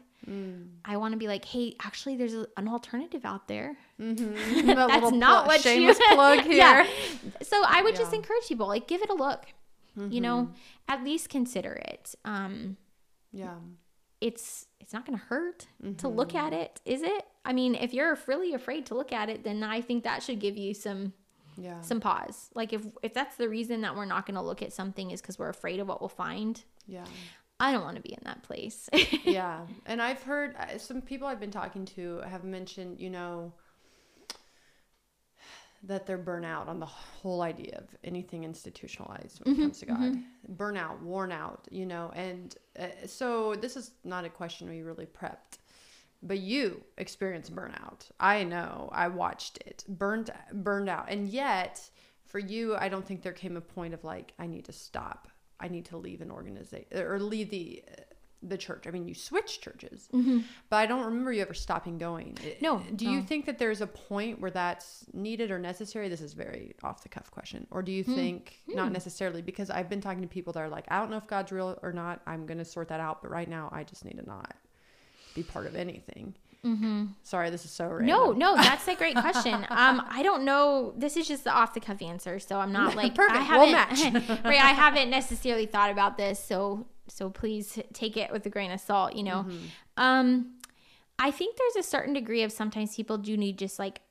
I 0.85 0.97
want 0.97 1.11
to 1.13 1.17
be 1.17 1.27
like, 1.27 1.43
hey, 1.45 1.75
actually, 1.83 2.15
there's 2.15 2.35
a, 2.35 2.47
an 2.55 2.67
alternative 2.67 3.25
out 3.25 3.47
there. 3.47 3.75
That 3.99 4.75
That's 4.87 5.11
not 5.11 5.43
pl- 5.45 5.47
what 5.53 5.61
shameless 5.61 5.99
you 5.99 6.05
plug 6.15 6.41
here. 6.41 6.55
Yeah. 6.57 6.87
So 7.41 7.61
I 7.67 7.81
would 7.81 7.95
just 7.95 8.13
encourage 8.13 8.47
people 8.47 8.67
like 8.67 8.87
give 8.87 9.01
it 9.01 9.09
a 9.09 9.13
look. 9.15 9.45
You 9.97 10.21
know, 10.21 10.51
at 10.87 11.03
least 11.03 11.27
consider 11.29 11.73
it. 11.73 12.15
Um, 12.23 12.77
Yeah. 13.33 13.55
it's 14.21 14.67
it's 14.79 14.93
not 14.93 15.05
going 15.05 15.17
to 15.19 15.25
hurt 15.25 15.67
to 15.97 16.07
look 16.07 16.33
at 16.33 16.53
it, 16.53 16.79
is 16.85 17.01
it? 17.01 17.25
I 17.43 17.51
mean, 17.53 17.75
if 17.75 17.93
you're 17.93 18.17
really 18.27 18.53
afraid 18.53 18.85
to 18.87 18.95
look 18.95 19.11
at 19.11 19.29
it, 19.29 19.43
then 19.43 19.63
I 19.63 19.81
think 19.81 20.03
that 20.05 20.23
should 20.23 20.39
give 20.39 20.55
you 20.57 20.73
some 20.73 21.13
Yeah. 21.57 21.81
some 21.81 21.99
pause. 21.99 22.49
Like 22.55 22.73
if 22.73 22.85
if 23.01 23.13
that's 23.13 23.35
the 23.35 23.49
reason 23.49 23.81
that 23.81 23.95
we're 23.95 24.05
not 24.05 24.25
going 24.25 24.35
to 24.35 24.41
look 24.41 24.61
at 24.61 24.73
something 24.73 25.11
is 25.11 25.21
because 25.21 25.37
we're 25.37 25.49
afraid 25.49 25.79
of 25.79 25.87
what 25.87 26.01
we'll 26.01 26.09
find. 26.09 26.63
Yeah. 26.87 27.05
I 27.59 27.71
don't 27.71 27.83
want 27.83 27.95
to 27.97 28.01
be 28.01 28.13
in 28.13 28.21
that 28.23 28.41
place. 28.41 28.89
yeah 29.23 29.61
and 29.85 30.01
i've 30.01 30.21
heard 30.23 30.55
uh, 30.55 30.77
some 30.77 31.01
people 31.01 31.27
i've 31.27 31.39
been 31.39 31.51
talking 31.51 31.85
to 31.85 32.17
have 32.21 32.43
mentioned 32.43 32.99
you 32.99 33.09
know 33.09 33.53
that 35.83 36.05
they're 36.05 36.17
burnout 36.17 36.67
on 36.67 36.79
the 36.79 36.85
whole 36.85 37.41
idea 37.41 37.77
of 37.77 37.85
anything 38.03 38.43
institutionalized 38.43 39.39
when 39.43 39.55
it 39.55 39.59
comes 39.59 39.79
to 39.79 39.85
god 39.85 40.17
burnout 40.55 41.01
worn 41.01 41.31
out 41.31 41.67
you 41.71 41.85
know 41.85 42.11
and 42.15 42.55
uh, 42.79 42.87
so 43.05 43.55
this 43.55 43.75
is 43.75 43.91
not 44.03 44.25
a 44.25 44.29
question 44.29 44.69
we 44.69 44.81
really 44.81 45.05
prepped 45.07 45.57
but 46.23 46.39
you 46.39 46.83
experienced 46.97 47.55
burnout. 47.55 48.09
I 48.19 48.43
know. 48.43 48.89
I 48.91 49.07
watched 49.07 49.57
it. 49.65 49.83
Burned 49.87 50.31
burned 50.53 50.89
out. 50.89 51.05
And 51.09 51.27
yet 51.27 51.89
for 52.25 52.39
you 52.39 52.77
i 52.77 52.87
don't 52.87 53.05
think 53.05 53.21
there 53.21 53.33
came 53.33 53.57
a 53.57 53.61
point 53.61 53.93
of 53.93 54.03
like 54.03 54.33
i 54.39 54.47
need 54.47 54.65
to 54.65 54.73
stop. 54.73 55.27
I 55.59 55.67
need 55.67 55.85
to 55.85 55.97
leave 55.97 56.21
an 56.21 56.31
organization 56.31 56.87
or 56.97 57.19
leave 57.19 57.49
the 57.49 57.83
the 58.43 58.57
church. 58.57 58.87
I 58.87 58.91
mean 58.91 59.07
you 59.07 59.13
switched 59.13 59.61
churches 59.61 60.09
mm-hmm. 60.11 60.39
but 60.69 60.77
i 60.77 60.87
don't 60.87 61.05
remember 61.05 61.31
you 61.31 61.41
ever 61.41 61.53
stopping 61.53 61.97
going. 61.97 62.37
No, 62.61 62.83
do 62.95 63.09
you 63.09 63.21
think 63.21 63.45
that 63.45 63.59
there's 63.59 63.81
a 63.81 63.87
point 63.87 64.39
where 64.39 64.49
that's 64.49 65.05
needed 65.13 65.51
or 65.51 65.59
necessary? 65.59 66.09
This 66.09 66.21
is 66.21 66.33
very 66.33 66.75
off 66.83 67.03
the 67.03 67.09
cuff 67.09 67.29
question. 67.29 67.67
Or 67.69 67.83
do 67.83 67.91
you 67.91 68.03
hmm. 68.03 68.15
think 68.15 68.59
hmm. 68.67 68.75
not 68.75 68.91
necessarily 68.91 69.41
because 69.41 69.69
i've 69.69 69.89
been 69.89 70.01
talking 70.01 70.21
to 70.21 70.27
people 70.27 70.53
that 70.53 70.61
are 70.61 70.69
like 70.69 70.85
i 70.89 70.99
don't 70.99 71.11
know 71.11 71.17
if 71.17 71.27
god's 71.27 71.51
real 71.51 71.77
or 71.81 71.93
not. 71.93 72.21
I'm 72.25 72.45
going 72.45 72.59
to 72.59 72.65
sort 72.65 72.87
that 72.89 72.99
out 72.99 73.21
but 73.21 73.29
right 73.31 73.49
now 73.49 73.69
i 73.71 73.83
just 73.83 74.05
need 74.05 74.17
to 74.17 74.25
not 74.25 74.55
be 75.33 75.43
part 75.43 75.65
of 75.65 75.75
anything 75.75 76.33
mm-hmm. 76.65 77.05
sorry 77.23 77.49
this 77.49 77.65
is 77.65 77.71
so 77.71 77.87
random. 77.87 78.07
no, 78.07 78.31
no, 78.31 78.55
that's 78.61 78.87
a 78.87 78.95
great 78.95 79.15
question. 79.15 79.53
Um, 79.69 80.05
I 80.09 80.21
don't 80.23 80.43
know. 80.43 80.93
This 80.95 81.17
is 81.17 81.27
just 81.27 81.43
the 81.43 81.51
off 81.51 81.73
the 81.73 81.79
cuff 81.79 82.01
answer, 82.01 82.39
so 82.39 82.59
I'm 82.59 82.71
not 82.71 82.95
like 83.01 83.15
Perfect. 83.15 83.39
I 83.39 83.57
We'll 83.57 83.75
haven't 83.75 84.29
right. 84.43 84.61
I 84.61 84.73
haven't 84.73 85.09
necessarily 85.09 85.65
thought 85.65 85.91
about 85.91 86.17
this, 86.17 86.43
so 86.43 86.87
so 87.07 87.29
please 87.29 87.79
take 87.93 88.17
it 88.17 88.31
with 88.31 88.45
a 88.45 88.49
grain 88.49 88.71
of 88.71 88.79
salt. 88.79 89.15
You 89.15 89.23
know, 89.23 89.45
um, 89.97 90.55
I 91.19 91.31
think 91.31 91.57
there's 91.57 91.85
a 91.85 91.87
certain 91.87 92.13
degree 92.13 92.43
of 92.43 92.51
sometimes 92.51 92.95
people 92.95 93.17
do 93.17 93.35
need 93.37 93.57
just 93.57 93.79
like 93.79 94.01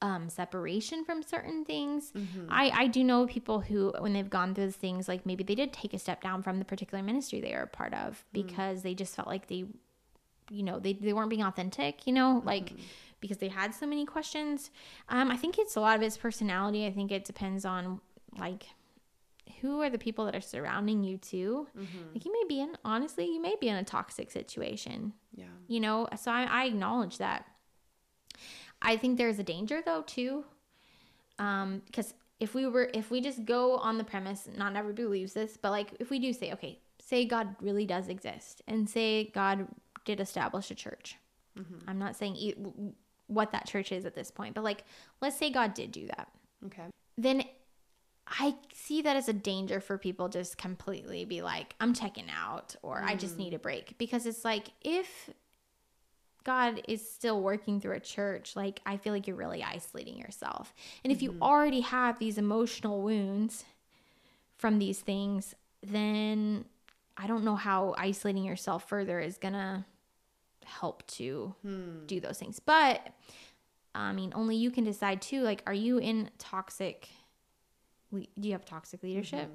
um, 0.00 0.28
separation 0.28 1.04
from 1.04 1.22
certain 1.22 1.64
things. 1.64 2.12
I, 2.48 2.70
I 2.74 2.86
do 2.88 3.04
know 3.04 3.26
people 3.26 3.60
who, 3.60 3.92
when 4.00 4.12
they've 4.12 4.28
gone 4.28 4.54
through 4.54 4.64
those 4.66 4.76
things, 4.76 5.08
like 5.08 5.24
maybe 5.24 5.44
they 5.44 5.54
did 5.54 5.72
take 5.72 5.94
a 5.94 5.98
step 5.98 6.22
down 6.22 6.42
from 6.42 6.58
the 6.58 6.64
particular 6.64 7.02
ministry 7.04 7.40
they 7.40 7.52
were 7.52 7.62
a 7.62 7.66
part 7.68 7.94
of 7.94 8.24
because 8.32 8.82
they 8.82 8.94
just 8.94 9.14
felt 9.14 9.28
like 9.28 9.46
they, 9.46 9.64
you 10.52 10.62
know, 10.62 10.78
they, 10.78 10.92
they 10.92 11.12
weren't 11.12 11.30
being 11.30 11.42
authentic, 11.42 12.06
you 12.06 12.12
know, 12.12 12.42
like 12.44 12.72
because 13.20 13.38
they 13.38 13.48
had 13.48 13.74
so 13.74 13.86
many 13.86 14.04
questions. 14.04 14.70
Um, 15.08 15.30
I 15.30 15.36
think 15.36 15.58
it's 15.58 15.76
a 15.76 15.80
lot 15.80 15.96
of 15.96 16.02
it's 16.02 16.16
personality. 16.16 16.86
I 16.86 16.92
think 16.92 17.10
it 17.10 17.24
depends 17.24 17.64
on 17.64 18.00
like 18.38 18.66
who 19.60 19.80
are 19.80 19.90
the 19.90 19.98
people 19.98 20.24
that 20.26 20.34
are 20.34 20.40
surrounding 20.40 21.04
you 21.04 21.18
too. 21.18 21.68
Like 22.12 22.24
you 22.24 22.32
may 22.32 22.44
be 22.48 22.60
in, 22.60 22.76
honestly, 22.84 23.26
you 23.26 23.40
may 23.40 23.54
be 23.60 23.68
in 23.68 23.76
a 23.76 23.84
toxic 23.84 24.30
situation 24.30 25.12
yeah 25.34 25.46
you 25.66 25.80
know 25.80 26.08
so 26.20 26.30
I, 26.30 26.44
I 26.44 26.64
acknowledge 26.64 27.18
that 27.18 27.46
i 28.80 28.96
think 28.96 29.18
there's 29.18 29.38
a 29.38 29.42
danger 29.42 29.82
though 29.84 30.02
too 30.02 30.44
um 31.38 31.82
because 31.86 32.14
if 32.40 32.54
we 32.54 32.66
were 32.66 32.90
if 32.92 33.10
we 33.10 33.20
just 33.20 33.44
go 33.44 33.76
on 33.76 33.98
the 33.98 34.04
premise 34.04 34.48
not 34.56 34.76
everybody 34.76 35.04
believes 35.04 35.32
this 35.32 35.56
but 35.56 35.70
like 35.70 35.90
if 36.00 36.10
we 36.10 36.18
do 36.18 36.32
say 36.32 36.52
okay 36.52 36.78
say 37.00 37.24
god 37.24 37.54
really 37.60 37.86
does 37.86 38.08
exist 38.08 38.62
and 38.66 38.88
say 38.88 39.30
god 39.34 39.66
did 40.04 40.20
establish 40.20 40.70
a 40.70 40.74
church. 40.74 41.16
Mm-hmm. 41.58 41.88
I'm 41.88 41.98
not 41.98 42.16
saying 42.16 42.36
e- 42.36 42.54
what 43.26 43.52
that 43.52 43.66
church 43.66 43.92
is 43.92 44.04
at 44.04 44.14
this 44.14 44.30
point 44.30 44.54
but 44.54 44.64
like 44.64 44.84
let's 45.20 45.38
say 45.38 45.50
god 45.50 45.74
did 45.74 45.92
do 45.92 46.06
that. 46.06 46.28
Okay. 46.66 46.84
Then 47.16 47.44
I 48.26 48.54
see 48.72 49.02
that 49.02 49.16
as 49.16 49.28
a 49.28 49.32
danger 49.32 49.80
for 49.80 49.98
people 49.98 50.28
just 50.28 50.56
completely 50.56 51.24
be 51.24 51.42
like, 51.42 51.74
I'm 51.80 51.92
checking 51.92 52.30
out 52.30 52.76
or 52.82 53.02
I 53.02 53.14
just 53.14 53.36
need 53.36 53.52
a 53.52 53.58
mm. 53.58 53.62
break. 53.62 53.98
Because 53.98 54.26
it's 54.26 54.44
like, 54.44 54.68
if 54.80 55.30
God 56.44 56.82
is 56.88 57.08
still 57.08 57.40
working 57.40 57.80
through 57.80 57.96
a 57.96 58.00
church, 58.00 58.56
like, 58.56 58.80
I 58.86 58.96
feel 58.96 59.12
like 59.12 59.26
you're 59.26 59.36
really 59.36 59.62
isolating 59.62 60.18
yourself. 60.18 60.72
And 61.04 61.12
if 61.12 61.20
you 61.20 61.32
mm-hmm. 61.32 61.42
already 61.42 61.80
have 61.80 62.18
these 62.18 62.38
emotional 62.38 63.02
wounds 63.02 63.64
from 64.56 64.78
these 64.78 65.00
things, 65.00 65.54
then 65.82 66.64
I 67.16 67.26
don't 67.26 67.44
know 67.44 67.56
how 67.56 67.94
isolating 67.98 68.44
yourself 68.44 68.88
further 68.88 69.20
is 69.20 69.36
going 69.36 69.54
to 69.54 69.84
help 70.64 71.06
to 71.08 71.54
hmm. 71.62 72.06
do 72.06 72.20
those 72.20 72.38
things. 72.38 72.60
But 72.60 73.06
I 73.94 74.12
mean, 74.12 74.32
only 74.34 74.56
you 74.56 74.70
can 74.70 74.84
decide 74.84 75.20
too. 75.20 75.42
Like, 75.42 75.62
are 75.66 75.74
you 75.74 75.98
in 75.98 76.30
toxic? 76.38 77.08
Do 78.12 78.26
you 78.40 78.52
have 78.52 78.64
toxic 78.64 79.00
mm-hmm. 79.00 79.08
leadership? 79.08 79.50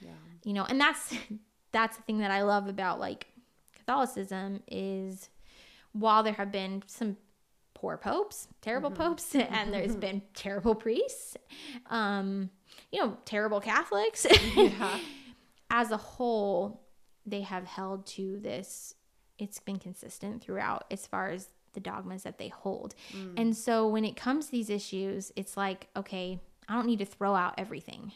yeah 0.00 0.10
You 0.44 0.52
know, 0.52 0.64
and 0.64 0.80
that's 0.80 1.14
that's 1.72 1.96
the 1.96 2.02
thing 2.02 2.18
that 2.18 2.30
I 2.30 2.42
love 2.42 2.68
about 2.68 3.00
like 3.00 3.26
Catholicism 3.74 4.62
is 4.68 5.28
while 5.92 6.22
there 6.22 6.32
have 6.34 6.52
been 6.52 6.82
some 6.86 7.16
poor 7.74 7.96
popes, 7.96 8.48
terrible 8.60 8.90
mm-hmm. 8.90 9.02
popes, 9.02 9.34
and 9.34 9.72
there's 9.72 9.96
been 9.96 10.22
terrible 10.34 10.74
priests, 10.74 11.36
um, 11.90 12.50
you 12.90 13.00
know, 13.00 13.16
terrible 13.24 13.60
Catholics. 13.60 14.26
yeah 14.56 14.98
As 15.70 15.90
a 15.90 15.96
whole, 15.96 16.82
they 17.26 17.40
have 17.40 17.64
held 17.64 18.06
to 18.06 18.38
this. 18.40 18.94
It's 19.42 19.58
been 19.58 19.78
consistent 19.78 20.42
throughout 20.42 20.84
as 20.90 21.06
far 21.06 21.30
as 21.30 21.48
the 21.74 21.80
dogmas 21.80 22.22
that 22.22 22.38
they 22.38 22.48
hold. 22.48 22.94
And 23.36 23.56
so 23.56 23.88
when 23.88 24.04
it 24.04 24.14
comes 24.14 24.46
to 24.46 24.52
these 24.52 24.70
issues, 24.70 25.32
it's 25.36 25.56
like, 25.56 25.88
okay, 25.96 26.38
I 26.68 26.74
don't 26.74 26.86
need 26.86 27.00
to 27.00 27.06
throw 27.06 27.34
out 27.34 27.54
everything. 27.58 28.12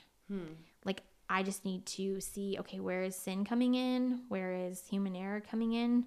Like 0.85 1.03
I 1.29 1.43
just 1.43 1.65
need 1.65 1.85
to 1.87 2.21
see 2.21 2.57
okay, 2.61 2.81
where 2.81 3.03
is 3.03 3.17
sin 3.17 3.45
coming 3.45 3.75
in? 3.75 4.21
Where 4.29 4.53
is 4.55 4.85
human 4.89 5.17
error 5.17 5.41
coming 5.41 5.73
in? 5.73 6.05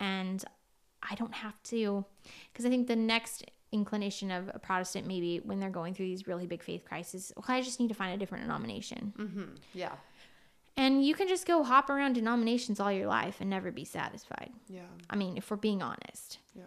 And 0.00 0.44
I 1.02 1.14
don't 1.14 1.34
have 1.34 1.62
to, 1.64 2.04
because 2.52 2.64
I 2.64 2.70
think 2.70 2.86
the 2.86 2.96
next 2.96 3.44
inclination 3.72 4.30
of 4.30 4.50
a 4.54 4.58
Protestant, 4.58 5.06
maybe 5.06 5.40
when 5.44 5.60
they're 5.60 5.70
going 5.70 5.92
through 5.92 6.06
these 6.06 6.26
really 6.26 6.46
big 6.46 6.62
faith 6.62 6.84
crises, 6.86 7.32
well, 7.36 7.44
I 7.48 7.60
just 7.62 7.80
need 7.80 7.88
to 7.88 7.94
find 7.94 8.14
a 8.14 8.16
different 8.16 8.44
denomination. 8.44 9.12
Mm-hmm. 9.18 9.44
Yeah. 9.74 9.92
And 10.76 11.04
you 11.04 11.14
can 11.14 11.26
just 11.26 11.46
go 11.46 11.62
hop 11.62 11.88
around 11.88 12.14
denominations 12.14 12.80
all 12.80 12.92
your 12.92 13.06
life 13.06 13.36
and 13.40 13.48
never 13.48 13.72
be 13.72 13.84
satisfied. 13.84 14.52
Yeah. 14.68 14.80
I 15.08 15.16
mean, 15.16 15.36
if 15.36 15.50
we're 15.50 15.56
being 15.56 15.82
honest. 15.82 16.38
Yeah. 16.54 16.64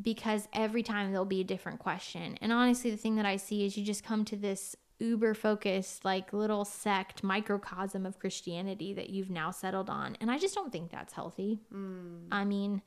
Because 0.00 0.48
every 0.52 0.84
time 0.84 1.10
there'll 1.10 1.24
be 1.24 1.40
a 1.40 1.44
different 1.44 1.80
question. 1.80 2.38
And 2.40 2.52
honestly, 2.52 2.90
the 2.90 2.96
thing 2.96 3.16
that 3.16 3.26
I 3.26 3.36
see 3.36 3.66
is 3.66 3.76
you 3.76 3.84
just 3.84 4.04
come 4.04 4.24
to 4.26 4.36
this 4.36 4.76
uber 5.00 5.34
focused, 5.34 6.04
like 6.04 6.32
little 6.32 6.64
sect, 6.64 7.24
microcosm 7.24 8.06
of 8.06 8.18
Christianity 8.20 8.94
that 8.94 9.10
you've 9.10 9.30
now 9.30 9.50
settled 9.50 9.90
on. 9.90 10.16
And 10.20 10.30
I 10.30 10.38
just 10.38 10.54
don't 10.54 10.70
think 10.70 10.90
that's 10.90 11.14
healthy. 11.14 11.60
Mm. 11.74 12.28
I 12.30 12.44
mean, 12.44 12.82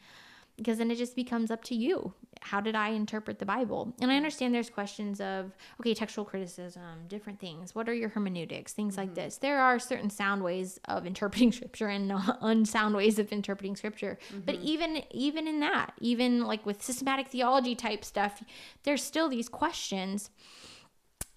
because 0.58 0.78
then 0.78 0.92
it 0.92 0.98
just 0.98 1.16
becomes 1.16 1.50
up 1.50 1.64
to 1.66 1.76
you. 1.76 2.14
How 2.42 2.62
did 2.62 2.76
I 2.76 2.90
interpret 2.90 3.40
the 3.40 3.46
Bible? 3.46 3.94
And 4.02 4.12
I 4.12 4.18
understand 4.18 4.54
there's 4.54 4.70
questions 4.70 5.20
of, 5.20 5.52
okay, 5.80 5.94
textual 5.94 6.26
criticism, 6.26 7.08
different 7.08 7.40
things. 7.40 7.74
What 7.74 7.90
are 7.90 7.94
your 7.94 8.10
hermeneutics? 8.10 8.74
Things 8.74 8.98
like 8.98 9.16
this. 9.16 9.38
There 9.38 9.60
are 9.60 9.80
certain 9.80 10.10
sound 10.10 10.44
ways 10.44 10.80
of 10.86 11.06
interpreting 11.08 11.52
scripture 11.52 11.88
and 11.88 12.12
unsound 12.42 12.96
ways 12.96 13.18
of 13.18 13.32
interpreting 13.32 13.76
scripture. 13.76 14.20
But 14.46 14.56
even 14.56 15.04
even 15.12 15.48
in 15.48 15.60
that, 15.62 15.94
even 16.00 16.44
like 16.44 16.66
with 16.66 16.84
systematic 16.84 17.30
theology 17.30 17.76
type 17.76 18.06
stuff, 18.06 18.44
there's 18.84 19.04
still 19.04 19.30
these 19.30 19.50
questions. 19.50 20.30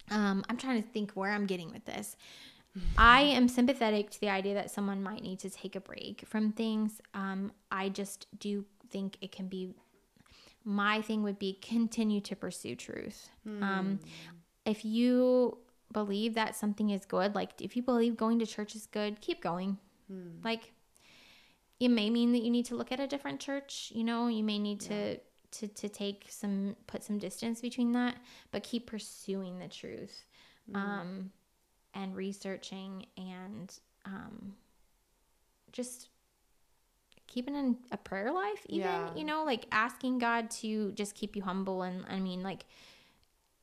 Um, 0.09 0.45
I'm 0.49 0.57
trying 0.57 0.81
to 0.81 0.87
think 0.87 1.11
where 1.11 1.31
I'm 1.31 1.45
getting 1.45 1.71
with 1.71 1.85
this. 1.85 2.15
I 2.97 3.21
am 3.21 3.47
sympathetic 3.47 4.09
to 4.11 4.19
the 4.21 4.29
idea 4.29 4.53
that 4.53 4.71
someone 4.71 5.01
might 5.01 5.23
need 5.23 5.39
to 5.39 5.49
take 5.49 5.75
a 5.75 5.79
break 5.79 6.23
from 6.25 6.51
things. 6.51 7.01
Um, 7.13 7.51
I 7.71 7.89
just 7.89 8.27
do 8.39 8.65
think 8.91 9.17
it 9.21 9.31
can 9.31 9.47
be. 9.47 9.73
My 10.63 11.01
thing 11.01 11.23
would 11.23 11.39
be 11.39 11.53
continue 11.61 12.19
to 12.21 12.35
pursue 12.35 12.75
truth. 12.75 13.29
Um, 13.63 13.99
if 14.65 14.83
you 14.83 15.57
believe 15.93 16.33
that 16.33 16.55
something 16.55 16.89
is 16.89 17.05
good, 17.05 17.35
like 17.35 17.61
if 17.61 17.75
you 17.75 17.81
believe 17.81 18.17
going 18.17 18.39
to 18.39 18.45
church 18.45 18.75
is 18.75 18.85
good, 18.85 19.21
keep 19.21 19.41
going. 19.41 19.77
Like 20.43 20.73
it 21.79 21.87
may 21.89 22.09
mean 22.09 22.31
that 22.33 22.43
you 22.43 22.49
need 22.49 22.65
to 22.65 22.75
look 22.75 22.91
at 22.91 22.99
a 22.99 23.07
different 23.07 23.39
church. 23.39 23.91
You 23.95 24.03
know, 24.03 24.27
you 24.27 24.43
may 24.43 24.59
need 24.59 24.81
to 24.81 25.17
to 25.51 25.67
to 25.67 25.87
take 25.89 26.25
some 26.29 26.75
put 26.87 27.03
some 27.03 27.17
distance 27.17 27.61
between 27.61 27.93
that, 27.93 28.15
but 28.51 28.63
keep 28.63 28.87
pursuing 28.87 29.59
the 29.59 29.67
truth. 29.67 30.25
Um, 30.75 31.31
and 31.93 32.15
researching 32.15 33.05
and 33.17 33.73
um, 34.05 34.53
just 35.71 36.09
keeping 37.27 37.55
in 37.55 37.77
a 37.91 37.97
prayer 37.97 38.31
life 38.31 38.65
even 38.67 38.81
Yeah. 38.87 39.13
you 39.15 39.23
know 39.23 39.43
like 39.43 39.65
asking 39.71 40.17
god 40.19 40.49
to 40.61 40.91
just 40.93 41.13
keep 41.15 41.35
you 41.35 41.41
humble 41.43 41.83
and 41.83 42.05
i 42.09 42.19
mean 42.19 42.41
like 42.43 42.65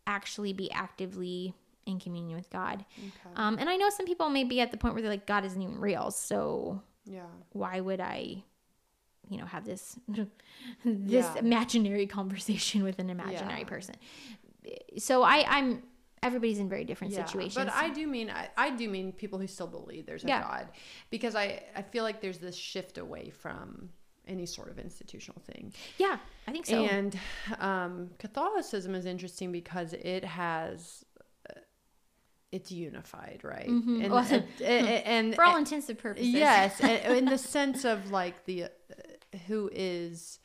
actually 0.07 0.53
be 0.53 0.71
actively 0.71 1.55
in 1.87 1.99
communion 1.99 2.37
with 2.37 2.51
god 2.51 2.85
Okay. 2.99 3.35
um, 3.37 3.59
and 3.59 3.69
i 3.69 3.77
know 3.77 3.89
some 3.91 4.07
people 4.07 4.29
may 4.31 4.45
be 4.45 4.61
at 4.61 4.71
the 4.71 4.77
point 4.77 4.95
where 4.95 5.03
they're 5.03 5.11
like 5.11 5.27
god 5.27 5.45
isn't 5.45 5.61
even 5.61 5.81
real 5.81 6.11
so 6.11 6.81
yeah. 7.07 7.23
why 7.53 7.81
would 7.81 8.01
i 8.01 8.43
you 9.29 9.39
know 9.39 9.47
have 9.47 9.65
this 9.65 9.99
this 10.85 11.27
Yeah. 11.27 11.39
imaginary 11.39 12.07
conversation 12.07 12.83
with 12.85 12.99
an 12.99 13.11
imaginary 13.11 13.61
Yeah. 13.61 13.67
person 13.67 13.95
so 14.99 15.23
i 15.23 15.45
i'm 15.49 15.83
everybody's 16.25 16.59
in 16.59 16.68
very 16.68 16.85
different 16.85 17.12
Yeah, 17.12 17.25
situations 17.25 17.55
But 17.64 17.72
I 17.72 17.89
do 17.99 18.07
mean 18.07 18.29
I, 18.31 18.49
I 18.57 18.70
do 18.70 18.89
mean 18.89 19.12
people 19.12 19.39
who 19.39 19.47
still 19.47 19.66
believe 19.79 20.07
there's 20.07 20.25
a 20.25 20.29
Yeah. 20.29 20.43
God, 20.43 20.68
because 21.11 21.35
I 21.45 21.47
I 21.77 21.83
feel 21.83 22.03
like 22.09 22.20
there's 22.20 22.39
this 22.39 22.57
shift 22.57 22.99
away 22.99 23.31
from 23.31 23.91
any 24.27 24.47
sort 24.47 24.68
of 24.72 24.79
institutional 24.79 25.41
thing. 25.51 25.64
yeah 25.99 26.16
i 26.49 26.51
think 26.55 26.64
so 26.66 26.77
And 26.99 27.12
um, 27.59 27.93
Catholicism 28.18 28.95
is 29.01 29.05
interesting 29.14 29.53
because 29.53 29.93
it 30.16 30.25
has. 30.25 31.05
uh, 31.51 31.61
It's 32.57 32.70
unified, 32.72 33.41
right? 33.43 33.68
And, 33.68 34.11
Well, 34.12 34.27
and, 34.31 34.45
and, 34.64 34.87
and- 35.14 35.27
Mm-hmm. 35.29 35.35
for 35.35 35.45
all 35.45 35.57
intents 35.64 35.89
and 35.91 35.99
purposes 35.99 36.29
yes, 36.45 36.81
in 37.18 37.25
the 37.35 37.39
sense 37.57 37.85
of 37.85 38.11
like 38.20 38.37
the 38.51 38.59
uh, 38.64 38.68
who 39.49 39.61
is 39.72 40.39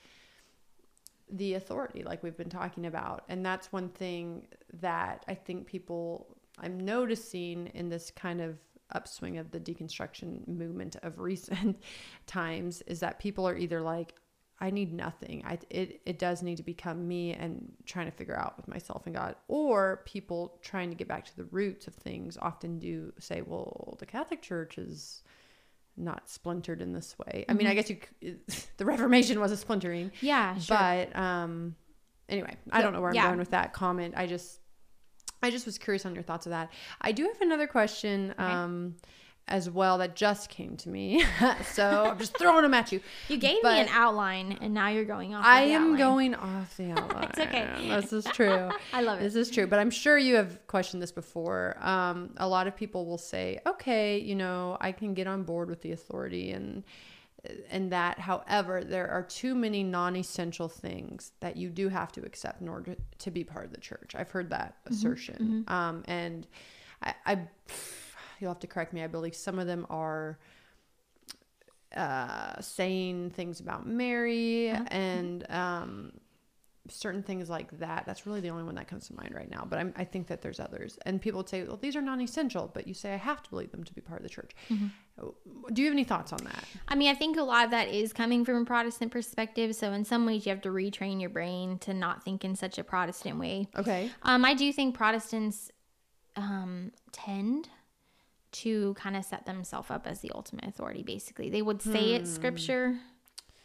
the 1.32 1.56
authority, 1.56 2.04
like 2.04 2.24
we've 2.24 2.38
been 2.38 2.50
talking 2.50 2.86
about, 2.86 3.24
and 3.30 3.46
that's 3.46 3.72
one 3.72 3.90
thing 3.90 4.48
that 4.82 5.24
I 5.28 5.36
think 5.36 5.68
people 5.68 6.36
I'm 6.58 6.80
noticing 6.80 7.68
in 7.68 7.90
this 7.90 8.12
kind 8.12 8.42
of 8.42 8.58
upswing 8.92 9.38
of 9.38 9.52
the 9.52 9.60
deconstruction 9.60 10.48
movement 10.48 10.96
of 11.04 11.20
recent 11.20 11.82
times 12.26 12.82
is 12.84 13.00
that 13.00 13.20
people 13.20 13.48
are 13.48 13.56
either 13.56 13.82
like 13.82 14.14
I 14.62 14.72
need 14.72 14.94
nothing. 14.94 15.42
I 15.46 15.58
it 15.70 16.02
it 16.06 16.20
does 16.20 16.44
need 16.44 16.58
to 16.58 16.64
become 16.64 17.08
me 17.08 17.34
and 17.34 17.72
trying 17.86 18.08
to 18.08 18.12
figure 18.12 18.38
out 18.38 18.58
with 18.58 18.68
myself 18.68 19.06
and 19.06 19.16
God. 19.16 19.36
Or 19.48 20.04
people 20.06 20.60
trying 20.62 20.90
to 20.90 20.96
get 20.96 21.08
back 21.08 21.26
to 21.26 21.38
the 21.38 21.46
roots 21.46 21.88
of 21.88 21.96
things 21.96 22.38
often 22.42 22.78
do 22.78 23.14
say, 23.20 23.42
well, 23.42 23.96
the 24.00 24.06
Catholic 24.06 24.42
Church 24.42 24.78
is 24.78 25.24
not 26.00 26.30
splintered 26.30 26.82
in 26.82 26.94
this 26.94 27.16
way. 27.20 27.46
I 27.50 27.54
mean, 27.54 27.68
I 27.68 27.74
guess 27.74 27.90
you 27.90 27.98
the 28.78 28.86
Reformation 28.86 29.40
was 29.40 29.52
a 29.52 29.58
splintering, 29.58 30.12
yeah 30.22 30.58
sure. 30.58 30.78
but 30.78 31.16
um 31.16 31.76
anyway, 32.28 32.56
I 32.72 32.82
don't 32.82 32.94
know 32.94 33.02
where 33.02 33.10
I'm 33.10 33.16
Yeah. 33.16 33.28
going 33.28 33.40
with 33.40 33.52
that 33.52 33.74
comment. 33.74 34.14
I 34.18 34.26
just 34.28 34.60
I 35.42 35.52
just 35.52 35.66
was 35.66 35.78
curious 35.78 36.06
on 36.06 36.14
your 36.16 36.24
thoughts 36.24 36.46
of 36.46 36.52
that. 36.52 36.72
I 37.02 37.12
do 37.12 37.24
have 37.26 37.42
another 37.42 37.68
question 37.68 38.34
um 38.38 38.96
as 39.50 39.70
well 39.70 39.98
that 39.98 40.16
just 40.16 40.50
came 40.50 40.78
to 40.78 40.90
me. 40.90 41.24
so 41.74 42.06
I'm 42.12 42.18
just 42.18 42.38
throwing 42.38 42.62
them 42.62 42.74
at 42.74 42.92
you. 42.94 43.02
you 43.28 43.36
gave 43.38 43.62
me 43.64 43.70
an 43.82 43.88
outline 43.92 44.58
and 44.62 44.74
now 44.74 44.88
you're 44.88 45.04
going 45.06 45.36
off 45.36 45.44
I 45.46 45.62
am 45.64 45.82
outline. 45.96 45.98
going 45.98 46.36
off 46.52 46.78
the 46.78 46.92
outline. 46.92 47.24
It's 47.26 47.40
okay. 47.40 47.90
This 48.02 48.14
is 48.14 48.26
true. 48.26 48.70
I 48.94 49.02
love 49.02 49.20
it. 49.20 49.24
This 49.24 49.36
is 49.36 49.50
true. 49.52 49.68
But 49.68 49.80
I'm 49.80 49.92
sure 49.92 50.18
you 50.18 50.36
have 50.36 50.66
questioned 50.68 51.04
this 51.04 51.12
before. 51.12 51.76
Um, 51.82 52.32
a 52.38 52.48
lot 52.48 52.68
of 52.68 52.76
people 52.76 53.06
will 53.06 53.18
say, 53.18 53.60
okay, 53.68 54.18
you 54.20 54.36
know, 54.36 54.78
I 54.80 54.92
can 54.94 55.14
get 55.14 55.28
on 55.28 55.44
board 55.44 55.70
with 55.70 55.82
the 55.82 55.92
authority 55.92 56.52
and 56.52 56.84
and 57.72 57.94
that 57.94 58.20
however 58.20 58.84
there 58.84 59.10
are 59.10 59.24
too 59.24 59.56
many 59.56 59.82
non-essential 59.82 60.68
things 60.68 61.32
that 61.40 61.56
you 61.56 61.70
do 61.70 61.88
have 61.88 62.12
to 62.12 62.22
accept 62.26 62.60
in 62.62 62.68
order 62.68 62.98
to 63.18 63.32
be 63.32 63.46
part 63.46 63.64
of 63.64 63.72
the 63.72 63.80
church 63.80 64.14
i've 64.14 64.30
heard 64.30 64.50
that 64.50 64.76
Mm-hmm. 64.84 64.94
assertion 64.94 65.64
um, 65.70 66.04
and 66.06 66.46
I, 67.02 67.14
I 67.26 67.40
you'll 68.42 68.52
have 68.52 68.60
to 68.60 68.68
correct 68.68 68.94
me 68.94 69.04
i 69.04 69.08
believe 69.08 69.36
some 69.36 69.60
of 69.60 69.68
them 69.68 69.86
are 69.90 70.38
uh, 71.96 72.60
saying 72.62 73.32
things 73.32 73.60
about 73.60 73.88
Mary 73.88 74.70
Uh-huh. 74.70 74.84
and 74.92 75.50
um, 75.52 76.12
certain 76.88 77.24
things 77.24 77.50
like 77.50 77.78
that. 77.80 78.06
That's 78.06 78.28
really 78.28 78.42
the 78.42 78.50
only 78.50 78.64
one 78.64 78.76
that 78.76 78.88
comes 78.88 79.08
to 79.08 79.16
mind 79.16 79.34
right 79.34 79.50
now. 79.50 79.66
But 79.68 79.80
I'm, 79.80 79.94
I 79.98 80.04
think 80.04 80.28
that 80.28 80.42
there's 80.44 80.60
others. 80.60 81.00
And 81.08 81.20
people 81.20 81.40
would 81.40 81.50
say, 81.50 81.64
well, 81.64 81.78
these 81.78 81.96
are 81.96 82.02
non 82.02 82.22
essential, 82.22 82.70
but 82.74 82.88
you 82.88 82.94
say, 82.94 83.14
I 83.14 83.18
have 83.18 83.42
to 83.42 83.50
believe 83.50 83.72
them 83.72 83.84
to 83.84 83.94
be 83.94 84.02
part 84.02 84.20
of 84.20 84.24
the 84.24 84.30
church. 84.30 84.52
Mm-hmm. 84.70 84.88
Do 85.74 85.82
you 85.82 85.88
have 85.88 85.94
any 85.96 86.04
thoughts 86.04 86.32
on 86.32 86.44
that? 86.44 86.64
I 86.88 86.94
mean, 86.96 87.10
I 87.10 87.16
think 87.16 87.38
a 87.38 87.44
lot 87.44 87.66
of 87.66 87.72
that 87.72 87.90
is 87.90 88.14
coming 88.14 88.46
from 88.46 88.58
a 88.58 88.66
Protestant 88.66 89.12
perspective. 89.12 89.76
So 89.76 89.92
in 89.92 90.06
some 90.06 90.28
ways, 90.28 90.46
you 90.46 90.52
have 90.52 90.62
to 90.62 90.70
retrain 90.70 91.20
your 91.20 91.32
brain 91.32 91.80
to 91.80 91.94
not 91.96 92.24
think 92.24 92.46
in 92.46 92.56
such 92.56 92.78
a 92.78 92.84
Protestant 92.84 93.40
way. 93.40 93.68
Okay. 93.76 94.12
Um, 94.22 94.46
I 94.46 94.54
do 94.54 94.72
think 94.72 94.96
Protestants 94.96 95.72
um, 96.36 96.92
tend 97.12 97.68
to 98.52 98.94
kind 98.96 99.16
of 99.16 99.24
set 99.26 99.46
themselves 99.46 99.90
up 99.92 100.08
as 100.08 100.22
the 100.22 100.32
ultimate 100.34 100.66
authority. 100.66 101.04
Basically, 101.04 101.50
they 101.50 101.62
would 101.62 101.82
say 101.82 102.14
it's 102.14 102.32
scripture, 102.34 102.98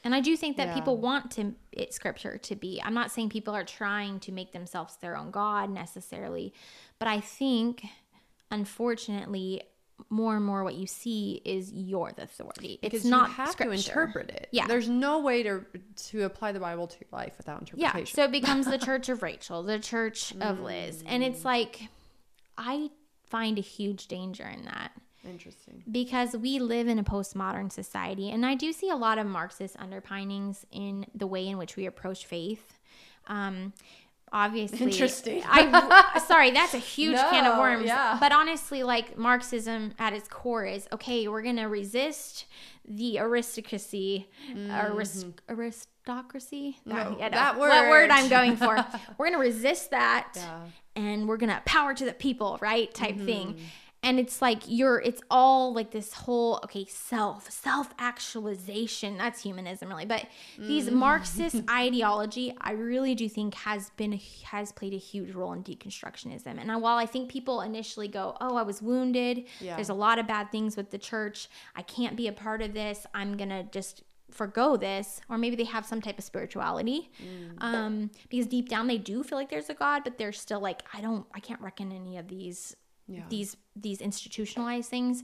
and 0.05 0.15
I 0.15 0.21
do 0.21 0.37
think 0.37 0.57
that 0.59 0.65
Hmm. 0.65 0.69
Yeah. 0.71 0.75
people 0.75 0.97
want 0.99 1.31
to 1.33 1.55
it 1.73 1.95
scripture 1.95 2.37
to 2.39 2.55
be. 2.57 2.81
I'm 2.85 2.95
not 2.95 3.11
saying 3.11 3.31
people 3.31 3.55
are 3.55 3.65
trying 3.65 4.21
to 4.21 4.33
make 4.33 4.53
themselves 4.53 4.97
their 4.97 5.17
own 5.17 5.31
god 5.31 5.71
necessarily, 5.71 6.53
but 6.99 7.09
I 7.09 7.21
think, 7.21 7.85
unfortunately, 8.51 9.63
more 10.11 10.37
and 10.37 10.45
more 10.45 10.65
what 10.65 10.75
you 10.75 10.87
see 10.87 11.41
is 11.45 11.73
you're 11.73 12.13
the 12.17 12.25
authority. 12.25 12.79
Because 12.83 13.01
it's 13.03 13.09
not 13.09 13.29
you 13.29 13.35
have 13.37 13.51
scripture. 13.51 13.71
to 13.71 13.77
interpret 13.89 14.31
it. 14.31 14.49
Yeah. 14.51 14.67
There's 14.67 14.89
no 14.89 15.21
way 15.21 15.43
to 15.45 15.65
to 16.09 16.23
apply 16.25 16.53
the 16.53 16.61
Bible 16.61 16.87
to 16.89 16.97
your 17.01 17.09
life 17.13 17.35
without 17.39 17.61
interpretation. 17.61 17.99
Yeah. 17.99 18.05
So 18.13 18.25
it 18.25 18.33
becomes 18.33 18.67
the 18.67 18.79
church 18.89 19.09
of 19.09 19.23
Rachel, 19.23 19.63
the 19.63 19.79
church 19.79 20.35
of 20.41 20.61
Liz. 20.61 21.03
And 21.07 21.23
it's 21.23 21.45
like, 21.45 21.81
I 22.59 22.91
find 23.35 23.59
a 23.59 23.63
huge 23.63 24.07
danger 24.07 24.47
in 24.47 24.65
that 24.65 24.93
Interesting. 25.29 25.83
because 25.91 26.37
we 26.37 26.61
live 26.61 26.87
in 26.87 27.01
a 27.01 27.05
postmodern 27.05 27.73
society. 27.73 28.31
And 28.31 28.47
I 28.47 28.55
do 28.55 28.73
see 28.73 28.91
a 28.91 28.97
lot 28.97 29.19
of 29.19 29.27
Marxist 29.27 29.75
underpinnings 29.79 30.65
in 30.71 31.07
the 31.15 31.27
way 31.27 31.49
in 31.49 31.59
which 31.59 31.75
we 31.77 31.87
approach 31.87 32.27
faith. 32.27 32.79
Um, 33.27 33.73
obviously 34.33 34.79
Interesting. 34.87 35.43
I 35.47 36.23
sorry, 36.29 36.51
that's 36.53 36.75
a 36.75 36.79
huge 36.79 37.17
can 37.17 37.45
of 37.51 37.59
worms. 37.59 37.87
yeah. 37.87 38.19
But 38.21 38.31
honestly, 38.33 38.85
like 38.85 39.19
Marxism 39.19 39.95
at 39.99 40.13
its 40.13 40.29
core 40.29 40.65
is 40.65 40.87
okay, 40.93 41.27
we're 41.27 41.43
gonna 41.43 41.69
resist 41.69 42.47
the 42.87 43.19
aristocracy, 43.19 44.29
aristocracy. 45.49 46.79
Mm-hmm. 46.87 46.91
No, 46.91 46.97
I 46.97 47.05
don't 47.05 47.19
know 47.21 47.29
that 47.31 47.59
What 47.59 47.71
word. 47.71 47.89
word 47.91 48.11
I'm 48.11 48.29
going 48.29 48.57
for? 48.57 48.77
we're 49.19 49.27
gonna 49.31 49.39
resist 49.39 49.91
that, 49.91 50.33
Yeah. 50.37 50.61
And 50.97 51.29
we're 51.29 51.37
gonna 51.37 51.63
power 51.65 51.95
to 51.95 52.05
the 52.05 52.13
people, 52.13 52.59
right? 52.61 52.93
Type 52.95 53.17
mm-hmm. 53.17 53.27
thing. 53.27 53.57
and 54.05 54.21
it's 54.21 54.43
like 54.43 54.63
you're 54.67 55.01
it's 55.01 55.23
all 55.31 55.73
like 55.73 55.91
this 55.91 56.13
whole 56.13 56.61
okay 56.63 56.85
self 56.85 57.51
self 57.51 57.89
actualization 57.99 59.17
that's 59.17 59.43
humanism 59.43 59.89
really 59.89 60.05
but 60.05 60.27
these 60.59 60.89
mm. 60.89 60.93
marxist 60.93 61.57
ideology 61.71 62.55
i 62.61 62.73
really 62.73 63.15
do 63.15 63.29
think 63.29 63.55
has 63.55 63.91
been 63.97 64.21
has 64.45 64.71
played 64.73 64.93
a 64.93 64.99
huge 64.99 65.35
role 65.35 65.53
in 65.55 65.65
deconstructionism 65.65 66.61
and 66.61 66.83
while 66.83 66.99
i 66.99 67.07
think 67.07 67.31
people 67.31 67.63
initially 67.63 68.07
go 68.07 68.37
oh 68.41 68.57
i 68.57 68.63
was 68.63 68.81
wounded 68.83 69.45
Yeah. 69.59 69.75
there's 69.75 69.89
a 69.89 69.95
lot 69.95 70.19
of 70.19 70.27
bad 70.27 70.53
things 70.53 70.77
with 70.77 70.91
the 70.91 70.99
church 70.99 71.49
i 71.75 71.83
can't 71.83 72.15
be 72.15 72.29
a 72.29 72.33
part 72.33 72.61
of 72.61 72.75
this 72.75 73.07
i'm 73.15 73.37
gonna 73.37 73.65
just 73.65 74.03
forgo 74.35 74.77
this 74.77 75.21
or 75.31 75.39
maybe 75.39 75.57
they 75.57 75.65
have 75.77 75.85
some 75.87 76.01
type 76.03 76.19
of 76.19 76.25
spirituality. 76.25 77.11
Um 77.59 78.11
because 78.29 78.47
deep 78.47 78.69
down 78.69 78.87
they 78.87 78.99
do 78.99 79.23
feel 79.23 79.39
like 79.39 79.51
there's 79.51 79.71
a 79.71 79.75
god 79.75 80.03
but 80.05 80.19
they're 80.19 80.33
still 80.47 80.61
like 80.69 80.81
i 80.93 81.01
don't 81.01 81.25
i 81.35 81.41
can't 81.41 81.61
reckon 81.61 81.93
any 81.93 82.15
of 82.19 82.27
these 82.29 82.77
Yeah. 83.07 83.25
these 83.35 83.57
these 83.87 84.01
institutionalized 84.01 84.89
things. 84.91 85.23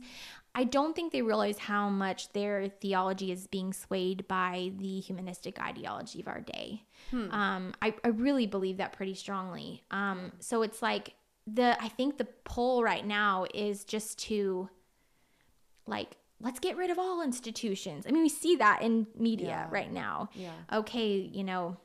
I 0.53 0.65
don't 0.77 0.95
think 0.97 1.13
they 1.13 1.23
realize 1.23 1.59
how 1.59 1.89
much 1.89 2.21
their 2.33 2.69
theology 2.83 3.31
is 3.37 3.47
being 3.47 3.73
swayed 3.73 4.27
by 4.27 4.73
the 4.83 4.99
humanistic 5.09 5.55
ideology 5.71 6.19
of 6.21 6.29
our 6.29 6.41
day. 6.57 6.69
Um 7.13 7.63
I, 7.87 7.89
I 8.05 8.09
really 8.27 8.47
believe 8.57 8.77
that 8.79 8.93
pretty 8.99 9.15
strongly. 9.25 9.83
Um 9.91 10.19
so 10.41 10.63
it's 10.67 10.83
like 10.91 11.15
the 11.47 11.71
i 11.83 11.89
think 11.89 12.19
the 12.19 12.29
pull 12.55 12.83
right 12.93 13.07
now 13.07 13.47
is 13.67 13.85
just 13.95 14.19
to 14.29 14.69
like 15.87 16.17
let's 16.41 16.59
get 16.59 16.77
rid 16.77 16.91
of 16.91 16.99
all 16.99 17.23
institutions. 17.23 18.07
I 18.07 18.11
mean 18.13 18.23
we 18.23 18.29
see 18.29 18.57
that 18.57 18.83
in 18.83 19.07
media 19.19 19.49
Yeah. 19.49 19.67
right 19.71 19.93
now. 19.93 20.29
Yeah. 20.35 20.53
okay 20.73 21.09
you 21.33 21.45
know 21.45 21.77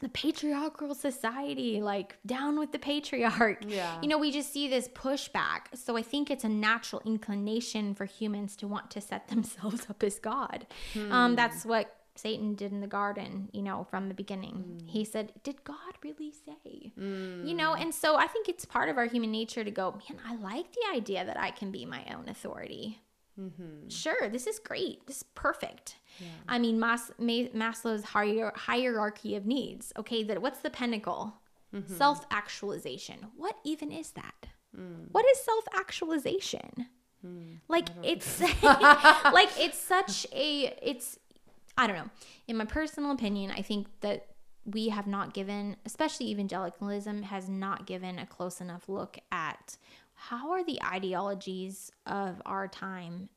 the 0.00 0.08
patriarchal 0.08 0.96
society 0.96 1.80
like 1.80 2.16
down 2.26 2.58
with 2.58 2.72
the 2.72 2.78
patriarch. 2.78 3.62
Yeah. 3.68 3.98
you 4.02 4.08
know 4.08 4.18
we 4.18 4.32
just 4.32 4.52
see 4.52 4.68
this 4.68 4.88
pushback. 4.88 5.60
So 5.74 5.96
i 5.96 6.02
think 6.02 6.30
it's 6.30 6.44
a 6.44 6.48
natural 6.48 7.00
inclination 7.04 7.94
for 7.94 8.04
humans 8.04 8.56
to 8.56 8.66
want 8.66 8.90
to 8.92 9.00
set 9.00 9.28
themselves 9.32 9.86
up 9.88 10.02
as 10.02 10.18
god. 10.18 10.66
Um, 10.96 11.30
hmm. 11.30 11.34
that's 11.36 11.64
what 11.64 11.96
satan 12.14 12.54
did 12.54 12.72
in 12.72 12.82
the 12.82 12.86
garden 12.86 13.48
you 13.52 13.62
know 13.62 13.84
from 13.90 14.08
the 14.08 14.14
beginning. 14.14 14.54
Hmm. 14.80 14.86
He 14.86 15.04
said 15.04 15.32
did 15.44 15.62
god 15.64 15.94
really 16.02 16.32
say? 16.32 16.92
Hmm. 16.98 17.46
You 17.46 17.54
know 17.54 17.74
and 17.74 17.94
so 17.94 18.16
i 18.16 18.26
think 18.26 18.48
it's 18.48 18.64
part 18.64 18.88
of 18.88 18.96
our 18.98 19.06
human 19.06 19.30
nature 19.30 19.62
to 19.64 19.70
go 19.70 19.92
man 19.92 20.18
i 20.28 20.34
like 20.36 20.66
the 20.72 20.84
idea 20.98 21.24
that 21.24 21.38
i 21.38 21.50
can 21.50 21.70
be 21.70 21.84
my 21.86 22.04
own 22.14 22.28
authority 22.28 23.00
sure 23.88 24.28
this 24.28 24.46
is 24.46 24.58
great. 24.58 25.06
This 25.06 25.18
is 25.18 25.22
perfect. 25.34 25.96
I 26.48 26.58
mean 26.58 26.78
Mas- 26.78 27.10
Ma- 27.18 27.48
maslow's 27.54 28.04
hier- 28.12 28.52
hierarchy 28.54 29.34
of 29.36 29.46
needs. 29.46 29.92
Okay 29.96 30.22
that 30.24 30.40
what's 30.42 30.60
the 30.60 30.70
pinnacle? 30.70 31.34
Self-actualization. 31.86 33.26
What 33.36 33.56
even 33.64 33.90
is 33.92 34.10
that? 34.12 34.46
What 35.12 35.24
is 35.32 35.38
self-actualization? 35.40 36.86
Like 37.68 37.88
it's 38.02 38.40
like 38.62 39.50
it's 39.58 39.78
such 39.78 40.26
a 40.32 40.76
it's 40.82 41.18
i 41.78 41.86
don't 41.86 41.96
know. 41.96 42.10
In 42.48 42.56
my 42.56 42.64
personal 42.66 43.12
opinion 43.12 43.50
i 43.52 43.62
think 43.62 43.86
that 44.00 44.26
we 44.64 44.88
have 44.90 45.06
not 45.06 45.32
given 45.34 45.76
especially 45.86 46.26
evangelicalism 46.30 47.22
has 47.24 47.48
not 47.48 47.86
given 47.86 48.18
a 48.18 48.26
close 48.26 48.60
enough 48.60 48.88
look 48.88 49.18
at 49.30 49.76
how 50.28 50.52
are 50.52 50.62
the 50.64 50.80
ideologies 50.84 51.90
of 52.06 52.40
our 52.46 52.68
time 52.68 53.28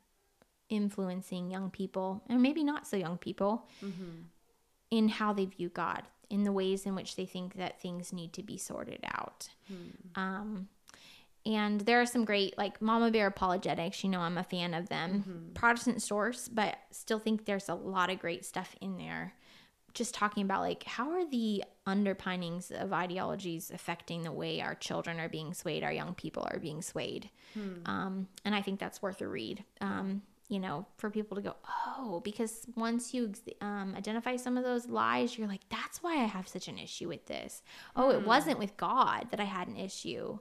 influencing 0.69 1.49
young 1.49 1.69
people 1.71 2.21
and 2.29 2.41
maybe 2.41 2.63
not 2.63 2.87
so 2.87 2.95
young 2.95 3.17
people 3.17 3.67
mm-hmm. 3.83 4.21
in 4.91 5.09
how 5.09 5.33
they 5.33 5.45
view 5.45 5.69
god 5.69 6.03
in 6.29 6.43
the 6.43 6.51
ways 6.51 6.85
in 6.85 6.95
which 6.95 7.15
they 7.15 7.25
think 7.25 7.55
that 7.55 7.79
things 7.81 8.11
need 8.11 8.33
to 8.33 8.41
be 8.41 8.57
sorted 8.57 8.99
out? 9.13 9.47
Hmm. 9.67 10.19
Um, 10.19 10.67
and 11.45 11.81
there 11.81 12.01
are 12.01 12.05
some 12.05 12.25
great 12.25 12.57
like 12.57 12.81
mama 12.81 13.11
bear 13.11 13.27
apologetics 13.27 14.03
you 14.03 14.09
know 14.09 14.21
i'm 14.21 14.37
a 14.37 14.43
fan 14.43 14.73
of 14.75 14.89
them. 14.89 15.23
Mm-hmm. 15.27 15.53
Protestant 15.53 16.03
source 16.03 16.47
but 16.47 16.77
still 16.91 17.19
think 17.19 17.45
there's 17.45 17.69
a 17.69 17.75
lot 17.75 18.11
of 18.11 18.19
great 18.19 18.45
stuff 18.45 18.75
in 18.79 18.97
there 18.97 19.33
just 19.95 20.13
talking 20.13 20.43
about 20.43 20.61
like 20.61 20.83
how 20.83 21.09
are 21.11 21.25
the 21.25 21.63
underpinnings 21.87 22.71
of 22.71 22.93
ideologies 22.93 23.71
affecting 23.73 24.21
the 24.23 24.31
way 24.31 24.61
our 24.61 24.75
children 24.75 25.19
are 25.19 25.29
being 25.29 25.53
swayed 25.53 25.83
our 25.83 25.91
young 25.91 26.13
people 26.13 26.47
are 26.51 26.59
being 26.59 26.81
swayed? 26.81 27.29
Um, 27.85 28.27
and 28.43 28.53
i 28.53 28.61
think 28.61 28.79
that's 28.79 29.01
worth 29.01 29.21
a 29.21 29.27
read. 29.27 29.63
Um, 29.81 30.21
you 30.47 30.59
know 30.59 30.85
for 30.97 31.09
people 31.09 31.35
to 31.35 31.41
go 31.41 31.55
oh 31.67 32.21
because 32.23 32.67
once 32.75 33.13
you 33.15 33.33
um, 33.61 33.95
identify 33.97 34.35
some 34.35 34.57
of 34.57 34.63
those 34.63 34.85
lies 34.87 35.37
you're 35.37 35.47
like 35.47 35.67
that's 35.69 36.03
why 36.03 36.13
i 36.13 36.25
have 36.25 36.47
such 36.47 36.67
an 36.67 36.77
issue 36.77 37.07
with 37.07 37.25
this. 37.25 37.63
Oh 37.95 38.11
it 38.11 38.25
wasn't 38.27 38.59
with 38.59 38.77
god 38.77 39.27
that 39.31 39.39
i 39.39 39.45
had 39.45 39.67
an 39.67 39.77
issue. 39.77 40.37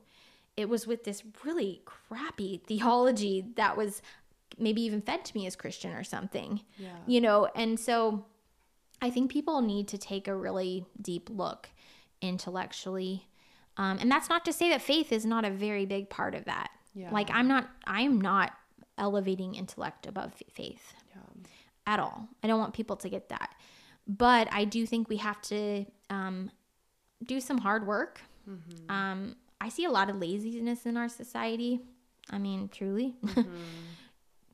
It 0.57 0.69
was 0.69 0.87
with 0.87 1.03
this 1.05 1.23
really 1.45 1.83
crappy 1.85 2.63
theology 2.67 3.47
that 3.57 3.77
was 3.77 4.03
maybe 4.59 4.83
even 4.83 5.01
fed 5.01 5.25
to 5.25 5.37
me 5.37 5.47
as 5.47 5.57
christian 5.57 5.93
or 5.93 6.05
something. 6.05 6.61
Yeah. 6.77 6.99
you 7.07 7.21
know 7.21 7.49
and 7.55 7.81
so 7.81 8.27
i 9.03 9.11
think 9.11 9.31
people 9.31 9.61
need 9.61 9.89
to 9.89 9.99
take 9.99 10.29
a 10.29 10.37
really 10.37 10.85
deep 11.01 11.29
look 11.31 11.69
intellectually 12.21 13.29
um, 13.77 13.99
and 14.01 14.11
that's 14.11 14.29
not 14.29 14.45
to 14.45 14.53
say 14.53 14.69
that 14.71 14.81
faith 14.83 15.13
is 15.13 15.25
not 15.27 15.45
a 15.45 15.51
very 15.51 15.85
big 15.87 16.09
part 16.11 16.35
of 16.35 16.45
that 16.47 16.71
Yeah. 16.95 17.11
like 17.13 17.31
i'm 17.31 17.49
not 17.49 17.69
i'm 17.87 18.21
not 18.21 18.53
elevating 18.99 19.55
intellect 19.55 20.07
above 20.07 20.33
faith 20.53 20.95
Yeah. 21.15 21.23
at 21.87 22.01
all 22.01 22.29
i 22.43 22.47
don't 22.47 22.59
want 22.59 22.75
people 22.75 22.97
to 22.97 23.09
get 23.09 23.29
that 23.31 23.51
but 24.07 24.49
i 24.53 24.65
do 24.65 24.87
think 24.87 25.09
we 25.09 25.17
have 25.19 25.41
to 25.43 25.85
um, 26.11 26.51
do 27.25 27.41
some 27.41 27.59
hard 27.59 27.87
work 27.87 28.21
Mm-hmm. 28.49 28.91
um, 28.91 29.37
i 29.59 29.71
see 29.71 29.87
a 29.87 29.91
lot 29.91 30.11
of 30.11 30.17
laziness 30.17 30.85
in 30.85 30.99
our 30.99 31.09
society 31.09 31.81
i 32.31 32.37
mean 32.39 32.69
truly 32.69 33.15
Mm-hmm. 33.25 33.43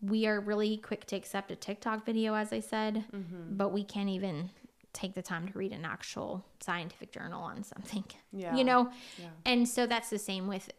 we 0.03 0.27
are 0.27 0.41
really 0.41 0.77
quick 0.79 1.05
to 1.07 1.17
accept 1.17 1.51
a 1.51 1.57
tiktok 1.57 2.05
video 2.07 2.35
as 2.35 2.53
i 2.53 2.61
said 2.61 3.05
Mm-hmm. 3.15 3.57
but 3.57 3.71
we 3.73 3.85
can't 3.85 4.09
even 4.09 4.51
take 4.93 5.15
the 5.15 5.23
time 5.23 5.47
to 5.49 5.59
read 5.59 5.73
an 5.73 5.85
actual 5.85 6.45
scientific 6.61 7.13
journal 7.13 7.43
on 7.43 7.63
something 7.63 8.05
Yeah. 8.33 8.57
you 8.57 8.65
know 8.65 8.91
Yeah. 9.19 9.29
and 9.47 9.69
so 9.69 9.87
that's 9.87 10.11
the 10.11 10.19
same 10.19 10.47
with 10.49 10.71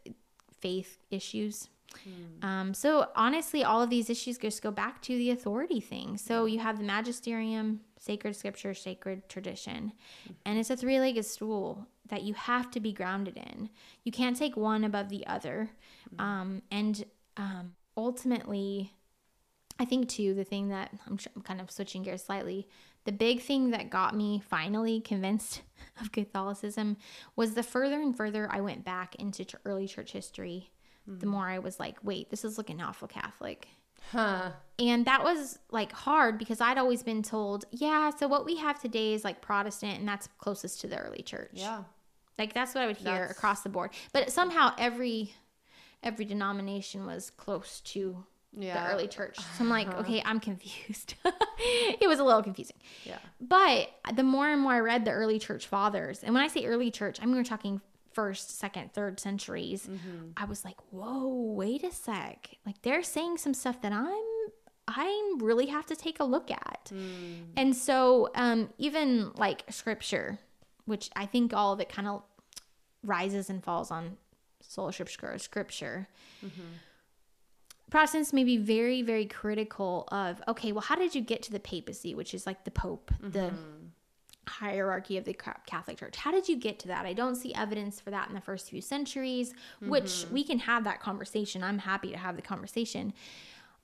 faith 0.59 0.97
issues 1.09 1.69
Hmm. 2.05 2.47
um, 2.47 2.73
so 2.73 3.09
honestly 3.17 3.65
all 3.65 3.81
of 3.81 3.89
these 3.89 4.09
issues 4.09 4.37
just 4.37 4.61
go 4.63 4.71
back 4.71 5.01
to 5.01 5.17
the 5.17 5.29
authority 5.31 5.81
thing 5.81 6.15
so 6.17 6.45
you 6.45 6.59
have 6.59 6.77
the 6.77 6.85
magisterium 6.85 7.81
sacred 7.99 8.33
scripture 8.33 8.73
sacred 8.73 9.27
tradition 9.27 9.91
Hmm. 10.25 10.31
and 10.45 10.57
it's 10.57 10.69
a 10.69 10.77
three-legged 10.77 11.25
stool 11.25 11.85
that 12.07 12.23
you 12.23 12.33
have 12.33 12.71
to 12.71 12.79
be 12.79 12.93
grounded 12.93 13.35
in 13.35 13.69
you 14.05 14.11
can't 14.13 14.37
take 14.37 14.55
one 14.55 14.85
above 14.85 15.09
the 15.09 15.27
other 15.27 15.69
Hmm. 16.15 16.21
um, 16.21 16.61
and 16.71 17.03
um, 17.35 17.73
ultimately 17.97 18.93
I 19.81 19.85
think 19.85 20.09
too 20.09 20.35
the 20.35 20.43
thing 20.43 20.69
that 20.69 20.91
I'm, 21.07 21.17
I'm 21.35 21.41
kind 21.41 21.59
of 21.59 21.71
switching 21.71 22.03
gears 22.03 22.23
slightly. 22.23 22.67
The 23.05 23.11
big 23.11 23.41
thing 23.41 23.71
that 23.71 23.89
got 23.89 24.15
me 24.15 24.43
finally 24.47 25.01
convinced 25.01 25.63
of 26.01 26.11
Catholicism 26.11 26.97
was 27.35 27.55
the 27.55 27.63
further 27.63 27.99
and 27.99 28.15
further 28.15 28.47
I 28.51 28.61
went 28.61 28.85
back 28.85 29.15
into 29.15 29.43
ch- 29.43 29.55
early 29.65 29.87
church 29.87 30.11
history, 30.11 30.69
the 31.07 31.25
hmm. 31.25 31.31
more 31.31 31.47
I 31.47 31.57
was 31.57 31.79
like, 31.79 31.97
wait, 32.03 32.29
this 32.29 32.45
is 32.45 32.59
looking 32.59 32.79
awful 32.79 33.07
Catholic. 33.07 33.67
Huh. 34.11 34.51
And 34.77 35.05
that 35.05 35.23
was 35.23 35.57
like 35.71 35.91
hard 35.91 36.37
because 36.37 36.61
I'd 36.61 36.77
always 36.77 37.01
been 37.01 37.23
told, 37.23 37.65
yeah, 37.71 38.11
so 38.11 38.27
what 38.27 38.45
we 38.45 38.57
have 38.57 38.79
today 38.79 39.15
is 39.15 39.23
like 39.23 39.41
Protestant 39.41 39.97
and 39.97 40.07
that's 40.07 40.29
closest 40.37 40.81
to 40.81 40.87
the 40.87 40.97
early 40.97 41.23
church. 41.23 41.53
Yeah. 41.53 41.85
Like 42.37 42.53
that's 42.53 42.75
what 42.75 42.83
I 42.83 42.87
would 42.87 42.97
hear 42.97 43.13
That's- 43.13 43.31
across 43.31 43.61
the 43.61 43.69
board. 43.69 43.91
But 44.13 44.31
somehow 44.31 44.75
every 44.77 45.33
every 46.03 46.25
denomination 46.25 47.07
was 47.07 47.31
close 47.31 47.79
to 47.81 48.25
Yeah. 48.57 48.75
Uh-huh. 48.75 48.87
the 48.87 48.93
early 48.93 49.07
church. 49.07 49.37
So 49.37 49.63
I'm 49.63 49.69
like, 49.69 49.93
okay, 49.99 50.21
I'm 50.25 50.39
confused. 50.39 51.15
it 51.25 52.07
was 52.07 52.19
a 52.19 52.23
little 52.23 52.43
confusing. 52.43 52.75
Yeah. 53.05 53.17
But 53.39 53.89
the 54.13 54.23
more 54.23 54.49
and 54.49 54.61
more 54.61 54.73
I 54.73 54.79
read 54.79 55.05
the 55.05 55.11
early 55.11 55.39
church 55.39 55.67
fathers, 55.67 56.23
and 56.23 56.33
when 56.33 56.43
I 56.43 56.47
say 56.47 56.65
early 56.65 56.91
church, 56.91 57.19
I 57.21 57.25
mean 57.25 57.35
we're 57.35 57.43
talking 57.43 57.81
first, 58.11 58.59
second, 58.59 58.93
third 58.93 59.19
centuries. 59.19 59.87
Mm-hmm. 59.87 60.31
I 60.35 60.45
was 60.45 60.65
like, 60.65 60.75
whoa, 60.91 61.27
wait 61.27 61.83
a 61.83 61.91
sec. 61.91 62.49
Like 62.65 62.81
they're 62.81 63.03
saying 63.03 63.37
some 63.37 63.53
stuff 63.53 63.81
that 63.81 63.93
I'm 63.93 64.23
I 64.87 65.35
really 65.37 65.67
have 65.67 65.85
to 65.85 65.95
take 65.95 66.19
a 66.19 66.23
look 66.25 66.51
at. 66.51 66.91
Mm. 66.93 67.43
And 67.55 67.75
so 67.75 68.29
um 68.35 68.69
even 68.77 69.31
like 69.35 69.63
scripture, 69.69 70.39
which 70.85 71.09
I 71.15 71.25
think 71.25 71.53
all 71.53 71.71
of 71.71 71.79
it 71.79 71.87
kind 71.87 72.07
of 72.07 72.23
rises 73.03 73.49
and 73.49 73.63
falls 73.63 73.91
on 73.91 74.17
sola 74.61 74.91
scriptura 74.91 75.39
scripture. 75.39 76.07
Protestants 77.91 78.31
may 78.31 78.45
be 78.45 78.57
very, 78.57 79.01
very 79.01 79.25
critical 79.25 80.07
of, 80.11 80.41
okay, 80.47 80.71
well, 80.71 80.81
how 80.81 80.95
did 80.95 81.13
you 81.13 81.21
get 81.21 81.43
to 81.43 81.51
the 81.51 81.59
papacy, 81.59 82.15
which 82.15 82.33
is 82.33 82.47
like 82.47 82.63
the 82.63 82.71
Pope, 82.71 83.11
the 83.19 83.39
mm-hmm. 83.39 83.85
hierarchy 84.47 85.17
of 85.17 85.25
the 85.25 85.33
Catholic 85.67 85.97
Church? 85.97 86.15
How 86.15 86.31
did 86.31 86.47
you 86.47 86.55
get 86.55 86.79
to 86.79 86.87
that? 86.87 87.05
I 87.05 87.11
don't 87.11 87.35
see 87.35 87.53
evidence 87.53 87.99
for 87.99 88.09
that 88.09 88.29
in 88.29 88.33
the 88.33 88.41
first 88.41 88.69
few 88.69 88.81
centuries, 88.81 89.53
which 89.81 90.05
mm-hmm. 90.05 90.33
we 90.33 90.43
can 90.45 90.59
have 90.59 90.85
that 90.85 91.01
conversation. 91.01 91.65
I'm 91.65 91.79
happy 91.79 92.11
to 92.11 92.17
have 92.17 92.37
the 92.37 92.41
conversation. 92.41 93.13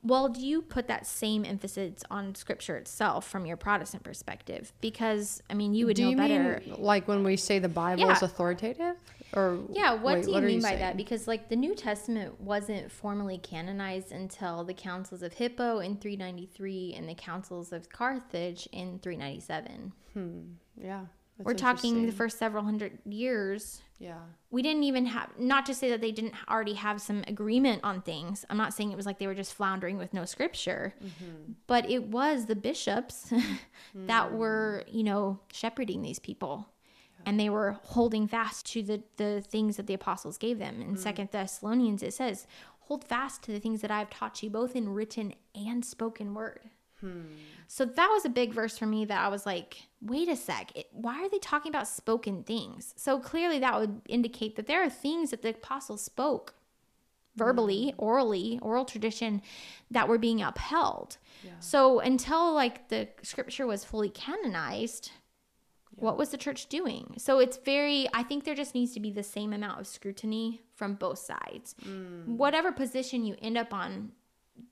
Well, 0.04 0.30
do 0.30 0.40
you 0.40 0.62
put 0.62 0.88
that 0.88 1.06
same 1.06 1.44
emphasis 1.44 2.02
on 2.10 2.34
scripture 2.36 2.78
itself 2.78 3.28
from 3.28 3.46
your 3.46 3.58
Protestant 3.58 4.04
perspective? 4.04 4.72
Because, 4.80 5.44
I 5.50 5.54
mean, 5.54 5.74
you 5.74 5.86
would 5.86 5.98
Do 5.98 6.04
know 6.04 6.10
you 6.12 6.16
better. 6.16 6.62
mean 6.66 6.76
like 6.78 7.10
when 7.10 7.26
we 7.26 7.36
say 7.36 7.60
the 7.60 7.68
Bible 7.68 8.04
Yeah. 8.04 8.16
is 8.16 8.22
authoritative? 8.22 8.96
Or 9.38 9.60
Yeah, 9.72 9.94
what 9.94 10.16
wait, 10.16 10.26
do 10.26 10.32
you 10.32 10.38
are 10.38 10.42
mean 10.42 10.62
by 10.62 10.70
saying? 10.70 10.80
that? 10.80 10.98
Because 10.98 11.28
like 11.28 11.48
the 11.48 11.56
New 11.56 11.76
Testament 11.76 12.42
wasn't 12.42 12.92
formally 12.92 13.38
canonized 13.38 14.12
until 14.12 14.64
the 14.64 14.74
councils 14.74 15.22
of 15.22 15.34
Hippo 15.34 15.80
in 15.80 15.98
393 15.98 16.96
and 16.98 17.08
the 17.08 17.14
councils 17.14 17.72
of 17.72 17.90
Carthage 17.90 18.68
in 18.72 18.98
397. 19.00 19.94
Hmm. 20.14 20.40
yeah, 20.76 21.06
that's 21.38 21.46
We're 21.46 21.54
talking 21.54 22.08
the 22.08 22.12
first 22.12 22.40
several 22.40 22.64
hundred 22.64 22.98
years. 23.06 23.84
Yeah, 24.00 24.20
We 24.52 24.62
didn't 24.62 24.84
even 24.84 25.08
have 25.08 25.30
not 25.40 25.66
to 25.68 25.74
say 25.74 25.90
that 25.90 26.02
they 26.02 26.12
didn't 26.12 26.34
already 26.50 26.76
have 26.76 27.02
some 27.02 27.24
agreement 27.28 27.84
on 27.84 28.02
things. 28.02 28.46
I'm 28.50 28.58
not 28.58 28.74
saying 28.74 28.92
it 28.92 28.96
was 28.96 29.08
like 29.08 29.18
they 29.18 29.26
were 29.26 29.36
just 29.36 29.56
floundering 29.56 29.98
with 29.98 30.14
no 30.14 30.26
scripture. 30.26 30.94
Mm-hmm. 31.04 31.54
But 31.66 31.90
it 31.90 32.08
was 32.08 32.46
the 32.46 32.56
bishops 32.56 33.34
that 33.96 34.30
hmm. 34.30 34.38
were, 34.38 34.84
you 34.88 35.04
know, 35.04 35.40
shepherding 35.52 36.02
these 36.02 36.20
people. 36.20 36.68
And 37.28 37.40
they 37.40 37.50
were 37.50 37.78
holding 37.84 38.28
fast 38.28 38.66
to 38.68 38.82
the, 38.82 39.04
the 39.18 39.42
things 39.42 39.76
that 39.76 39.86
the 39.86 39.94
apostles 39.94 40.38
gave 40.38 40.60
them. 40.60 40.82
In 40.82 40.92
hmm. 40.92 40.96
Second 40.96 41.30
Thessalonians, 41.32 42.02
it 42.02 42.14
says, 42.14 42.48
Hold 42.82 43.04
fast 43.04 43.44
to 43.44 43.52
the 43.52 43.60
things 43.60 43.82
that 43.82 43.92
I 43.92 44.00
have 44.00 44.10
taught 44.10 44.42
you, 44.42 44.50
both 44.50 44.74
in 44.74 44.94
written 44.94 45.34
and 45.54 45.84
spoken 45.84 46.34
word. 46.34 46.62
Hmm. 47.02 47.24
So 47.68 47.84
that 47.84 48.08
was 48.08 48.24
a 48.26 48.30
big 48.30 48.54
verse 48.54 48.78
for 48.78 48.86
me 48.86 49.04
that 49.06 49.20
I 49.20 49.28
was 49.28 49.46
like, 49.46 49.84
wait 50.02 50.30
a 50.30 50.36
sec, 50.38 50.72
it, 50.76 50.88
why 50.94 51.22
are 51.22 51.30
they 51.30 51.40
talking 51.40 51.70
about 51.70 51.88
spoken 51.88 52.44
things? 52.44 52.94
So 52.96 53.20
clearly 53.20 53.60
that 53.60 53.78
would 53.78 54.02
indicate 54.08 54.56
that 54.56 54.68
there 54.68 54.84
are 54.84 54.90
things 54.90 55.32
that 55.32 55.42
the 55.42 55.50
apostles 55.50 56.02
spoke 56.02 56.54
verbally, 57.36 57.92
hmm. 57.92 58.04
orally, 58.04 58.60
oral 58.62 58.86
tradition 58.86 59.42
that 59.92 60.08
were 60.08 60.18
being 60.18 60.42
upheld. 60.42 61.18
So 61.60 62.00
until 62.00 62.54
like 62.54 62.90
the 62.90 63.08
scripture 63.22 63.68
was 63.68 63.86
fully 63.86 64.10
canonized, 64.10 65.12
what 65.98 66.18
was 66.18 66.30
the 66.30 66.38
church 66.38 66.68
doing? 66.68 67.16
So 67.18 67.40
it's 67.40 67.58
very, 67.58 68.08
I 68.14 68.24
think 68.24 68.44
there 68.44 68.56
just 68.56 68.76
needs 68.76 68.94
to 68.94 69.00
be 69.00 69.12
the 69.12 69.24
same 69.24 69.52
amount 69.52 69.80
of 69.80 69.88
scrutiny 69.88 70.62
from 70.76 70.94
both 70.94 71.20
sides. 71.20 71.76
Mm. 71.84 72.28
Whatever 72.38 72.72
position 72.72 73.26
you 73.26 73.36
end 73.42 73.58
up 73.58 73.74
on, 73.74 74.12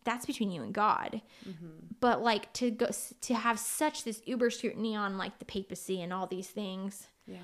that's 0.03 0.25
between 0.25 0.51
you 0.51 0.61
and 0.63 0.73
God. 0.73 1.21
Mm-hmm. 1.47 1.65
But 1.99 2.21
like 2.21 2.53
to 2.53 2.71
go 2.71 2.87
to 3.21 3.33
have 3.33 3.59
such 3.59 4.03
this 4.03 4.21
uber 4.25 4.49
scrutiny 4.49 4.95
on 4.95 5.17
like 5.17 5.39
the 5.39 5.45
papacy 5.45 6.01
and 6.01 6.13
all 6.13 6.27
these 6.27 6.47
things 6.47 7.07
yeah, 7.27 7.37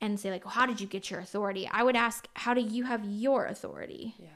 and 0.00 0.18
say 0.18 0.30
like, 0.30 0.44
well, 0.44 0.54
how 0.54 0.66
did 0.66 0.80
you 0.80 0.86
get 0.86 1.10
your 1.10 1.20
authority? 1.20 1.68
I 1.70 1.82
would 1.82 1.96
ask, 1.96 2.28
how 2.34 2.54
do 2.54 2.60
you 2.60 2.84
have 2.84 3.04
your 3.04 3.46
authority? 3.46 4.14
yeah. 4.18 4.28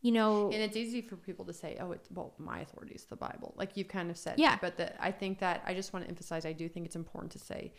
You 0.00 0.12
know, 0.12 0.44
And 0.52 0.62
it's 0.62 0.76
easy 0.76 1.00
for 1.00 1.16
people 1.16 1.44
to 1.46 1.52
say, 1.52 1.76
"Oh, 1.80 1.90
it's 1.90 2.08
well, 2.12 2.32
my 2.38 2.60
authority 2.60 2.94
is 2.94 3.04
the 3.06 3.16
Bible," 3.16 3.52
like 3.56 3.76
you've 3.76 3.88
kind 3.88 4.12
of 4.12 4.16
said. 4.16 4.38
Yeah. 4.38 4.56
But 4.60 4.76
the, 4.76 5.02
I 5.02 5.10
think 5.10 5.40
that 5.40 5.60
I 5.66 5.74
just 5.74 5.92
want 5.92 6.04
to 6.04 6.08
emphasize. 6.08 6.46
I 6.46 6.52
do 6.52 6.68
think 6.68 6.86
it's 6.86 6.94
important 6.94 7.32
to 7.32 7.40
say, 7.40 7.72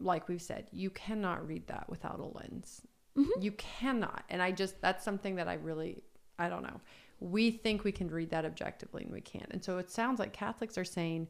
like 0.00 0.28
we've 0.28 0.42
said, 0.42 0.66
you 0.72 0.90
cannot 0.90 1.46
read 1.46 1.66
that 1.68 1.88
without 1.88 2.18
a 2.18 2.24
lens. 2.24 2.82
Mm-hmm. 3.16 3.40
You 3.40 3.52
cannot. 3.52 4.24
And 4.28 4.42
I 4.42 4.52
just 4.52 4.80
that's 4.80 5.04
something 5.04 5.36
that 5.36 5.48
I 5.48 5.54
really 5.54 6.02
I 6.38 6.48
don't 6.48 6.62
know. 6.62 6.80
We 7.20 7.50
think 7.50 7.84
we 7.84 7.92
can 7.92 8.08
read 8.08 8.30
that 8.30 8.46
objectively, 8.46 9.02
and 9.02 9.12
we 9.12 9.20
can't. 9.20 9.48
And 9.50 9.62
so 9.62 9.78
it 9.78 9.90
sounds 9.90 10.18
like 10.18 10.32
Catholics 10.32 10.78
are 10.78 10.84
saying 10.84 11.28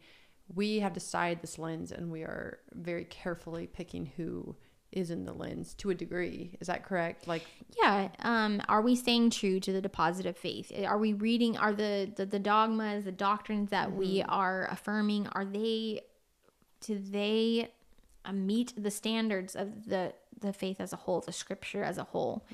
we 0.54 0.80
have 0.80 0.92
decided 0.92 1.42
this 1.42 1.58
lens, 1.58 1.90
and 1.90 2.10
we 2.10 2.22
are 2.22 2.60
very 2.72 3.04
carefully 3.04 3.66
picking 3.66 4.06
who 4.16 4.54
is 4.92 5.10
in 5.10 5.24
the 5.24 5.32
lens 5.32 5.74
to 5.74 5.90
a 5.90 5.94
degree. 5.94 6.56
Is 6.60 6.66
that 6.66 6.84
correct? 6.84 7.28
Like, 7.28 7.44
Yeah. 7.80 8.08
Um, 8.20 8.60
are 8.68 8.82
we 8.82 8.96
staying 8.96 9.30
true 9.30 9.60
to 9.60 9.72
the 9.72 9.80
deposit 9.80 10.26
of 10.26 10.36
faith? 10.36 10.72
Are 10.84 10.98
we 10.98 11.12
reading, 11.12 11.56
are 11.56 11.72
the, 11.72 12.10
the, 12.16 12.26
the 12.26 12.38
dogmas, 12.38 13.04
the 13.04 13.12
doctrines 13.12 13.70
that 13.70 13.92
we 13.92 14.22
are 14.28 14.66
affirming, 14.70 15.28
are 15.28 15.44
they, 15.44 16.00
do 16.80 16.98
they 16.98 17.68
uh, 18.24 18.32
meet 18.32 18.72
the 18.76 18.90
standards 18.90 19.54
of 19.56 19.86
the, 19.86 20.12
the 20.40 20.52
faith 20.52 20.80
as 20.80 20.92
a 20.92 20.96
whole, 20.96 21.20
the 21.20 21.32
scripture 21.32 21.82
as 21.82 21.98
a 21.98 22.04
whole? 22.04 22.46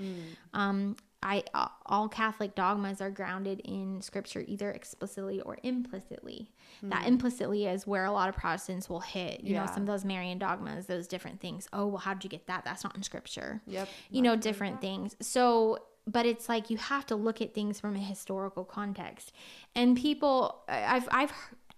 Um, 0.55 0.97
I, 1.23 1.43
all 1.87 2.09
Catholic 2.09 2.55
dogmas 2.55 3.01
are 3.01 3.11
grounded 3.11 3.61
in 3.65 4.01
scripture, 4.01 4.45
either 4.47 4.71
explicitly 4.71 5.41
or 5.41 5.59
implicitly. 5.63 6.53
That 6.83 7.07
implicitly 7.09 7.67
is 7.67 7.87
where 7.87 8.05
a 8.05 8.13
lot 8.13 8.29
of 8.29 8.37
Protestants 8.37 8.89
will 8.89 9.01
hit, 9.01 9.41
you 9.43 9.55
know, 9.55 9.67
some 9.67 9.83
of 9.83 9.87
those 9.87 10.05
Marian 10.05 10.39
dogmas, 10.39 10.87
those 10.87 11.09
different 11.09 11.41
things. 11.41 11.69
Oh, 11.73 11.87
well, 11.87 11.99
how 11.99 12.15
did 12.15 12.23
you 12.23 12.31
get 12.31 12.47
that? 12.47 12.65
That's 12.65 12.85
not 12.85 12.95
in 12.95 13.03
scripture. 13.03 13.61
Yep, 13.67 13.89
you 14.11 14.23
know 14.23 14.37
different 14.37 14.81
things. 14.81 15.17
So 15.21 15.81
but 16.07 16.25
it's 16.25 16.49
like 16.49 16.71
you 16.71 16.77
have 16.77 17.05
to 17.07 17.17
look 17.17 17.41
at 17.43 17.53
things 17.53 17.81
from 17.81 17.97
a 17.97 17.99
historical 17.99 18.65
context. 18.65 19.33
And 19.75 19.97
people 19.97 20.63
i've 20.69 21.09
i've 21.11 21.33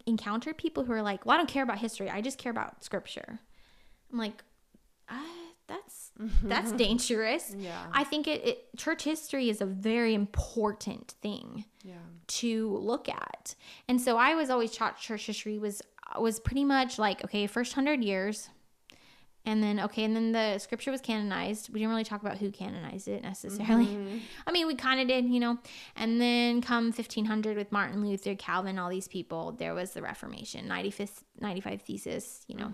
encountered 0.07 0.59
people 0.59 0.85
who 0.85 0.93
are 0.93 1.03
like 1.03 1.25
well 1.25 1.35
i 1.35 1.39
don't 1.39 1.49
care 1.49 1.63
about 1.63 1.79
history. 1.79 2.11
I 2.11 2.21
just 2.21 2.39
care 2.39 2.51
about 2.51 2.85
scripture 2.85 3.41
i'm 4.13 4.19
like 4.19 4.43
uh, 5.09 5.15
that's 5.67 6.11
that's 6.43 6.73
dangerous 6.73 7.55
Yeah. 7.57 7.87
i 7.93 8.05
think 8.05 8.27
it, 8.27 8.45
it 8.47 8.69
church 8.77 9.05
history 9.05 9.49
is 9.51 9.61
a 9.61 9.67
very 9.67 10.15
important 10.15 11.15
thing 11.23 11.65
yeah, 11.83 11.95
to 12.27 12.77
look 12.77 13.09
at. 13.09 13.55
And 13.89 13.99
so 14.01 14.19
I 14.19 14.35
was 14.35 14.51
always 14.51 14.73
taught 14.73 14.99
church 14.99 15.27
history 15.27 15.59
was 15.59 15.81
was 16.19 16.39
pretty 16.41 16.65
much 16.65 16.99
like 16.99 17.25
okay, 17.25 17.47
first 17.47 17.75
100 17.77 18.05
years 18.05 18.51
and 19.47 19.63
then 19.63 19.81
okay, 19.81 20.05
and 20.05 20.15
then 20.15 20.33
the 20.33 20.59
scripture 20.59 20.91
was 20.91 21.01
canonized. 21.01 21.73
We 21.73 21.79
didn't 21.81 21.91
really 21.91 22.05
talk 22.05 22.21
about 22.21 22.37
who 22.37 22.51
canonized 22.51 23.09
it 23.09 23.23
necessarily. 23.23 24.21
I 24.47 24.53
mean, 24.53 24.67
we 24.67 24.75
kind 24.75 25.01
of 25.01 25.09
did, 25.09 25.25
you 25.27 25.41
know. 25.41 25.59
And 25.97 26.21
then 26.21 26.61
come 26.61 26.87
1500 26.87 27.57
with 27.57 27.73
Martin 27.73 28.05
Luther, 28.07 28.35
Calvin, 28.35 28.79
all 28.79 28.91
these 28.91 29.09
people, 29.09 29.53
there 29.53 29.73
was 29.75 29.93
the 29.93 30.03
Reformation, 30.03 30.69
95 30.69 31.25
95 31.41 31.83
thesis, 31.83 32.45
you 32.49 32.57
know. 32.57 32.71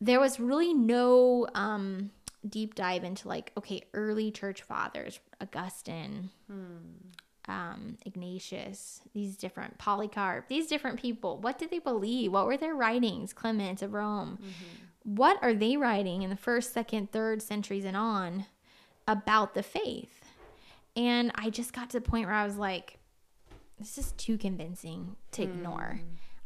There 0.00 0.20
was 0.20 0.38
really 0.38 0.74
no 0.74 1.46
um 1.54 2.10
deep 2.48 2.74
dive 2.74 3.04
into 3.04 3.28
like 3.28 3.52
okay, 3.56 3.82
early 3.94 4.30
church 4.30 4.62
fathers, 4.62 5.20
Augustine, 5.40 6.30
um, 7.48 7.96
Ignatius, 8.04 9.00
these 9.14 9.36
different 9.36 9.78
Polycarp, 9.78 10.48
these 10.48 10.66
different 10.68 11.00
people. 11.00 11.38
What 11.38 11.58
did 11.58 11.70
they 11.70 11.78
believe? 11.78 12.32
What 12.32 12.46
were 12.46 12.56
their 12.56 12.74
writings? 12.74 13.32
Clement 13.32 13.82
of 13.82 13.92
Rome. 13.94 14.38
What 15.02 15.38
are 15.42 15.54
they 15.54 15.76
writing 15.76 16.22
in 16.22 16.28
the 16.30 16.36
first, 16.36 16.72
second, 16.74 17.10
third 17.10 17.40
centuries 17.42 17.84
and 17.86 17.96
on 17.96 18.44
about 19.06 19.54
the 19.54 19.62
faith? 19.62 20.24
And 20.94 21.32
I 21.34 21.48
just 21.50 21.72
got 21.72 21.90
to 21.90 22.00
the 22.00 22.08
point 22.08 22.26
where 22.26 22.34
I 22.34 22.44
was 22.44 22.56
like, 22.56 22.98
this 23.78 23.96
is 23.96 24.12
too 24.12 24.36
convincing 24.36 25.16
to 25.32 25.42
ignore. 25.42 26.00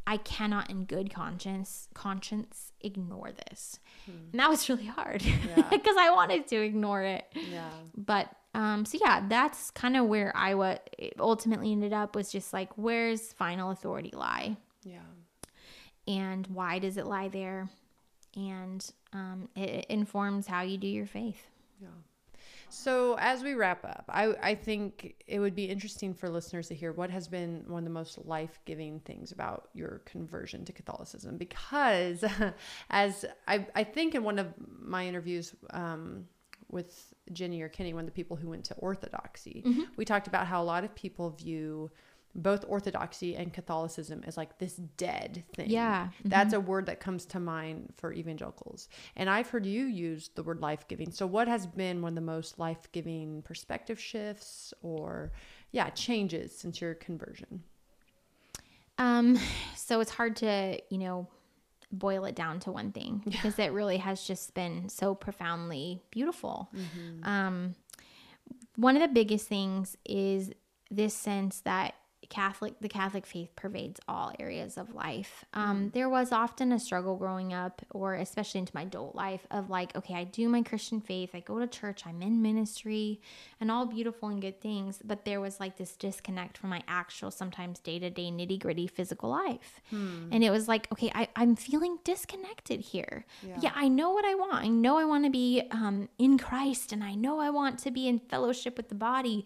I 0.07 0.16
cannot 0.16 0.68
in 0.70 0.84
good 0.84 1.12
conscience 1.14 1.88
conscience 1.94 2.72
ignore 2.80 3.30
this. 3.46 3.78
And 4.07 4.40
that 4.40 4.50
was 4.50 4.68
really 4.68 4.86
hard 4.86 5.22
because 5.22 5.96
I 5.98 6.11
wanted 6.14 6.48
to 6.48 6.57
ignore 6.62 7.03
it 7.03 7.24
yeah. 7.50 7.70
but 7.96 8.28
um 8.55 8.84
so 8.84 8.98
yeah 9.03 9.24
that's 9.28 9.70
kind 9.70 9.96
of 9.96 10.07
where 10.07 10.30
i 10.36 10.55
what 10.55 10.94
ultimately 11.18 11.72
ended 11.72 11.92
up 11.94 12.14
was 12.14 12.30
just 12.30 12.53
like 12.53 12.70
where's 12.76 13.32
final 13.32 13.70
authority 13.70 14.11
lie 14.14 14.57
Yeah. 14.84 14.98
and 16.07 16.46
why 16.48 16.78
does 16.78 16.96
it 16.96 17.07
lie 17.07 17.28
there 17.28 17.70
and 18.36 18.84
um 19.12 19.48
it, 19.57 19.70
it 19.70 19.86
informs 19.88 20.46
how 20.46 20.62
you 20.62 20.76
do 20.76 20.86
your 20.88 21.07
faith 21.07 21.46
Yeah. 21.80 21.88
So 22.73 23.16
as 23.18 23.43
we 23.43 23.53
wrap 23.53 23.85
up, 23.85 24.05
I, 24.09 24.35
I 24.43 24.55
think 24.55 25.23
it 25.27 25.41
would 25.41 25.55
be 25.55 25.66
interesting 25.66 26.14
for 26.14 26.31
listeners 26.31 26.68
to 26.68 26.75
hear 26.75 26.93
what 26.93 27.11
has 27.11 27.29
been 27.29 27.64
one 27.66 27.81
of 27.81 27.85
the 27.85 27.91
most 27.91 28.25
life 28.25 28.61
giving 28.64 28.99
things 29.01 29.31
about 29.31 29.68
your 29.75 30.01
conversion 30.07 30.64
to 30.64 30.73
Catholicism. 30.73 31.37
Because 31.37 32.25
as 32.91 33.27
I, 33.47 33.66
I 33.75 33.85
think 33.85 34.14
in 34.14 34.25
one 34.25 34.39
of 34.39 34.55
my 34.81 35.07
interviews 35.07 35.55
um, 35.70 36.25
with 36.70 37.12
Jenny 37.33 37.61
or 37.61 37.68
Kenny, 37.68 37.93
one 37.93 38.05
of 38.05 38.07
the 38.07 38.12
people 38.12 38.39
who 38.39 38.49
went 38.49 38.64
to 38.64 38.75
Orthodoxy, 38.77 39.62
we 39.97 40.07
talked 40.07 40.27
about 40.27 40.47
how 40.47 40.62
a 40.62 40.64
lot 40.64 40.83
of 40.83 40.95
people 40.95 41.29
view 41.29 41.91
both 42.35 42.64
Orthodoxy 42.66 43.37
and 43.37 43.53
Catholicism 43.53 44.24
is 44.26 44.37
like 44.37 44.59
this 44.59 44.76
dead 44.76 45.45
thing. 45.55 45.70
Yeah. 45.70 46.09
That's 46.24 46.55
a 46.55 46.61
word 46.61 46.87
that 46.87 47.01
comes 47.01 47.26
to 47.26 47.41
mind 47.41 47.93
for 47.97 48.12
evangelicals. 48.12 48.89
And 49.16 49.28
I've 49.28 49.49
heard 49.51 49.66
you 49.66 49.85
use 49.85 50.30
the 50.35 50.43
word 50.43 50.61
life 50.61 50.89
giving. 50.89 51.11
So, 51.11 51.26
what 51.26 51.49
has 51.49 51.66
been 51.66 52.01
one 52.03 52.12
of 52.12 52.14
the 52.16 52.20
most 52.22 52.59
life 52.59 52.91
giving 52.93 53.43
perspective 53.43 54.01
shifts 54.01 54.72
or, 54.83 55.33
yeah, 55.72 55.91
changes 55.91 56.57
since 56.57 56.80
your 56.80 56.95
conversion? 56.95 57.62
um 58.99 59.39
so 59.74 60.01
it's 60.01 60.11
hard 60.11 60.37
to 60.37 60.78
you 60.91 60.99
know 60.99 61.26
boil 61.91 62.24
it 62.24 62.35
down 62.35 62.59
to 62.61 62.70
one 62.70 62.93
thing 62.93 63.22
because 63.24 63.59
it 63.59 63.72
really 63.72 63.99
has 63.99 64.22
just 64.26 64.55
been 64.55 64.89
so 64.89 65.14
profoundly 65.14 66.03
beautiful 66.11 66.70
um 67.22 67.74
one 68.76 68.97
of 68.97 69.03
the 69.03 69.09
biggest 69.09 69.49
things 69.49 69.97
is 70.07 70.53
this 70.91 71.14
sense 71.14 71.61
that 71.61 71.95
Catholic, 72.33 72.80
the 72.80 72.89
Catholic 72.89 73.26
faith 73.26 73.55
pervades 73.57 74.01
all 74.09 74.33
areas 74.41 74.78
of 74.78 74.95
life. 74.95 75.45
Um, 75.53 75.91
there 75.93 76.09
was 76.09 76.33
often 76.33 76.72
a 76.72 76.78
struggle 76.78 77.16
growing 77.16 77.53
up, 77.53 77.83
or 77.91 78.14
especially 78.14 78.61
into 78.61 78.72
my 78.74 78.83
adult 78.83 79.14
life, 79.14 79.47
of 79.51 79.68
like, 79.68 79.95
okay, 79.95 80.14
I 80.14 80.24
do 80.24 80.49
my 80.49 80.62
Christian 80.62 81.03
faith, 81.03 81.33
I 81.35 81.41
go 81.41 81.59
to 81.59 81.66
church, 81.66 82.05
I'm 82.07 82.22
in 82.22 82.41
ministry, 82.41 83.20
and 83.61 83.70
all 83.70 83.85
beautiful 83.85 84.30
and 84.30 84.41
good 84.41 84.62
things. 84.62 84.99
But 85.05 85.26
there 85.26 85.43
was 85.43 85.61
like 85.61 85.76
this 85.76 85.95
disconnect 85.95 86.57
from 86.57 86.70
my 86.70 86.83
actual, 86.89 87.30
sometimes 87.30 87.80
day 87.80 87.99
to 87.99 88.09
day, 88.09 88.30
nitty 88.30 88.59
gritty 88.59 88.87
physical 88.87 89.28
life. 89.28 89.83
And 90.33 90.43
it 90.43 90.51
was 90.51 90.68
like, 90.68 90.91
okay, 90.91 91.12
I, 91.14 91.28
I'm 91.37 91.55
feeling 91.55 91.99
disconnected 92.03 92.80
here. 92.80 93.26
Yeah. 93.47 93.59
yeah, 93.61 93.72
I 93.74 93.89
know 93.89 94.09
what 94.09 94.24
I 94.24 94.37
want. 94.37 94.55
I 94.55 94.68
know 94.68 94.97
I 94.97 95.05
want 95.05 95.24
to 95.26 95.30
be 95.30 95.64
um, 95.70 96.09
in 96.18 96.39
Christ, 96.39 96.93
and 96.93 97.05
I 97.05 97.14
know 97.14 97.41
I 97.41 97.51
want 97.51 97.78
to 97.80 97.91
be 97.91 98.09
in 98.09 98.20
fellowship 98.20 98.78
with 98.78 98.89
the 98.89 98.95
body 98.95 99.45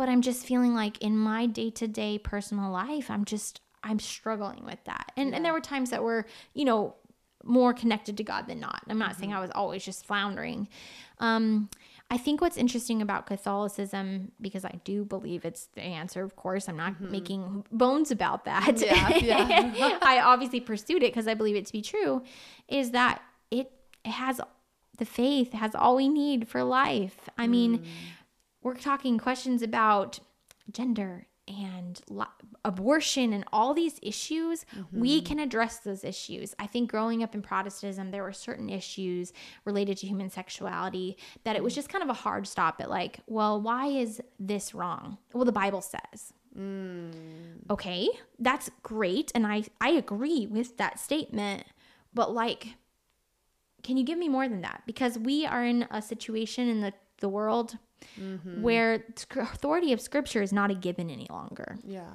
but 0.00 0.08
I'm 0.08 0.22
just 0.22 0.46
feeling 0.46 0.72
like 0.72 0.96
in 1.02 1.14
my 1.14 1.44
day 1.44 1.68
to 1.72 1.86
day 1.86 2.16
personal 2.16 2.70
life, 2.70 3.10
I'm 3.10 3.26
just, 3.26 3.60
I'm 3.84 3.98
struggling 3.98 4.64
with 4.64 4.82
that. 4.84 5.12
And, 5.14 5.28
yeah. 5.28 5.36
and 5.36 5.44
there 5.44 5.52
were 5.52 5.60
times 5.60 5.90
that 5.90 6.02
were, 6.02 6.24
you 6.54 6.64
know, 6.64 6.94
more 7.44 7.74
connected 7.74 8.16
to 8.16 8.24
God 8.24 8.46
than 8.46 8.60
not. 8.60 8.80
I'm 8.88 8.98
not 8.98 9.10
mm-hmm. 9.10 9.20
saying 9.20 9.34
I 9.34 9.42
was 9.42 9.50
always 9.54 9.84
just 9.84 10.06
floundering. 10.06 10.68
Um, 11.18 11.68
I 12.10 12.16
think 12.16 12.40
what's 12.40 12.56
interesting 12.56 13.02
about 13.02 13.26
Catholicism, 13.26 14.32
because 14.40 14.64
I 14.64 14.80
do 14.84 15.04
believe 15.04 15.44
it's 15.44 15.66
the 15.74 15.82
answer, 15.82 16.22
of 16.22 16.34
course, 16.34 16.66
I'm 16.66 16.78
not 16.78 16.94
mm-hmm. 16.94 17.10
making 17.10 17.66
bones 17.70 18.10
about 18.10 18.46
that. 18.46 18.80
Yeah, 18.80 19.18
yeah. 19.18 19.98
I 20.02 20.20
obviously 20.20 20.60
pursued 20.60 21.02
it 21.02 21.12
because 21.12 21.28
I 21.28 21.34
believe 21.34 21.56
it 21.56 21.66
to 21.66 21.72
be 21.72 21.82
true, 21.82 22.22
is 22.68 22.92
that 22.92 23.20
it, 23.50 23.70
it 24.02 24.12
has 24.12 24.40
the 24.96 25.04
faith, 25.04 25.52
has 25.52 25.74
all 25.74 25.96
we 25.96 26.08
need 26.08 26.48
for 26.48 26.64
life. 26.64 27.28
I 27.36 27.46
mm. 27.80 27.84
We're 28.62 28.74
talking 28.74 29.18
questions 29.18 29.62
about 29.62 30.20
gender 30.70 31.26
and 31.48 32.00
abortion 32.64 33.32
and 33.32 33.44
all 33.52 33.74
these 33.74 33.98
issues, 34.02 34.64
mm-hmm. 34.76 35.00
we 35.00 35.20
can 35.20 35.40
address 35.40 35.78
those 35.78 36.04
issues. 36.04 36.54
I 36.60 36.66
think 36.66 36.90
growing 36.90 37.24
up 37.24 37.34
in 37.34 37.42
Protestantism, 37.42 38.10
there 38.10 38.22
were 38.22 38.32
certain 38.32 38.70
issues 38.70 39.32
related 39.64 39.96
to 39.98 40.06
human 40.06 40.30
sexuality 40.30 41.16
that 41.42 41.56
it 41.56 41.64
was 41.64 41.74
just 41.74 41.88
kind 41.88 42.04
of 42.04 42.10
a 42.10 42.14
hard 42.14 42.46
stop 42.46 42.80
at, 42.80 42.88
like, 42.88 43.20
well, 43.26 43.60
why 43.60 43.86
is 43.86 44.20
this 44.38 44.74
wrong? 44.74 45.18
Well, 45.32 45.44
the 45.44 45.50
Bible 45.50 45.80
says. 45.80 46.32
Mm. 46.56 47.68
Okay, 47.68 48.08
that's 48.38 48.70
great. 48.82 49.32
And 49.34 49.46
I, 49.46 49.64
I 49.80 49.90
agree 49.90 50.46
with 50.46 50.76
that 50.76 51.00
statement. 51.00 51.64
But, 52.14 52.32
like, 52.32 52.74
can 53.82 53.96
you 53.96 54.04
give 54.04 54.18
me 54.18 54.28
more 54.28 54.48
than 54.48 54.60
that? 54.60 54.82
Because 54.86 55.18
we 55.18 55.46
are 55.46 55.64
in 55.64 55.88
a 55.90 56.00
situation 56.00 56.68
in 56.68 56.80
the, 56.80 56.92
the 57.20 57.28
world 57.28 57.78
mm-hmm. 58.18 58.62
where 58.62 59.04
authority 59.36 59.92
of 59.92 60.00
scripture 60.00 60.42
is 60.42 60.52
not 60.52 60.70
a 60.70 60.74
given 60.74 61.10
any 61.10 61.26
longer. 61.30 61.76
Yeah. 61.84 62.10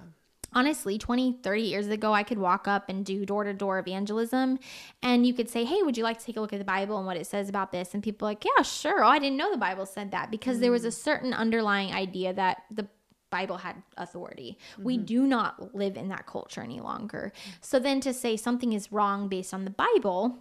Honestly, 0.53 0.97
20, 0.97 1.39
30 1.43 1.61
years 1.61 1.87
ago, 1.89 2.13
I 2.13 2.23
could 2.23 2.37
walk 2.37 2.65
up 2.65 2.87
and 2.87 3.05
do 3.05 3.25
door 3.25 3.43
to 3.43 3.53
door 3.53 3.77
evangelism, 3.77 4.57
and 5.03 5.27
you 5.27 5.33
could 5.33 5.49
say, 5.49 5.65
Hey, 5.65 5.83
would 5.83 5.97
you 5.97 6.03
like 6.03 6.17
to 6.19 6.25
take 6.25 6.37
a 6.37 6.41
look 6.41 6.53
at 6.53 6.59
the 6.59 6.65
Bible 6.65 6.97
and 6.97 7.05
what 7.05 7.17
it 7.17 7.27
says 7.27 7.49
about 7.49 7.73
this? 7.73 7.93
And 7.93 8.01
people 8.01 8.25
like, 8.25 8.45
Yeah, 8.45 8.63
sure. 8.63 9.03
Oh, 9.03 9.07
I 9.07 9.19
didn't 9.19 9.37
know 9.37 9.51
the 9.51 9.57
Bible 9.57 9.85
said 9.85 10.11
that 10.11 10.31
because 10.31 10.57
mm. 10.57 10.61
there 10.61 10.71
was 10.71 10.85
a 10.85 10.89
mm. 10.89 10.93
certain 10.93 11.33
underlying 11.33 11.93
idea 11.93 12.33
that 12.33 12.63
the 12.71 12.87
Bible 13.29 13.57
had 13.57 13.75
authority. 13.97 14.57
Mm-hmm. 14.73 14.83
We 14.83 14.97
do 14.97 15.27
not 15.27 15.75
live 15.75 15.97
in 15.97 16.07
that 16.07 16.25
culture 16.25 16.61
any 16.61 16.79
longer. 16.79 17.33
So 17.59 17.79
then 17.79 17.99
to 18.01 18.13
say 18.13 18.37
something 18.37 18.71
is 18.71 18.93
wrong 18.93 19.27
based 19.27 19.53
on 19.53 19.65
the 19.65 19.71
Bible, 19.71 20.37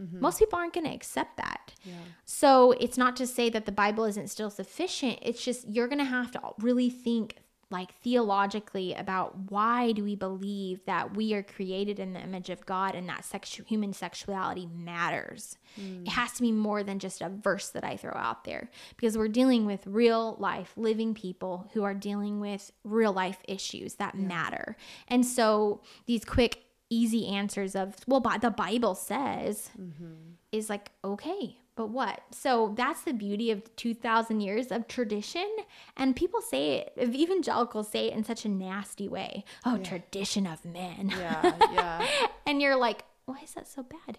Mm-hmm. 0.00 0.20
Most 0.20 0.38
people 0.38 0.58
aren't 0.58 0.74
going 0.74 0.86
to 0.86 0.94
accept 0.94 1.36
that. 1.36 1.74
Yeah. 1.84 1.94
So 2.24 2.72
it's 2.72 2.98
not 2.98 3.16
to 3.16 3.26
say 3.26 3.50
that 3.50 3.66
the 3.66 3.72
Bible 3.72 4.04
isn't 4.04 4.28
still 4.28 4.50
sufficient. 4.50 5.18
It's 5.22 5.44
just 5.44 5.68
you're 5.68 5.88
going 5.88 5.98
to 5.98 6.04
have 6.04 6.30
to 6.32 6.40
really 6.58 6.90
think 6.90 7.36
like 7.70 7.92
theologically 8.02 8.94
about 8.94 9.50
why 9.50 9.92
do 9.92 10.02
we 10.02 10.14
believe 10.14 10.80
that 10.86 11.14
we 11.14 11.34
are 11.34 11.42
created 11.42 11.98
in 11.98 12.14
the 12.14 12.20
image 12.20 12.48
of 12.48 12.64
God 12.64 12.94
and 12.94 13.06
that 13.08 13.22
sexu- 13.22 13.66
human 13.66 13.92
sexuality 13.92 14.66
matters. 14.74 15.58
Mm. 15.78 16.06
It 16.06 16.12
has 16.12 16.32
to 16.32 16.42
be 16.42 16.50
more 16.50 16.82
than 16.82 16.98
just 16.98 17.20
a 17.20 17.28
verse 17.28 17.68
that 17.70 17.84
I 17.84 17.96
throw 17.96 18.14
out 18.14 18.44
there 18.44 18.70
because 18.96 19.18
we're 19.18 19.28
dealing 19.28 19.66
with 19.66 19.86
real 19.86 20.36
life 20.38 20.72
living 20.76 21.12
people 21.12 21.68
who 21.74 21.84
are 21.84 21.94
dealing 21.94 22.40
with 22.40 22.72
real 22.84 23.12
life 23.12 23.38
issues 23.46 23.96
that 23.96 24.14
yeah. 24.14 24.26
matter. 24.26 24.76
And 25.08 25.26
so 25.26 25.82
these 26.06 26.24
quick 26.24 26.64
easy 26.90 27.26
answers 27.26 27.74
of 27.74 27.94
well 28.06 28.20
but 28.20 28.40
the 28.40 28.50
bible 28.50 28.94
says 28.94 29.70
mm-hmm. 29.78 30.14
is 30.52 30.70
like 30.70 30.90
okay 31.04 31.58
but 31.76 31.90
what 31.90 32.22
so 32.30 32.74
that's 32.76 33.02
the 33.02 33.12
beauty 33.12 33.50
of 33.50 33.62
2000 33.76 34.40
years 34.40 34.72
of 34.72 34.88
tradition 34.88 35.48
and 35.96 36.16
people 36.16 36.40
say 36.40 36.76
it 36.96 37.14
evangelicals 37.14 37.88
say 37.88 38.08
it 38.08 38.14
in 38.14 38.24
such 38.24 38.44
a 38.44 38.48
nasty 38.48 39.08
way 39.08 39.44
oh 39.64 39.76
yeah. 39.76 39.82
tradition 39.82 40.46
of 40.46 40.64
men 40.64 41.12
yeah 41.16 41.56
yeah 41.72 42.06
and 42.46 42.60
you're 42.62 42.76
like 42.76 43.04
why 43.28 43.38
is 43.42 43.52
that 43.54 43.68
so 43.68 43.82
bad 43.82 44.18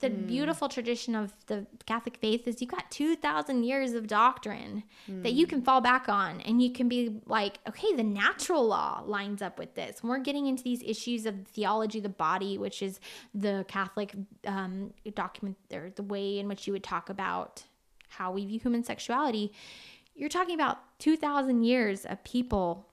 the 0.00 0.10
mm. 0.10 0.26
beautiful 0.26 0.68
tradition 0.68 1.14
of 1.14 1.32
the 1.46 1.66
Catholic 1.86 2.18
faith 2.18 2.46
is 2.46 2.60
you've 2.60 2.70
got 2.70 2.90
2,000 2.90 3.64
years 3.64 3.94
of 3.94 4.06
doctrine 4.06 4.82
mm. 5.10 5.22
that 5.22 5.32
you 5.32 5.46
can 5.46 5.62
fall 5.62 5.80
back 5.80 6.08
on. 6.08 6.40
And 6.42 6.62
you 6.62 6.70
can 6.70 6.88
be 6.88 7.20
like, 7.26 7.58
okay, 7.66 7.94
the 7.94 8.02
natural 8.02 8.66
law 8.66 9.02
lines 9.06 9.40
up 9.40 9.58
with 9.58 9.74
this. 9.74 10.02
When 10.02 10.10
we're 10.10 10.18
getting 10.18 10.46
into 10.46 10.62
these 10.62 10.82
issues 10.82 11.24
of 11.24 11.46
theology 11.48 11.98
of 11.98 12.02
the 12.02 12.10
body, 12.10 12.58
which 12.58 12.82
is 12.82 13.00
the 13.34 13.64
Catholic 13.68 14.14
um, 14.46 14.92
document 15.14 15.56
or 15.72 15.90
the 15.94 16.02
way 16.02 16.38
in 16.38 16.48
which 16.48 16.66
you 16.66 16.74
would 16.74 16.84
talk 16.84 17.08
about 17.08 17.64
how 18.08 18.32
we 18.32 18.44
view 18.44 18.60
human 18.60 18.84
sexuality. 18.84 19.52
You're 20.14 20.28
talking 20.28 20.54
about 20.54 20.78
2,000 20.98 21.62
years 21.62 22.04
of 22.04 22.22
people 22.22 22.86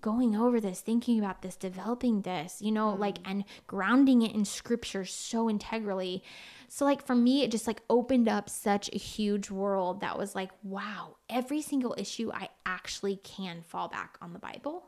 going 0.00 0.36
over 0.36 0.60
this, 0.60 0.80
thinking 0.80 1.18
about 1.18 1.42
this, 1.42 1.56
developing 1.56 2.22
this, 2.22 2.60
you 2.60 2.70
know, 2.70 2.92
mm. 2.92 2.98
like 2.98 3.18
and 3.24 3.44
grounding 3.66 4.22
it 4.22 4.34
in 4.34 4.44
scripture 4.44 5.04
so 5.04 5.48
integrally. 5.48 6.22
So 6.68 6.84
like 6.84 7.06
for 7.06 7.14
me 7.14 7.42
it 7.42 7.50
just 7.50 7.66
like 7.66 7.82
opened 7.88 8.28
up 8.28 8.50
such 8.50 8.90
a 8.92 8.98
huge 8.98 9.50
world 9.50 10.00
that 10.00 10.18
was 10.18 10.34
like, 10.34 10.50
wow, 10.62 11.16
every 11.30 11.62
single 11.62 11.94
issue 11.96 12.30
I 12.32 12.48
actually 12.66 13.16
can 13.16 13.62
fall 13.62 13.88
back 13.88 14.18
on 14.20 14.32
the 14.32 14.38
Bible. 14.38 14.84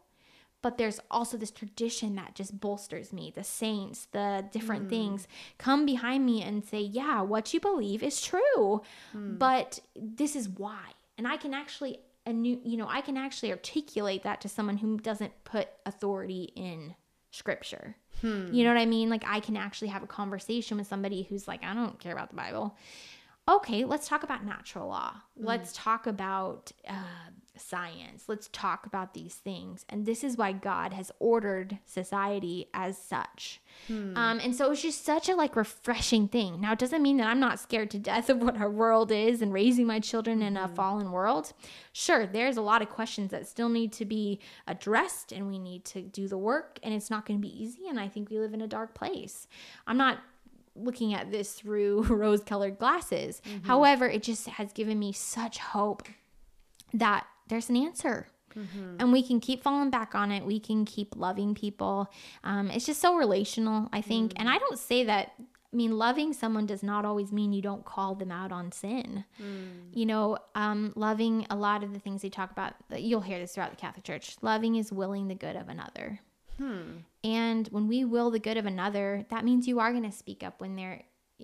But 0.63 0.77
there's 0.77 1.01
also 1.11 1.39
this 1.39 1.51
tradition 1.51 2.17
that 2.17 2.35
just 2.35 2.61
bolsters 2.61 3.15
me. 3.15 3.33
The 3.35 3.45
saints, 3.45 4.09
the 4.13 4.45
different 4.53 4.87
mm. 4.87 4.91
things 4.91 5.27
come 5.57 5.87
behind 5.87 6.27
me 6.27 6.43
and 6.43 6.63
say, 6.63 6.81
yeah, 6.83 7.23
what 7.23 7.55
you 7.55 7.61
believe 7.61 8.03
is 8.03 8.21
true. 8.21 8.83
Mm. 9.17 9.39
But 9.39 9.81
this 9.97 10.37
is 10.37 10.51
why. 10.51 10.93
And 11.17 11.27
I 11.27 11.39
can 11.39 11.55
actually 11.55 12.01
a 12.31 12.33
new 12.33 12.59
you 12.65 12.77
know 12.77 12.87
i 12.89 13.01
can 13.01 13.17
actually 13.17 13.51
articulate 13.51 14.23
that 14.23 14.41
to 14.41 14.49
someone 14.49 14.79
who 14.79 14.97
doesn't 14.99 15.33
put 15.45 15.69
authority 15.85 16.53
in 16.57 16.95
scripture 17.31 17.97
hmm. 18.21 18.53
you 18.53 18.65
know 18.65 18.71
what 18.71 18.81
i 18.81 18.87
mean 18.87 19.11
like 19.11 19.25
i 19.27 19.41
can 19.41 19.57
actually 19.57 19.89
have 19.89 20.03
a 20.03 20.07
conversation 20.07 20.79
with 20.79 20.87
somebody 20.87 21.23
who's 21.23 21.47
like 21.47 21.63
i 21.63 21.75
don't 21.75 21.99
care 22.01 22.13
about 22.13 22.31
the 22.31 22.37
bible 22.37 22.77
okay 23.49 23.85
let's 23.85 24.09
talk 24.09 24.23
about 24.23 24.45
natural 24.45 24.89
law 24.89 25.11
mm. 25.13 25.45
let's 25.45 25.73
talk 25.73 26.07
about 26.07 26.73
uh, 26.89 27.31
science. 27.57 28.25
Let's 28.29 28.49
talk 28.53 28.87
about 28.87 29.15
these 29.15 29.35
things. 29.35 29.85
And 29.89 30.07
this 30.07 30.25
is 30.25 30.37
why 30.37 30.53
God 30.53 30.93
has 30.93 31.13
ordered 31.19 31.79
society 31.85 32.69
as 32.73 32.97
such. 32.97 33.61
Hmm. 33.87 34.17
Um, 34.17 34.41
and 34.41 34.55
so 34.55 34.71
it's 34.71 34.83
just 34.83 35.05
such 35.05 35.29
a 35.29 35.35
like 35.35 35.57
refreshing 35.57 36.29
thing. 36.29 36.61
Now, 36.61 36.73
it 36.73 36.79
doesn't 36.79 37.03
mean 37.03 37.17
that 37.19 37.27
I'm 37.27 37.41
not 37.41 37.61
scared 37.61 37.91
to 37.93 37.99
death 37.99 38.31
of 38.31 38.43
what 38.43 38.57
our 38.57 38.71
world 38.71 39.11
is 39.13 39.43
and 39.43 39.53
raising 39.53 39.87
my 39.87 40.01
children 40.01 40.43
in 40.43 40.57
a 40.57 40.69
hmm. 40.69 40.75
fallen 40.75 41.13
world. 41.13 41.53
Sure, 41.93 42.27
there's 42.27 42.57
a 42.57 42.63
lot 42.63 42.83
of 42.83 42.89
questions 42.89 43.31
that 43.31 43.47
still 43.47 43.69
need 43.69 43.93
to 43.93 44.05
be 44.05 44.41
addressed 44.67 45.33
and 45.33 45.47
we 45.49 45.59
need 45.59 45.85
to 45.87 46.03
do 46.03 46.29
the 46.29 46.39
work. 46.39 46.79
And 46.83 46.95
it's 46.95 47.11
not 47.11 47.27
going 47.27 47.41
to 47.41 47.47
be 47.47 47.63
easy. 47.63 47.89
And 47.89 47.99
I 47.99 48.09
think 48.09 48.31
we 48.31 48.39
live 48.39 48.55
in 48.55 48.63
a 48.63 48.69
dark 48.69 48.95
place. 48.95 49.47
I'm 49.87 49.97
not 49.97 50.19
looking 50.77 51.15
at 51.15 51.31
this 51.31 51.53
through 51.53 52.03
rose 52.09 52.43
colored 52.43 52.79
glasses. 52.79 53.43
Mm-hmm. 53.45 53.67
However, 53.67 54.07
it 54.09 54.23
just 54.23 54.47
has 54.49 54.73
given 54.73 54.99
me 54.99 55.13
such 55.13 55.59
hope 55.59 56.09
that 56.93 57.27
there's 57.51 57.69
an 57.69 57.77
answer. 57.77 58.27
Mm-hmm. 58.57 58.97
And 58.99 59.13
we 59.13 59.23
can 59.23 59.39
keep 59.39 59.63
falling 59.63 59.91
back 59.91 60.15
on 60.15 60.33
it. 60.33 60.45
We 60.45 60.59
can 60.59 60.85
keep 60.85 61.15
loving 61.17 61.55
people. 61.55 62.11
Um, 62.43 62.71
it's 62.71 62.87
just 62.87 63.01
so 63.01 63.15
relational, 63.15 63.89
I 63.93 64.01
think. 64.01 64.33
Mm-hmm. 64.33 64.41
And 64.41 64.51
I 64.51 64.59
don't 64.59 64.79
say 64.79 65.05
that 65.05 65.35
I 65.73 65.77
mean, 65.77 65.97
loving 65.97 66.33
someone 66.33 66.67
does 66.67 66.83
not 66.83 67.05
always 67.05 67.31
mean 67.31 67.53
you 67.53 67.63
don't 67.63 67.85
call 67.85 68.17
them 68.17 68.33
out 68.33 68.51
on 68.51 68.73
sin. 68.73 69.25
Mm. 69.41 69.93
You 69.93 70.05
know, 70.05 70.39
um, 70.57 70.93
loving 70.97 71.47
a 71.49 71.55
lot 71.55 71.85
of 71.85 71.93
the 71.93 72.01
things 72.01 72.23
they 72.23 72.29
talk 72.29 72.51
about, 72.51 72.75
you'll 72.97 73.21
hear 73.21 73.39
this 73.39 73.55
throughout 73.55 73.71
the 73.71 73.77
Catholic 73.77 74.05
Church. 74.05 74.37
Loving 74.43 74.75
is 74.75 74.91
willing 74.91 75.29
the 75.29 75.37
good 75.37 75.55
of 75.55 75.69
another. 75.69 76.21
Hmm. 76.59 76.99
And 77.23 77.69
when 77.69 77.87
we 77.87 78.05
will 78.05 78.31
the 78.31 78.41
good 78.41 78.57
of 78.57 78.67
another, 78.67 79.25
that 79.31 79.45
means 79.45 79.69
you 79.69 79.79
are 79.79 79.93
going 79.93 80.11
to 80.11 80.13
speak 80.13 80.43
up 80.43 80.61
when 80.61 80.75
they're 80.75 81.03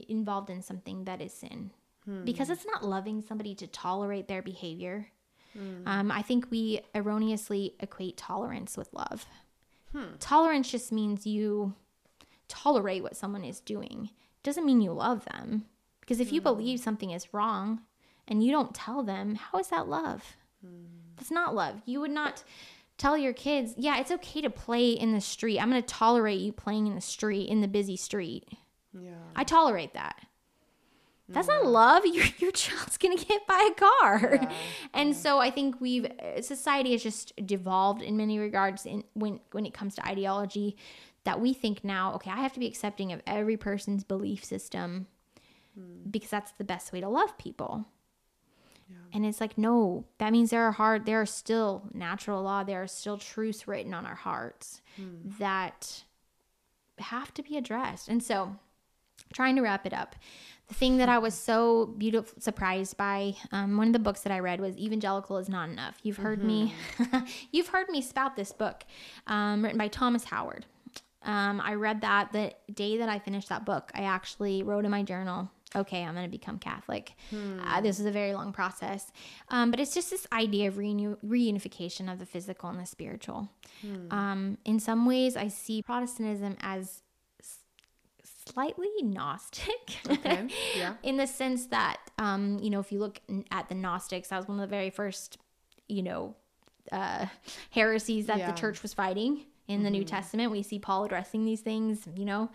involved 0.09 0.51
in 0.51 0.61
something 0.61 1.05
that 1.05 1.23
is 1.23 1.33
sin. 1.33 1.71
Hmm. 2.05 2.25
Because 2.25 2.51
it's 2.51 2.67
not 2.67 2.85
loving 2.85 3.23
somebody 3.23 3.55
to 3.55 3.67
tolerate 3.69 4.27
their 4.27 4.43
behavior. 4.43 5.09
Mm. 5.57 5.87
Um, 5.87 6.11
I 6.13 6.23
think 6.23 6.51
we 6.51 6.81
erroneously 6.95 7.75
equate 7.81 8.17
tolerance 8.17 8.77
with 8.77 8.93
love. 8.93 9.27
Hmm. 9.93 10.17
Tolerance 10.19 10.71
just 10.71 10.93
means 10.93 11.27
you 11.27 11.75
tolerate 12.49 13.03
what 13.03 13.17
someone 13.17 13.45
is 13.45 13.61
doing. 13.61 14.11
It 14.13 14.43
doesn't 14.43 14.67
mean 14.67 14.81
you 14.81 14.93
love 14.93 15.25
them. 15.25 15.65
Because 16.01 16.21
if 16.21 16.29
mm. 16.29 16.33
you 16.35 16.41
believe 16.41 16.79
something 16.79 17.11
is 17.11 17.35
wrong 17.35 17.81
and 18.29 18.43
you 18.45 18.53
don't 18.53 18.75
tell 18.75 19.03
them, 19.03 19.35
how 19.35 19.59
is 19.59 19.69
that 19.69 19.89
love? 19.89 20.37
Mm. 20.65 20.87
That's 21.17 21.31
not 21.31 21.55
love. 21.55 21.83
You 21.85 22.01
would 22.01 22.11
not 22.11 22.45
tell 22.99 23.17
your 23.17 23.33
kids, 23.33 23.75
yeah, 23.77 23.99
it's 23.99 24.13
okay 24.13 24.41
to 24.41 24.51
play 24.51 24.91
in 24.91 25.13
the 25.13 25.21
street. 25.21 25.59
I'm 25.59 25.71
going 25.71 25.83
to 25.83 25.87
tolerate 25.87 26.41
you 26.41 26.53
playing 26.53 26.87
in 26.87 26.95
the 26.95 27.01
street, 27.01 27.49
in 27.49 27.61
the 27.61 27.69
busy 27.69 27.97
street. 27.97 28.49
Yeah. 28.93 29.11
I 29.35 29.45
tolerate 29.45 29.95
that. 29.95 30.21
That's 31.29 31.49
not 31.49 31.63
mm-hmm. 31.63 31.71
love. 31.71 32.07
Your, 32.17 32.25
your 32.39 32.53
child's 32.53 32.99
going 32.99 33.17
to 33.17 33.25
get 33.25 33.33
hit 33.33 33.47
by 33.47 33.71
a 33.71 33.75
car. 33.75 34.39
Yeah. 34.43 34.53
And 34.95 35.15
so 35.15 35.39
I 35.39 35.51
think 35.51 35.81
we've, 35.81 36.07
uh, 36.07 36.41
society 36.41 36.93
has 36.93 37.03
just 37.03 37.33
devolved 37.45 38.01
in 38.01 38.17
many 38.17 38.39
regards 38.39 38.87
in, 38.87 39.05
when, 39.15 39.41
when 39.51 39.67
it 39.67 39.75
comes 39.75 39.95
to 39.97 40.07
ideology 40.07 40.77
that 41.25 41.41
we 41.41 41.53
think 41.53 41.85
now, 41.85 42.15
okay, 42.15 42.31
I 42.31 42.37
have 42.37 42.53
to 42.53 42.61
be 42.61 42.67
accepting 42.67 43.13
of 43.13 43.21
every 43.27 43.57
person's 43.57 44.05
belief 44.05 44.45
system 44.45 45.09
hmm. 45.77 46.09
because 46.11 46.31
that's 46.31 46.53
the 46.53 46.65
best 46.65 46.93
way 46.93 47.01
to 47.01 47.09
love 47.09 47.37
people. 47.37 47.87
And 49.13 49.25
it's 49.25 49.41
like, 49.41 49.57
no, 49.57 50.05
that 50.19 50.31
means 50.31 50.51
there 50.51 50.65
are 50.65 50.73
hard, 50.73 51.07
there 51.07 51.21
are 51.21 51.27
still 51.27 51.89
natural 51.93 52.43
law, 52.43 52.63
there 52.63 52.83
are 52.83 52.87
still 52.87 53.19
truths 53.19 53.67
written 53.67 53.95
on 53.95 54.05
our 54.05 54.15
hearts 54.15 54.83
hmm. 54.97 55.31
that 55.39 56.05
have 56.99 57.33
to 57.35 57.43
be 57.43 57.57
addressed. 57.57 58.09
And 58.09 58.23
so, 58.23 58.57
trying 59.33 59.57
to 59.57 59.63
wrap 59.63 59.87
it 59.87 59.93
up, 59.93 60.17
the 60.69 60.75
thing 60.75 60.97
that 60.97 61.09
I 61.09 61.19
was 61.19 61.35
so 61.35 61.87
beautiful 61.87 62.41
surprised 62.41 62.97
by, 62.97 63.35
um, 63.53 63.77
one 63.77 63.87
of 63.87 63.93
the 63.93 63.99
books 64.01 64.23
that 64.23 64.33
I 64.33 64.41
read 64.41 64.61
was 64.61 64.77
"Evangelical 64.77 65.37
is 65.39 65.49
Not 65.49 65.69
Enough." 65.69 65.97
You've 66.03 66.17
heard 66.17 66.43
me, 66.43 66.75
you've 67.53 67.69
heard 67.69 67.89
me 67.89 68.03
spout 68.03 68.35
this 68.37 68.53
book, 68.53 68.85
um, 69.29 69.63
written 69.63 69.79
by 69.79 69.89
Thomas 69.89 70.25
Howard. 70.25 70.67
Um, 71.23 71.61
I 71.61 71.75
read 71.75 72.01
that 72.03 72.33
the 72.33 72.53
day 72.73 72.99
that 72.99 73.09
I 73.09 73.19
finished 73.19 73.49
that 73.49 73.65
book. 73.65 73.91
I 73.95 74.03
actually 74.03 74.63
wrote 74.63 74.85
in 74.85 74.91
my 74.93 75.03
journal, 75.03 75.51
okay, 75.75 76.03
I'm 76.05 76.15
going 76.15 76.25
to 76.25 76.31
become 76.31 76.59
Catholic. 76.59 77.15
Uh, 77.65 77.81
this 77.81 77.99
is 77.99 78.07
a 78.07 78.13
very 78.13 78.33
long 78.33 78.53
process. 78.53 79.11
Um, 79.49 79.71
but 79.73 79.81
it's 79.81 79.93
just 79.93 80.11
this 80.11 80.27
idea 80.33 80.69
of 80.69 80.75
reuni- 80.75 81.17
reunification 81.27 82.11
of 82.13 82.21
the 82.21 82.27
physical 82.27 82.71
and 82.71 82.79
the 82.79 82.87
spiritual. 82.87 83.49
Um, 84.13 84.59
in 84.65 84.79
some 84.79 85.05
ways, 85.05 85.37
I 85.37 85.49
see 85.49 85.83
Protestantism 85.83 86.57
as 86.61 87.03
slightly 88.47 88.89
Gnostic. 89.03 89.97
Okay. 90.09 90.49
Yeah. 90.77 90.95
in 91.03 91.17
the 91.17 91.27
sense 91.27 91.67
that, 91.67 91.99
um, 92.19 92.59
you 92.61 92.71
know, 92.71 92.81
if 92.81 92.93
you 92.93 92.99
look 92.99 93.21
at 93.51 93.69
the 93.69 93.75
Gnostics, 93.75 94.29
that 94.29 94.37
was 94.39 94.49
one 94.49 94.59
of 94.61 94.69
the 94.69 94.75
very 94.75 94.91
first, 94.91 95.39
you 95.89 96.03
know, 96.03 96.35
uh, 96.93 97.27
heresies 97.71 98.27
that 98.27 98.39
Yeah. 98.39 98.51
the 98.51 98.57
church 98.57 98.83
was 98.83 98.95
fighting 98.95 99.47
in 99.69 99.83
the 99.83 99.91
New 99.91 100.05
Testament. 100.05 100.53
We 100.53 100.63
see 100.63 100.79
Paul 100.79 101.05
addressing 101.05 101.45
these 101.45 101.61
things, 101.61 102.07
you 102.15 102.25
know. 102.25 102.51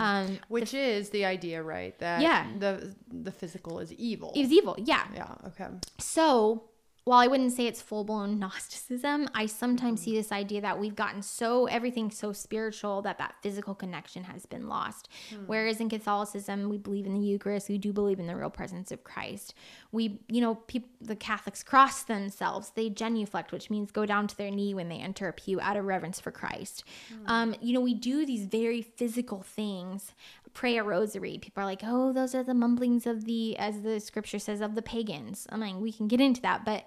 Um, 0.00 0.38
Which 0.48 0.74
is 0.74 1.10
the 1.10 1.24
idea, 1.24 1.62
right? 1.62 1.96
That 2.00 2.20
Yeah. 2.20 2.46
the 2.58 2.94
the 3.12 3.30
physical 3.30 3.78
is 3.78 3.92
evil. 3.92 4.32
Is 4.34 4.50
evil, 4.50 4.74
yeah. 4.78 5.06
yeah. 5.14 5.34
Okay. 5.46 5.68
So, 5.98 6.64
while 7.08 7.20
I 7.20 7.26
wouldn't 7.26 7.52
say 7.52 7.66
it's 7.66 7.80
full 7.80 8.04
blown 8.04 8.38
Gnosticism, 8.38 9.30
I 9.34 9.46
sometimes 9.46 10.00
mm-hmm. 10.00 10.10
see 10.10 10.14
this 10.14 10.30
idea 10.30 10.60
that 10.60 10.78
we've 10.78 10.94
gotten 10.94 11.22
so 11.22 11.64
everything 11.64 12.10
so 12.10 12.34
spiritual 12.34 13.00
that 13.00 13.16
that 13.16 13.36
physical 13.42 13.74
connection 13.74 14.24
has 14.24 14.44
been 14.44 14.68
lost. 14.68 15.08
Hmm. 15.30 15.44
Whereas 15.46 15.80
in 15.80 15.88
Catholicism, 15.88 16.68
we 16.68 16.76
believe 16.76 17.06
in 17.06 17.14
the 17.14 17.26
Eucharist, 17.26 17.70
we 17.70 17.78
do 17.78 17.94
believe 17.94 18.20
in 18.20 18.26
the 18.26 18.36
real 18.36 18.50
presence 18.50 18.92
of 18.92 19.04
Christ. 19.04 19.54
We, 19.90 20.20
you 20.28 20.42
know, 20.42 20.58
the 21.00 21.16
Catholics 21.16 21.62
cross 21.62 22.02
themselves, 22.02 22.72
they 22.74 22.90
genuflect, 22.90 23.52
which 23.52 23.70
means 23.70 23.90
go 23.90 24.04
down 24.04 24.26
to 24.26 24.36
their 24.36 24.50
knee 24.50 24.74
when 24.74 24.90
they 24.90 24.98
enter 24.98 25.28
a 25.28 25.32
pew 25.32 25.62
out 25.62 25.78
of 25.78 25.86
reverence 25.86 26.20
for 26.20 26.30
Christ. 26.30 26.84
Hmm. 27.08 27.26
Um, 27.26 27.54
you 27.62 27.72
know, 27.72 27.80
we 27.80 27.94
do 27.94 28.26
these 28.26 28.44
very 28.44 28.82
physical 28.82 29.40
things 29.40 30.12
pray 30.58 30.76
a 30.76 30.82
rosary. 30.82 31.38
People 31.40 31.62
are 31.62 31.66
like, 31.66 31.82
oh, 31.84 32.12
those 32.12 32.34
are 32.34 32.42
the 32.42 32.52
mumblings 32.54 33.06
of 33.06 33.24
the, 33.24 33.56
as 33.58 33.82
the 33.82 34.00
scripture 34.00 34.40
says, 34.40 34.60
of 34.60 34.74
the 34.74 34.82
pagans. 34.82 35.46
I 35.52 35.56
mean, 35.56 35.80
we 35.80 35.92
can 35.92 36.08
get 36.08 36.20
into 36.20 36.40
that, 36.42 36.64
but 36.64 36.84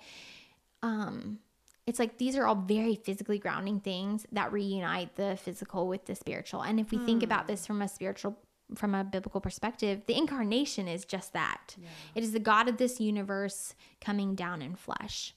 um, 0.84 1.40
it's 1.88 1.98
like 1.98 2.18
these 2.18 2.36
are 2.36 2.46
all 2.46 2.56
very 2.56 2.96
physically 2.96 3.40
grounding 3.40 3.80
things 3.80 4.26
that 4.34 4.52
reunite 4.52 5.16
the 5.16 5.38
physical 5.42 5.88
with 5.88 6.06
the 6.06 6.16
spiritual. 6.16 6.62
And 6.64 6.82
if 6.82 6.92
we 6.92 6.98
think 6.98 7.24
about 7.24 7.48
this 7.48 7.66
from 7.66 7.82
a 7.82 7.88
spiritual, 7.88 8.38
from 8.76 8.94
a 8.94 9.06
biblical 9.06 9.40
perspective, 9.40 10.02
the 10.06 10.18
incarnation 10.18 10.90
is 10.90 11.06
just 11.06 11.32
that. 11.32 11.78
It 12.14 12.24
is 12.24 12.34
the 12.34 12.40
God 12.40 12.68
of 12.68 12.76
this 12.76 13.00
universe 13.00 13.74
coming 14.02 14.36
down 14.36 14.62
in 14.62 14.76
flesh, 14.76 15.34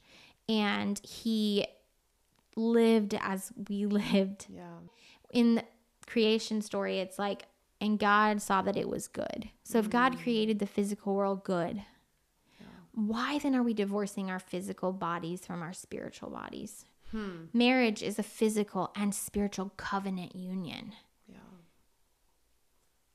and 0.49 0.99
He 1.05 1.67
lived 2.57 3.15
as 3.21 3.53
we 3.69 3.87
lived 4.03 4.47
Yeah. 4.53 4.79
in 5.33 5.55
the 5.57 5.65
creation 6.07 6.63
story, 6.63 6.99
it's 6.99 7.19
like, 7.19 7.45
and 7.85 7.99
God 7.99 8.41
saw 8.41 8.63
that 8.63 8.77
it 8.77 8.89
was 8.89 9.09
good. 9.09 9.51
So 9.63 9.79
if 9.79 9.91
God 9.91 10.15
mm. 10.15 10.23
created 10.23 10.59
the 10.59 10.67
physical 10.67 11.15
world 11.15 11.45
good, 11.45 11.83
why 12.95 13.39
then 13.39 13.55
are 13.55 13.63
we 13.63 13.75
divorcing 13.75 14.31
our 14.31 14.39
physical 14.39 14.93
bodies 14.93 15.45
from 15.45 15.63
our 15.63 15.73
spiritual 15.73 16.31
bodies? 16.31 16.87
Hmm. 17.11 17.47
Marriage 17.53 18.03
is 18.03 18.19
a 18.19 18.23
physical 18.23 18.91
and 18.97 19.15
spiritual 19.15 19.73
covenant 19.77 20.35
union. 20.35 20.93
Yeah. 21.29 21.37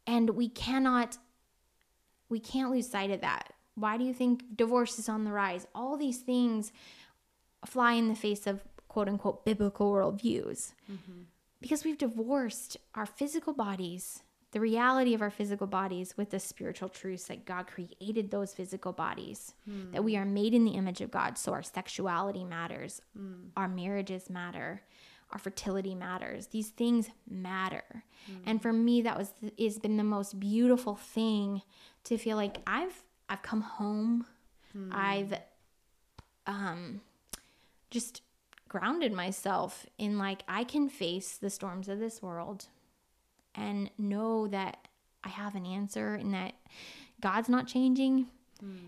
And 0.06 0.32
we 0.32 0.50
cannot 0.50 1.18
we 2.30 2.40
can't 2.40 2.70
lose 2.70 2.88
sight 2.88 3.10
of 3.10 3.22
that. 3.22 3.54
Why 3.74 3.98
do 3.98 4.04
you 4.04 4.14
think 4.14 4.56
divorce 4.56 5.00
is 5.00 5.10
on 5.10 5.24
the 5.24 5.32
rise? 5.32 5.66
All 5.74 5.98
these 5.98 6.20
things 6.20 6.72
fly 7.66 7.94
in 7.94 8.08
the 8.08 8.16
face 8.16 8.46
of 8.46 8.62
quote 8.88 9.08
unquote 9.08 9.46
biblical 9.46 9.92
worldviews. 9.92 10.74
Mm-hmm. 10.92 11.22
Because 11.62 11.84
we've 11.84 11.98
divorced 11.98 12.78
our 12.96 13.06
physical 13.06 13.54
bodies, 13.54 14.24
the 14.52 14.60
reality 14.60 15.14
of 15.14 15.22
our 15.22 15.30
physical 15.30 15.68
bodies, 15.68 16.16
with 16.18 16.32
the 16.32 16.40
spiritual 16.40 16.90
truths 16.90 17.26
that 17.26 17.46
God 17.46 17.68
created 17.68 18.32
those 18.32 18.54
physical 18.54 18.92
bodies, 18.92 19.54
hmm. 19.66 19.92
that 19.92 20.04
we 20.04 20.18
are 20.18 20.26
made 20.26 20.54
in 20.54 20.66
the 20.66 20.72
image 20.72 21.02
of 21.02 21.12
God. 21.12 21.38
So 21.38 21.54
our 21.54 21.62
sexuality 21.62 22.44
matters, 22.44 23.02
hmm. 23.16 23.50
our 23.56 23.68
marriages 23.68 24.30
matter, 24.30 24.82
our 25.32 25.38
fertility 25.38 25.94
matters. 25.94 26.48
These 26.48 26.70
things 26.70 27.10
matter. 27.30 27.84
Hmm. 28.26 28.34
And 28.46 28.62
for 28.62 28.74
me, 28.74 29.04
that 29.04 29.18
was 29.18 29.32
has 29.60 29.78
been 29.78 29.98
the 29.98 30.04
most 30.04 30.40
beautiful 30.40 30.96
thing 30.96 31.62
to 32.06 32.18
feel 32.18 32.36
like 32.36 32.58
I've 32.66 33.04
I've 33.30 33.44
come 33.44 33.62
home. 33.62 34.26
I've 34.92 35.34
um 36.48 37.02
just 37.92 38.22
grounded 38.68 39.12
myself 39.12 39.86
in 39.98 40.18
like 40.18 40.44
I 40.48 40.64
can 40.64 40.90
face 40.90 41.38
the 41.38 41.50
storms 41.50 41.90
of 41.90 42.00
this 42.00 42.22
world 42.22 42.68
and 43.56 43.90
know 43.98 44.48
that 44.48 44.88
I 45.24 45.30
have 45.30 45.56
an 45.56 45.66
answer 45.66 46.16
and 46.16 46.34
that 46.34 46.54
God's 47.22 47.50
not 47.50 47.68
changing. 47.68 48.28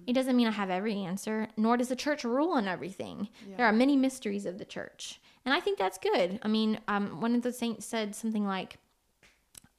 It 0.06 0.14
doesn't 0.14 0.36
mean 0.36 0.48
I 0.48 0.52
have 0.52 0.70
every 0.70 0.96
answer, 0.96 1.48
nor 1.56 1.78
does 1.78 1.88
the 1.90 1.96
church 1.96 2.24
rule 2.24 2.52
on 2.52 2.68
everything. 2.68 3.30
There 3.58 3.66
are 3.66 3.72
many 3.72 3.96
mysteries 3.96 4.46
of 4.46 4.58
the 4.58 4.66
church. 4.66 5.20
And 5.46 5.54
I 5.54 5.60
think 5.62 5.80
that's 5.80 5.98
good. 5.98 6.40
I 6.44 6.48
mean, 6.48 6.80
um, 6.88 7.22
one 7.22 7.36
of 7.36 7.42
the 7.42 7.54
saints 7.54 7.86
said 7.86 8.14
something 8.16 8.46
like, 8.46 8.78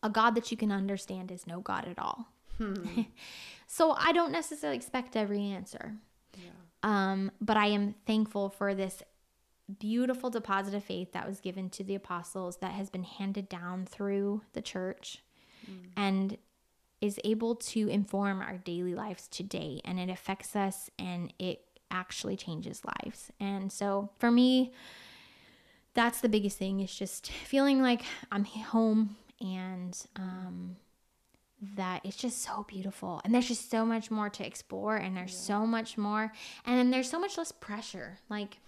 a 0.02 0.10
God 0.10 0.34
that 0.34 0.50
you 0.50 0.56
can 0.56 0.72
understand 0.72 1.30
is 1.30 1.46
no 1.46 1.60
God 1.60 1.86
at 1.86 1.98
all. 1.98 2.26
so 3.66 3.92
I 3.92 4.12
don't 4.12 4.32
necessarily 4.32 4.76
expect 4.76 5.14
every 5.16 5.42
answer. 5.44 5.94
Um, 6.82 7.30
but 7.40 7.56
I 7.56 7.66
am 7.66 7.94
thankful 8.06 8.48
for 8.48 8.74
this 8.74 9.02
beautiful 9.78 10.30
deposit 10.30 10.74
of 10.74 10.84
faith 10.84 11.12
that 11.12 11.26
was 11.28 11.40
given 11.40 11.70
to 11.70 11.84
the 11.84 11.94
apostles 11.94 12.58
that 12.58 12.72
has 12.72 12.90
been 12.90 13.04
handed 13.04 13.48
down 13.48 13.86
through 13.86 14.42
the 14.52 14.62
church 14.62 15.22
and 15.96 16.36
is 17.00 17.18
able 17.24 17.54
to 17.56 17.88
inform 17.88 18.40
our 18.40 18.58
daily 18.58 18.94
lives 18.94 19.28
today 19.28 19.80
and 19.84 19.98
it 19.98 20.08
affects 20.08 20.54
us 20.56 20.90
and 20.98 21.32
it 21.38 21.64
actually 21.90 22.36
changes 22.36 22.82
lives. 22.84 23.30
And 23.40 23.70
so 23.70 24.10
for 24.18 24.30
me, 24.30 24.72
that's 25.94 26.20
the 26.20 26.28
biggest 26.28 26.58
thing 26.58 26.80
is 26.80 26.94
just 26.94 27.30
feeling 27.30 27.82
like 27.82 28.02
I'm 28.30 28.44
home 28.44 29.16
and 29.40 29.96
um, 30.16 30.76
that 31.76 32.00
it's 32.04 32.16
just 32.16 32.42
so 32.42 32.64
beautiful. 32.68 33.20
And 33.24 33.34
there's 33.34 33.48
just 33.48 33.70
so 33.70 33.84
much 33.84 34.10
more 34.10 34.28
to 34.30 34.46
explore 34.46 34.96
and 34.96 35.16
there's 35.16 35.36
so 35.36 35.66
much 35.66 35.98
more. 35.98 36.32
And 36.64 36.78
then 36.78 36.90
there's 36.90 37.10
so 37.10 37.20
much 37.20 37.36
less 37.38 37.52
pressure. 37.52 38.18
Like, 38.28 38.58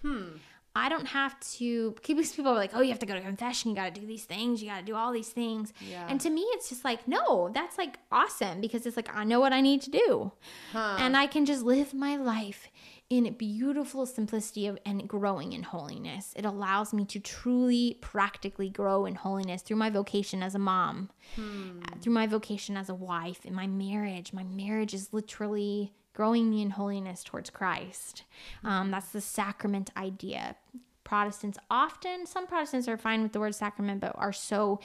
I 0.75 0.89
don't 0.89 1.07
have 1.07 1.39
to. 1.57 1.91
Because 1.91 2.33
people 2.33 2.51
are 2.51 2.55
like, 2.55 2.71
"Oh, 2.73 2.81
you 2.81 2.89
have 2.89 2.99
to 2.99 3.05
go 3.05 3.15
to 3.15 3.21
confession. 3.21 3.71
You 3.71 3.75
got 3.75 3.93
to 3.93 4.01
do 4.01 4.05
these 4.05 4.25
things. 4.25 4.61
You 4.61 4.69
got 4.69 4.79
to 4.79 4.85
do 4.85 4.95
all 4.95 5.11
these 5.11 5.29
things." 5.29 5.73
Yeah. 5.79 6.05
And 6.09 6.19
to 6.21 6.29
me, 6.29 6.41
it's 6.49 6.69
just 6.69 6.83
like, 6.83 7.07
no, 7.07 7.49
that's 7.53 7.77
like 7.77 7.99
awesome 8.11 8.61
because 8.61 8.85
it's 8.85 8.97
like 8.97 9.09
I 9.15 9.23
know 9.23 9.39
what 9.39 9.53
I 9.53 9.61
need 9.61 9.81
to 9.83 9.91
do, 9.91 10.31
and 10.73 11.15
I 11.15 11.27
can 11.27 11.45
just 11.45 11.63
live 11.63 11.93
my 11.93 12.17
life 12.17 12.69
in 13.09 13.31
beautiful 13.33 14.05
simplicity 14.05 14.67
of 14.67 14.77
and 14.85 15.07
growing 15.07 15.53
in 15.53 15.63
holiness. 15.63 16.33
It 16.35 16.45
allows 16.45 16.91
me 16.93 17.05
to 17.05 17.19
truly, 17.19 17.97
practically 18.01 18.69
grow 18.69 19.05
in 19.05 19.15
holiness 19.15 19.61
through 19.61 19.77
my 19.77 19.89
vocation 19.89 20.41
as 20.41 20.55
a 20.55 20.59
mom, 20.59 21.09
hmm. 21.35 21.81
through 22.01 22.13
my 22.13 22.25
vocation 22.25 22.75
as 22.75 22.89
a 22.89 22.95
wife, 22.95 23.45
in 23.45 23.53
my 23.53 23.67
marriage. 23.67 24.33
My 24.33 24.43
marriage 24.43 24.93
is 24.93 25.13
literally 25.13 25.93
growing 26.15 26.49
me 26.49 26.61
in 26.61 26.71
holiness 26.71 27.23
towards 27.23 27.49
Christ. 27.51 28.23
Um, 28.63 28.89
that's 28.91 29.11
the 29.11 29.21
sacrament 29.21 29.91
idea. 29.95 30.55
Protestants 31.03 31.59
often, 31.69 32.25
some 32.25 32.47
Protestants 32.47 32.87
are 32.87 32.97
fine 32.97 33.21
with 33.21 33.31
the 33.33 33.39
word 33.39 33.53
sacrament, 33.53 34.01
but 34.01 34.13
are 34.15 34.33
so 34.33 34.79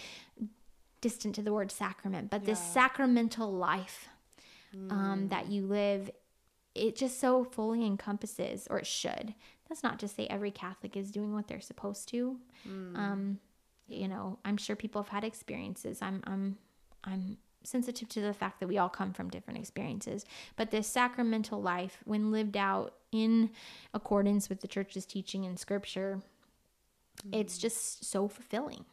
distant 1.01 1.35
to 1.37 1.43
the 1.43 1.53
word 1.53 1.71
sacrament. 1.73 2.29
But 2.31 2.45
this 2.45 2.59
sacramental 2.75 3.51
life 3.51 4.09
um, 4.91 5.29
that 5.31 5.51
you 5.51 5.67
live, 5.67 6.11
it 6.75 6.95
just 6.95 7.19
so 7.19 7.43
fully 7.43 7.87
encompasses, 7.87 8.67
or 8.71 8.79
it 8.79 8.87
should, 8.87 9.35
That's 9.71 9.83
not 9.85 10.01
to 10.01 10.09
say 10.09 10.27
every 10.27 10.51
Catholic 10.51 10.97
is 10.97 11.11
doing 11.13 11.33
what 11.33 11.47
they're 11.47 11.61
supposed 11.61 12.09
to. 12.09 12.37
Um, 12.97 13.39
you 13.89 14.09
know, 14.09 14.39
I'm 14.45 14.57
sure 14.57 14.75
people 14.77 15.01
have 15.03 15.11
had 15.11 15.25
experiences. 15.25 15.99
I'm 16.03 16.23
I'm 16.27 16.59
I'm 17.05 17.39
sensitive 17.63 18.09
to 18.11 18.21
the 18.21 18.33
fact 18.33 18.61
that 18.61 18.69
we 18.69 18.79
all 18.79 18.89
come 18.89 19.13
from 19.13 19.31
different 19.31 19.59
experiences. 19.59 20.25
But 20.57 20.71
this 20.71 20.87
sacramental 20.87 21.61
life, 21.61 21.99
when 22.05 22.33
lived 22.33 22.57
out 22.57 22.95
in 23.13 23.51
accordance 23.95 24.49
with 24.49 24.61
the 24.61 24.69
church's 24.69 25.05
teaching 25.05 25.45
and 25.45 25.59
scripture, 25.59 26.21
it's 27.33 27.59
just 27.59 28.05
so 28.05 28.29
fulfilling. 28.29 28.85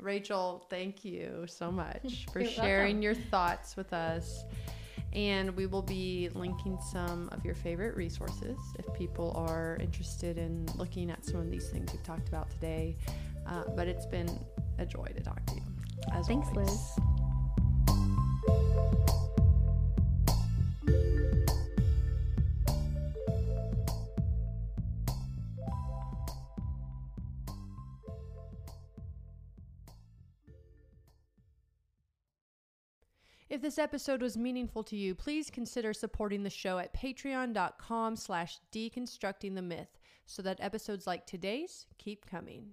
Rachel, 0.00 0.66
thank 0.68 1.04
you 1.04 1.44
so 1.46 1.70
much 1.70 2.26
for 2.32 2.40
You're 2.40 2.50
sharing 2.50 3.02
your 3.02 3.14
thoughts 3.14 3.76
with 3.76 3.92
us. 3.92 4.44
And 5.12 5.54
we 5.56 5.66
will 5.66 5.82
be 5.82 6.28
linking 6.34 6.76
some 6.90 7.28
of 7.30 7.44
your 7.44 7.54
favorite 7.54 7.96
resources 7.96 8.58
if 8.80 8.92
people 8.94 9.32
are 9.36 9.78
interested 9.80 10.38
in 10.38 10.66
looking 10.74 11.08
at 11.08 11.24
some 11.24 11.36
of 11.36 11.50
these 11.50 11.68
things 11.68 11.92
we've 11.92 12.02
talked 12.02 12.28
about 12.28 12.50
today. 12.50 12.96
Uh, 13.46 13.62
but 13.76 13.86
it's 13.86 14.06
been 14.06 14.28
a 14.78 14.86
joy 14.86 15.04
to 15.04 15.20
talk 15.22 15.44
to 15.46 15.54
you. 15.54 15.62
As 16.12 16.26
Thanks, 16.26 16.48
always. 16.48 16.68
Liz. 16.68 16.98
If 33.54 33.62
this 33.62 33.78
episode 33.78 34.20
was 34.20 34.36
meaningful 34.36 34.82
to 34.82 34.96
you, 34.96 35.14
please 35.14 35.48
consider 35.48 35.92
supporting 35.92 36.42
the 36.42 36.50
show 36.50 36.78
at 36.78 36.92
patreon.com 36.92 38.16
slash 38.16 38.58
deconstructing 38.72 39.54
the 39.54 39.62
myth 39.62 40.00
so 40.26 40.42
that 40.42 40.58
episodes 40.60 41.06
like 41.06 41.24
today's 41.24 41.86
keep 41.96 42.26
coming. 42.26 42.72